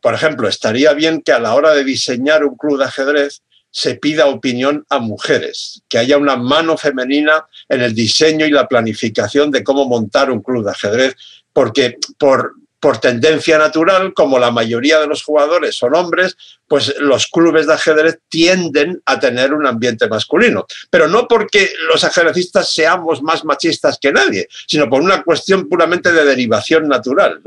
Por 0.02 0.14
ejemplo, 0.14 0.48
estaría 0.48 0.94
bien 0.94 1.22
que 1.22 1.32
a 1.32 1.40
la 1.40 1.56
hora 1.56 1.74
de 1.74 1.84
diseñar 1.84 2.44
un 2.44 2.58
club 2.58 2.78
de 2.78 2.86
ajedrez, 2.86 3.44
se 3.72 3.96
pida 3.96 4.28
opinión 4.28 4.86
a 4.90 5.00
mujeres, 5.00 5.82
que 5.88 5.98
haya 5.98 6.18
una 6.18 6.36
mano 6.36 6.78
femenina 6.78 7.46
en 7.70 7.82
el 7.82 7.96
diseño 7.96 8.46
y 8.46 8.52
la 8.52 8.68
planificación 8.68 9.50
de 9.50 9.64
cómo 9.64 9.88
montar 9.88 10.30
un 10.30 10.42
club 10.42 10.66
de 10.66 10.72
ajedrez, 10.72 11.16
porque 11.54 11.98
por, 12.18 12.54
por 12.82 12.98
tendencia 12.98 13.58
natural, 13.58 14.14
como 14.14 14.40
la 14.40 14.52
mayoría 14.52 15.00
de 15.00 15.08
los 15.08 15.24
jugadores 15.24 15.76
son 15.76 15.96
hombres, 15.96 16.36
pues 16.68 16.96
los 17.00 17.28
clubes 17.28 17.68
de 17.68 17.74
ajedrez 17.74 18.20
tienden 18.28 19.02
a 19.06 19.20
tener 19.20 19.54
un 19.54 19.66
ambiente 19.66 20.08
masculino. 20.08 20.66
Pero 20.90 21.08
no 21.08 21.28
porque 21.28 21.72
los 21.94 22.04
ajedrecistas 22.04 22.74
seamos 22.74 23.22
más 23.22 23.46
machistas 23.46 23.98
que 24.02 24.12
nadie, 24.12 24.48
sino 24.68 24.90
por 24.90 25.02
una 25.02 25.24
cuestión 25.24 25.70
puramente 25.70 26.12
de 26.12 26.26
derivación 26.26 26.88
natural. 26.88 27.42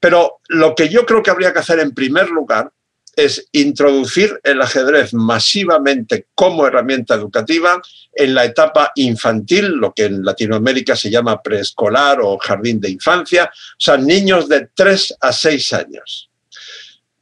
Pero 0.00 0.40
lo 0.48 0.74
que 0.74 0.88
yo 0.88 1.04
creo 1.04 1.22
que 1.22 1.30
habría 1.30 1.52
que 1.52 1.58
hacer 1.58 1.78
en 1.78 1.92
primer 1.92 2.30
lugar 2.30 2.72
es 3.14 3.46
introducir 3.52 4.40
el 4.42 4.60
ajedrez 4.62 5.12
masivamente 5.12 6.26
como 6.34 6.66
herramienta 6.66 7.14
educativa 7.14 7.80
en 8.14 8.34
la 8.34 8.44
etapa 8.44 8.92
infantil, 8.96 9.68
lo 9.68 9.92
que 9.92 10.04
en 10.04 10.24
Latinoamérica 10.24 10.96
se 10.96 11.10
llama 11.10 11.42
preescolar 11.42 12.20
o 12.20 12.38
jardín 12.38 12.80
de 12.80 12.90
infancia, 12.90 13.44
o 13.44 13.80
sea, 13.80 13.96
niños 13.96 14.48
de 14.48 14.68
3 14.74 15.16
a 15.20 15.32
6 15.32 15.72
años. 15.74 16.30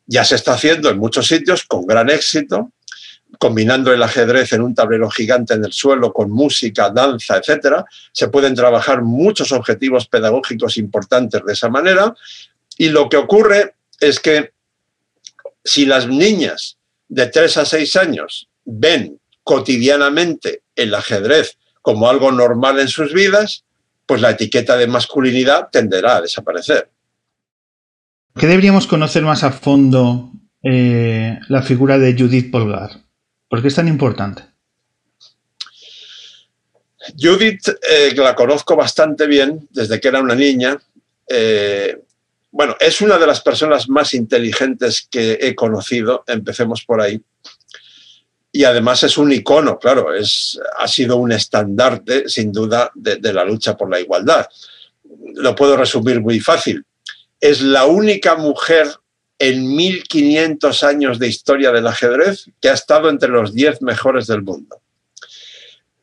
Ya 0.06 0.24
se 0.24 0.36
está 0.36 0.54
haciendo 0.54 0.90
en 0.90 0.98
muchos 0.98 1.26
sitios 1.26 1.64
con 1.64 1.86
gran 1.86 2.10
éxito, 2.10 2.72
combinando 3.38 3.92
el 3.92 4.02
ajedrez 4.02 4.52
en 4.52 4.62
un 4.62 4.74
tablero 4.74 5.08
gigante 5.08 5.54
en 5.54 5.64
el 5.64 5.72
suelo 5.72 6.12
con 6.12 6.30
música, 6.30 6.90
danza, 6.90 7.36
etc. 7.38 7.84
Se 8.12 8.28
pueden 8.28 8.54
trabajar 8.54 9.02
muchos 9.02 9.52
objetivos 9.52 10.08
pedagógicos 10.08 10.76
importantes 10.76 11.42
de 11.44 11.52
esa 11.52 11.68
manera 11.68 12.14
y 12.76 12.88
lo 12.88 13.08
que 13.08 13.16
ocurre 13.16 13.74
es 14.00 14.18
que 14.18 14.52
si 15.64 15.86
las 15.86 16.08
niñas 16.08 16.78
de 17.08 17.26
3 17.26 17.56
a 17.58 17.64
6 17.64 17.96
años 17.96 18.48
ven 18.64 19.20
cotidianamente 19.42 20.62
el 20.74 20.94
ajedrez 20.94 21.58
como 21.82 22.08
algo 22.08 22.30
normal 22.30 22.78
en 22.78 22.88
sus 22.88 23.12
vidas, 23.12 23.64
pues 24.06 24.20
la 24.20 24.30
etiqueta 24.30 24.76
de 24.76 24.86
masculinidad 24.86 25.68
tenderá 25.70 26.16
a 26.16 26.20
desaparecer. 26.20 26.90
¿Qué 28.34 28.46
deberíamos 28.46 28.86
conocer 28.86 29.22
más 29.22 29.42
a 29.44 29.52
fondo 29.52 30.30
eh, 30.62 31.38
la 31.48 31.62
figura 31.62 31.98
de 31.98 32.14
Judith 32.16 32.50
Polgar? 32.50 32.90
¿Por 33.48 33.62
qué 33.62 33.68
es 33.68 33.74
tan 33.74 33.88
importante? 33.88 34.44
Judith, 37.18 37.68
eh, 37.68 38.14
la 38.14 38.34
conozco 38.34 38.76
bastante 38.76 39.26
bien 39.26 39.68
desde 39.70 40.00
que 40.00 40.08
era 40.08 40.20
una 40.20 40.34
niña. 40.34 40.78
Eh, 41.28 41.98
bueno, 42.52 42.76
es 42.80 43.00
una 43.00 43.18
de 43.18 43.26
las 43.26 43.40
personas 43.40 43.88
más 43.88 44.12
inteligentes 44.12 45.06
que 45.08 45.38
he 45.40 45.54
conocido, 45.54 46.24
empecemos 46.26 46.84
por 46.84 47.00
ahí. 47.00 47.20
Y 48.52 48.64
además 48.64 49.04
es 49.04 49.16
un 49.16 49.30
icono, 49.32 49.78
claro, 49.78 50.12
es, 50.12 50.58
ha 50.78 50.88
sido 50.88 51.16
un 51.16 51.30
estandarte, 51.30 52.28
sin 52.28 52.50
duda, 52.50 52.90
de, 52.94 53.32
la 53.32 53.44
lucha 53.44 53.76
por 53.76 53.88
la 53.88 54.00
igualdad. 54.00 54.48
Lo 55.34 55.54
puedo 55.54 55.76
resumir 55.76 56.20
muy 56.20 56.40
fácil. 56.40 56.84
Es 57.40 57.60
la 57.60 57.86
única 57.86 58.34
mujer 58.34 58.88
en 59.38 59.74
1500 59.76 60.82
años 60.82 61.18
de 61.20 61.28
historia 61.28 61.70
del 61.70 61.86
ajedrez 61.86 62.50
que 62.60 62.68
ha 62.68 62.74
estado 62.74 63.08
entre 63.08 63.28
los 63.28 63.54
10 63.54 63.82
mejores 63.82 64.26
del 64.26 64.42
mundo. 64.42 64.82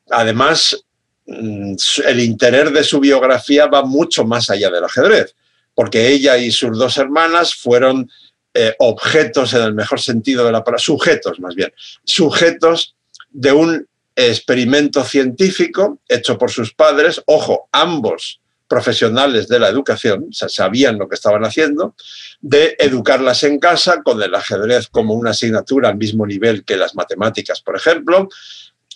Además, 0.09 0.81
mm, 1.25 1.75
el 2.05 2.19
interés 2.21 2.73
de 2.73 2.83
su 2.85 3.01
biografía 3.01 3.67
va 3.67 3.83
mucho 3.83 4.23
más 4.23 4.49
allá 4.49 4.71
del 4.71 4.85
ajedrez, 4.85 5.35
porque 5.77 6.07
ella 6.07 6.39
y 6.39 6.49
sus 6.49 6.75
dos 6.75 6.97
hermanas 6.97 7.53
fueron 7.53 8.09
eh, 8.55 8.73
objetos 8.79 9.53
en 9.53 9.61
el 9.61 9.75
mejor 9.75 10.01
sentido 10.01 10.43
de 10.43 10.51
la 10.51 10.63
palabra, 10.63 10.79
sujetos 10.79 11.39
más 11.39 11.53
bien, 11.53 11.71
sujetos 12.03 12.95
de 13.29 13.51
un 13.51 13.87
experimento 14.15 15.03
científico 15.03 15.99
hecho 16.09 16.35
por 16.39 16.49
sus 16.49 16.73
padres, 16.73 17.21
ojo, 17.27 17.69
ambos 17.71 18.41
profesionales 18.67 19.47
de 19.47 19.59
la 19.59 19.69
educación, 19.69 20.29
sabían 20.31 20.97
lo 20.97 21.07
que 21.07 21.13
estaban 21.13 21.45
haciendo, 21.45 21.93
de 22.41 22.75
educarlas 22.79 23.43
en 23.43 23.59
casa 23.59 24.01
con 24.01 24.19
el 24.23 24.33
ajedrez 24.33 24.87
como 24.87 25.13
una 25.13 25.29
asignatura 25.29 25.89
al 25.89 25.97
mismo 25.97 26.25
nivel 26.25 26.65
que 26.65 26.75
las 26.75 26.95
matemáticas, 26.95 27.61
por 27.61 27.75
ejemplo, 27.75 28.29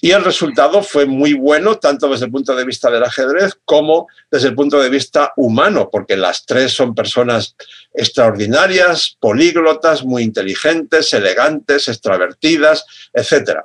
y 0.04 0.12
el 0.12 0.24
resultado 0.24 0.82
fue 0.82 1.06
muy 1.06 1.34
bueno, 1.34 1.78
tanto 1.78 2.10
desde 2.10 2.26
el 2.26 2.32
punto 2.32 2.56
de 2.56 2.66
vista 2.66 2.90
del 2.90 3.04
ajedrez 3.04 3.56
como 3.64 4.08
desde 4.32 4.48
el 4.48 4.56
punto 4.56 4.80
de 4.80 4.90
vista 4.90 5.32
humano, 5.38 5.90
porque 5.92 6.18
las 6.18 6.44
tres 6.48 6.74
son 6.74 6.96
personas 6.96 7.56
extraordinarias, 7.94 9.16
políglotas, 9.20 10.04
muy 10.04 10.24
inteligentes, 10.24 11.14
elegantes, 11.14 11.88
extravertidas, 11.88 12.84
etc. 13.14 13.60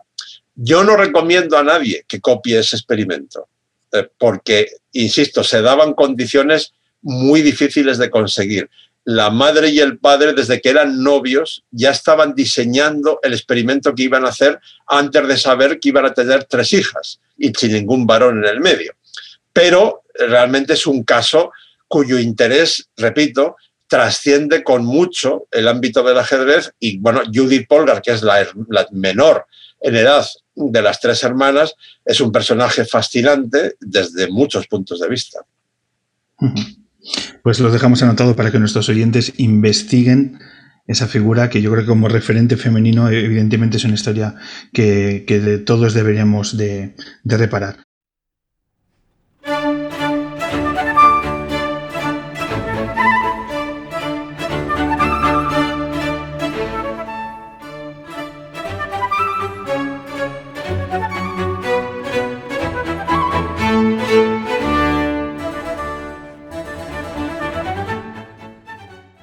Yo 0.54 0.84
no 0.84 0.94
recomiendo 0.96 1.56
a 1.56 1.64
nadie 1.64 2.04
que 2.06 2.20
copie 2.20 2.58
ese 2.58 2.76
experimento, 2.76 3.48
eh, 3.92 4.06
porque, 4.18 4.68
insisto, 4.92 5.42
se 5.42 5.62
daban 5.62 5.94
condiciones 5.94 6.74
muy 7.00 7.40
difíciles 7.40 7.96
de 7.96 8.10
conseguir 8.10 8.68
la 9.06 9.30
madre 9.30 9.68
y 9.68 9.78
el 9.78 9.98
padre, 9.98 10.32
desde 10.32 10.60
que 10.60 10.68
eran 10.68 11.00
novios, 11.00 11.62
ya 11.70 11.90
estaban 11.90 12.34
diseñando 12.34 13.20
el 13.22 13.34
experimento 13.34 13.94
que 13.94 14.02
iban 14.02 14.24
a 14.26 14.30
hacer 14.30 14.58
antes 14.84 15.28
de 15.28 15.36
saber 15.36 15.78
que 15.78 15.90
iban 15.90 16.06
a 16.06 16.12
tener 16.12 16.42
tres 16.44 16.72
hijas 16.72 17.20
y 17.38 17.52
sin 17.56 17.72
ningún 17.72 18.04
varón 18.04 18.44
en 18.44 18.50
el 18.50 18.60
medio. 18.60 18.94
Pero 19.52 20.02
realmente 20.14 20.72
es 20.72 20.88
un 20.88 21.04
caso 21.04 21.52
cuyo 21.86 22.18
interés, 22.18 22.88
repito, 22.96 23.54
trasciende 23.86 24.64
con 24.64 24.84
mucho 24.84 25.46
el 25.52 25.68
ámbito 25.68 26.02
del 26.02 26.18
ajedrez 26.18 26.72
y 26.80 26.98
bueno, 26.98 27.22
Judith 27.32 27.68
Polgar, 27.68 28.02
que 28.02 28.10
es 28.10 28.22
la, 28.22 28.44
menor 28.90 29.46
en 29.82 29.94
edad 29.94 30.26
de 30.56 30.82
las 30.82 30.98
tres 30.98 31.22
hermanas, 31.22 31.76
es 32.04 32.20
un 32.20 32.32
personaje 32.32 32.84
fascinante 32.84 33.76
desde 33.78 34.26
muchos 34.26 34.66
puntos 34.66 34.98
de 34.98 35.08
vista. 35.08 35.44
Pues 37.42 37.60
lo 37.60 37.70
dejamos 37.70 38.02
anotado 38.02 38.36
para 38.36 38.50
que 38.50 38.58
nuestros 38.58 38.88
oyentes 38.88 39.32
investiguen 39.36 40.38
esa 40.86 41.08
figura 41.08 41.50
que 41.50 41.62
yo 41.62 41.70
creo 41.72 41.82
que 41.82 41.88
como 41.88 42.08
referente 42.08 42.56
femenino 42.56 43.08
evidentemente 43.08 43.76
es 43.76 43.84
una 43.84 43.94
historia 43.94 44.36
que, 44.72 45.62
todos 45.66 45.94
deberíamos 45.94 46.56
de 46.56 46.94
reparar. 47.24 47.85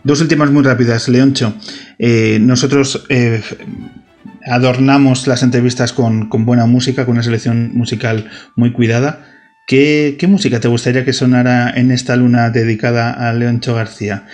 Dos 0.04 0.20
últimas 0.20 0.52
muy 0.52 0.64
rápidas, 0.64 1.08
Leoncho. 1.08 1.54
Eh, 1.98 2.38
nosotros 2.42 3.06
eh, 3.08 3.42
adornamos 4.46 5.28
las 5.28 5.44
entrevistas 5.44 5.94
con, 5.94 6.30
buena 6.30 6.66
música, 6.66 7.06
con 7.06 7.14
una 7.14 7.24
selección 7.24 7.72
musical 7.74 8.30
muy 8.56 8.74
cuidada. 8.74 9.26
¿Qué, 9.66 10.18
música 10.28 10.60
te 10.60 10.68
gustaría 10.68 11.06
que 11.06 11.14
sonara 11.14 11.70
en 11.70 11.90
esta 11.92 12.18
luna 12.18 12.50
dedicada 12.50 13.12
a 13.14 13.32
Leoncho 13.34 13.76
García? 13.76 14.28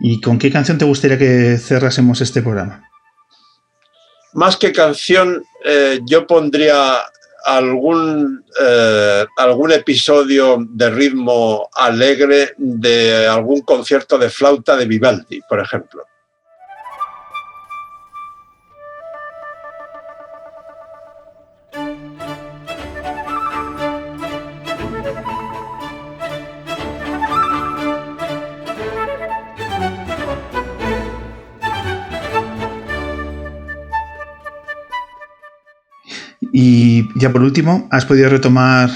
¿Y 0.00 0.22
con 0.22 0.38
qué 0.38 0.50
canción 0.50 0.78
te 0.78 0.86
gustaría 0.86 1.18
que 1.18 1.58
cerrásemos 1.58 2.22
este 2.22 2.40
programa? 2.40 2.88
Más 4.32 4.56
que 4.56 4.72
canción, 4.72 5.44
eh, 5.66 6.00
yo 6.06 6.26
pondría 6.26 6.94
algún, 7.44 8.44
eh, 8.60 9.26
algún 9.36 9.72
episodio 9.72 10.58
de 10.68 10.90
ritmo 10.90 11.68
alegre 11.74 12.54
de 12.56 13.26
algún 13.26 13.62
concierto 13.62 14.18
de 14.18 14.30
flauta 14.30 14.76
de 14.76 14.86
Vivaldi, 14.86 15.40
por 15.48 15.60
ejemplo. 15.60 16.04
Y 36.52 36.89
ya 37.14 37.30
por 37.32 37.42
último, 37.42 37.88
¿has 37.90 38.06
podido 38.06 38.28
retomar 38.28 38.90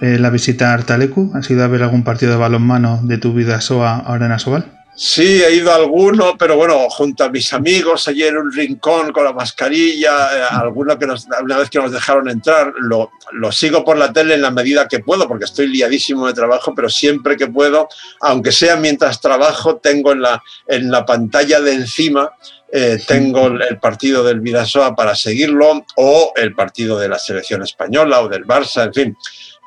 eh, 0.00 0.18
la 0.18 0.30
visita 0.30 0.70
a 0.70 0.74
Artalecu? 0.74 1.32
¿Has 1.34 1.50
ido 1.50 1.64
a 1.64 1.68
ver 1.68 1.82
algún 1.82 2.04
partido 2.04 2.32
de 2.32 2.38
balonmano 2.38 3.00
de 3.02 3.18
tu 3.18 3.32
vida 3.32 3.60
SOA 3.60 3.96
ahora 3.98 4.26
en 4.26 4.32
Asobal? 4.32 4.80
Sí, 5.02 5.42
he 5.42 5.54
ido 5.54 5.72
a 5.72 5.76
alguno, 5.76 6.36
pero 6.36 6.56
bueno, 6.56 6.90
junto 6.90 7.24
a 7.24 7.30
mis 7.30 7.52
amigos, 7.54 8.06
allí 8.06 8.24
en 8.24 8.36
un 8.36 8.52
rincón 8.52 9.12
con 9.12 9.24
la 9.24 9.32
mascarilla, 9.32 10.50
eh, 10.52 10.98
que 10.98 11.06
nos, 11.06 11.26
una 11.42 11.56
vez 11.56 11.70
que 11.70 11.78
nos 11.78 11.90
dejaron 11.90 12.28
entrar, 12.28 12.74
lo, 12.76 13.10
lo, 13.32 13.50
sigo 13.50 13.82
por 13.82 13.96
la 13.96 14.12
tele 14.12 14.34
en 14.34 14.42
la 14.42 14.50
medida 14.50 14.88
que 14.88 14.98
puedo, 14.98 15.26
porque 15.26 15.46
estoy 15.46 15.68
liadísimo 15.68 16.26
de 16.26 16.34
trabajo, 16.34 16.74
pero 16.74 16.90
siempre 16.90 17.38
que 17.38 17.46
puedo, 17.46 17.88
aunque 18.20 18.52
sea 18.52 18.76
mientras 18.76 19.22
trabajo, 19.22 19.76
tengo 19.76 20.12
en 20.12 20.20
la, 20.20 20.42
en 20.66 20.90
la 20.90 21.06
pantalla 21.06 21.60
de 21.60 21.72
encima 21.72 22.30
eh, 22.72 22.98
tengo 23.04 23.48
el 23.48 23.78
partido 23.80 24.22
del 24.22 24.40
Vidasoa 24.40 24.94
para 24.94 25.16
seguirlo 25.16 25.84
o 25.96 26.32
el 26.36 26.54
partido 26.54 26.98
de 26.98 27.08
la 27.08 27.18
selección 27.18 27.62
española 27.62 28.20
o 28.20 28.28
del 28.28 28.44
Barça, 28.44 28.84
en 28.84 28.94
fin. 28.94 29.16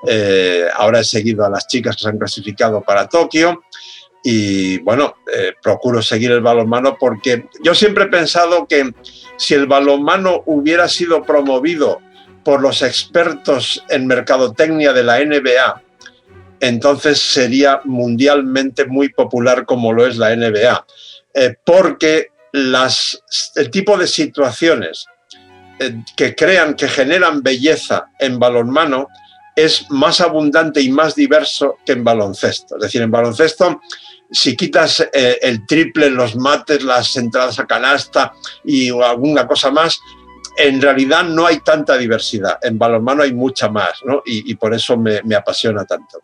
Eh, 0.08 0.68
ahora 0.74 1.02
he 1.02 1.04
seguido 1.04 1.46
a 1.46 1.50
las 1.50 1.68
chicas 1.68 1.98
que 1.98 2.04
se 2.04 2.10
han 2.10 2.18
clasificado 2.18 2.82
para 2.82 3.08
Tokio 3.10 3.64
y 4.24 4.78
bueno, 4.80 5.16
eh, 5.34 5.54
procuro 5.62 6.02
seguir 6.02 6.32
el 6.32 6.40
balonmano 6.40 6.98
porque 6.98 7.48
yo 7.62 7.76
siempre 7.76 8.06
he 8.06 8.08
pensado 8.08 8.68
que 8.68 8.94
si 9.38 9.54
el 9.54 9.66
balonmano 9.66 10.44
hubiera 10.46 10.88
sido 10.88 11.24
promovido 11.24 12.00
por 12.46 12.62
los 12.62 12.82
expertos 12.82 13.84
en 13.90 14.08
mercadotecnia 14.08 14.94
de 14.94 15.04
la 15.04 15.20
NBA, 15.20 15.82
entonces 16.62 17.20
sería 17.20 17.82
mundialmente 17.84 18.86
muy 18.86 19.10
popular 19.10 19.66
como 19.66 19.92
lo 19.92 20.06
es 20.06 20.18
la 20.18 20.34
NBA, 20.36 20.86
porque 21.66 22.33
el 22.54 23.72
tipo 23.72 23.98
de 23.98 24.08
situaciones 24.08 25.06
eh, 25.80 26.04
que 26.16 26.36
crean, 26.36 26.76
que 26.76 26.88
generan 26.88 27.42
belleza 27.42 28.12
en 28.20 28.38
balonmano 28.38 29.08
es 29.56 29.90
más 29.90 30.22
abundante 30.22 30.82
y 30.82 30.90
más 30.90 31.16
diverso 31.16 31.78
que 31.86 31.94
en 31.94 32.04
baloncesto. 32.04 32.76
Es 32.78 32.84
decir, 32.84 33.02
en 33.02 33.12
baloncesto, 33.12 33.82
si 34.32 34.56
quitas 34.56 35.08
eh, 35.14 35.38
el 35.42 35.66
triple, 35.66 36.10
los 36.10 36.36
mates, 36.36 36.84
las 36.84 37.16
entradas 37.18 37.60
a 37.60 37.68
canasta 37.68 38.34
y 38.64 38.90
alguna 38.90 39.48
cosa 39.48 39.70
más, 39.70 40.00
en 40.58 40.82
realidad 40.82 41.24
no 41.24 41.46
hay 41.46 41.60
tanta 41.60 41.98
diversidad. 41.98 42.58
En 42.62 42.78
balonmano 42.78 43.24
hay 43.24 43.34
mucha 43.34 43.70
más, 43.70 44.02
¿no? 44.06 44.22
y, 44.26 44.54
por 44.56 44.74
eso 44.74 44.98
me, 44.98 45.22
apasiona 45.36 45.86
tanto. 45.86 46.20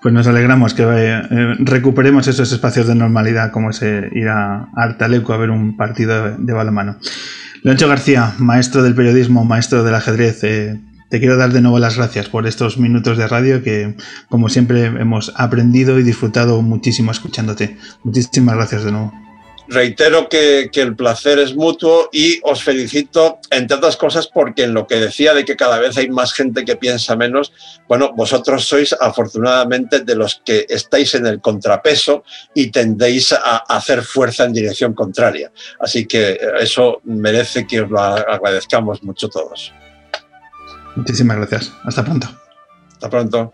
Pues 0.00 0.14
nos 0.14 0.26
alegramos 0.26 0.74
que 0.74 0.84
eh, 0.86 1.22
recuperemos 1.58 2.28
esos 2.28 2.52
espacios 2.52 2.86
de 2.86 2.94
normalidad 2.94 3.50
como 3.50 3.70
es 3.70 3.82
ir 3.82 4.28
a 4.28 4.68
Artaleco 4.76 5.32
a 5.32 5.36
ver 5.36 5.50
un 5.50 5.76
partido 5.76 6.36
de, 6.36 6.52
balonmano. 6.52 6.96
Leoncho 7.62 7.88
García, 7.88 8.34
maestro 8.38 8.82
del 8.82 8.94
periodismo, 8.94 9.44
maestro 9.44 9.82
del 9.82 9.94
ajedrez, 9.94 10.44
eh, 10.44 10.80
te 11.10 11.18
quiero 11.18 11.36
dar 11.36 11.52
de 11.52 11.60
nuevo 11.60 11.78
las 11.78 11.96
gracias 11.96 12.28
por 12.28 12.46
estos 12.46 12.78
minutos 12.78 13.18
de 13.18 13.26
radio 13.26 13.62
que, 13.62 13.96
como 14.28 14.48
siempre, 14.48 14.86
hemos 14.86 15.32
aprendido 15.36 15.98
y 15.98 16.02
disfrutado 16.02 16.60
muchísimo 16.62 17.10
escuchándote. 17.10 17.78
Muchísimas 18.04 18.54
gracias 18.56 18.84
de 18.84 18.92
nuevo 18.92 19.27
reitero 19.68 20.28
que, 20.28 20.70
el 20.72 20.96
placer 20.96 21.38
es 21.38 21.54
mutuo 21.54 22.08
y 22.12 22.40
os 22.42 22.62
felicito, 22.62 23.38
entre 23.50 23.76
otras 23.76 23.96
cosas, 23.96 24.28
porque 24.28 24.64
en 24.64 24.74
lo 24.74 24.86
que 24.86 24.96
decía 24.96 25.34
de 25.34 25.44
que 25.44 25.56
cada 25.56 25.78
vez 25.78 25.96
hay 25.96 26.08
más 26.08 26.32
gente 26.32 26.64
que 26.64 26.76
piensa 26.76 27.16
menos, 27.16 27.52
bueno, 27.88 28.12
vosotros 28.14 28.64
sois 28.64 28.92
afortunadamente 28.92 30.00
de 30.00 30.14
los 30.14 30.40
que 30.44 30.66
estáis 30.68 31.14
en 31.14 31.26
el 31.26 31.40
contrapeso 31.40 32.24
y 32.54 32.70
tendéis 32.70 33.32
a 33.32 33.56
hacer 33.68 34.02
fuerza 34.02 34.44
en 34.44 34.52
dirección 34.52 34.94
contraria. 34.94 35.50
Así 35.80 36.06
que 36.06 36.38
eso 36.60 37.00
merece 37.04 37.66
que 37.66 37.80
os 37.82 37.90
lo 37.90 38.00
agradezcamos 38.00 39.02
mucho 39.02 39.28
todos. 39.28 39.72
Muchísimas 40.96 41.36
gracias. 41.36 41.72
Hasta 41.84 42.04
pronto. 42.04 42.28
Hasta 42.92 43.10
pronto. 43.10 43.52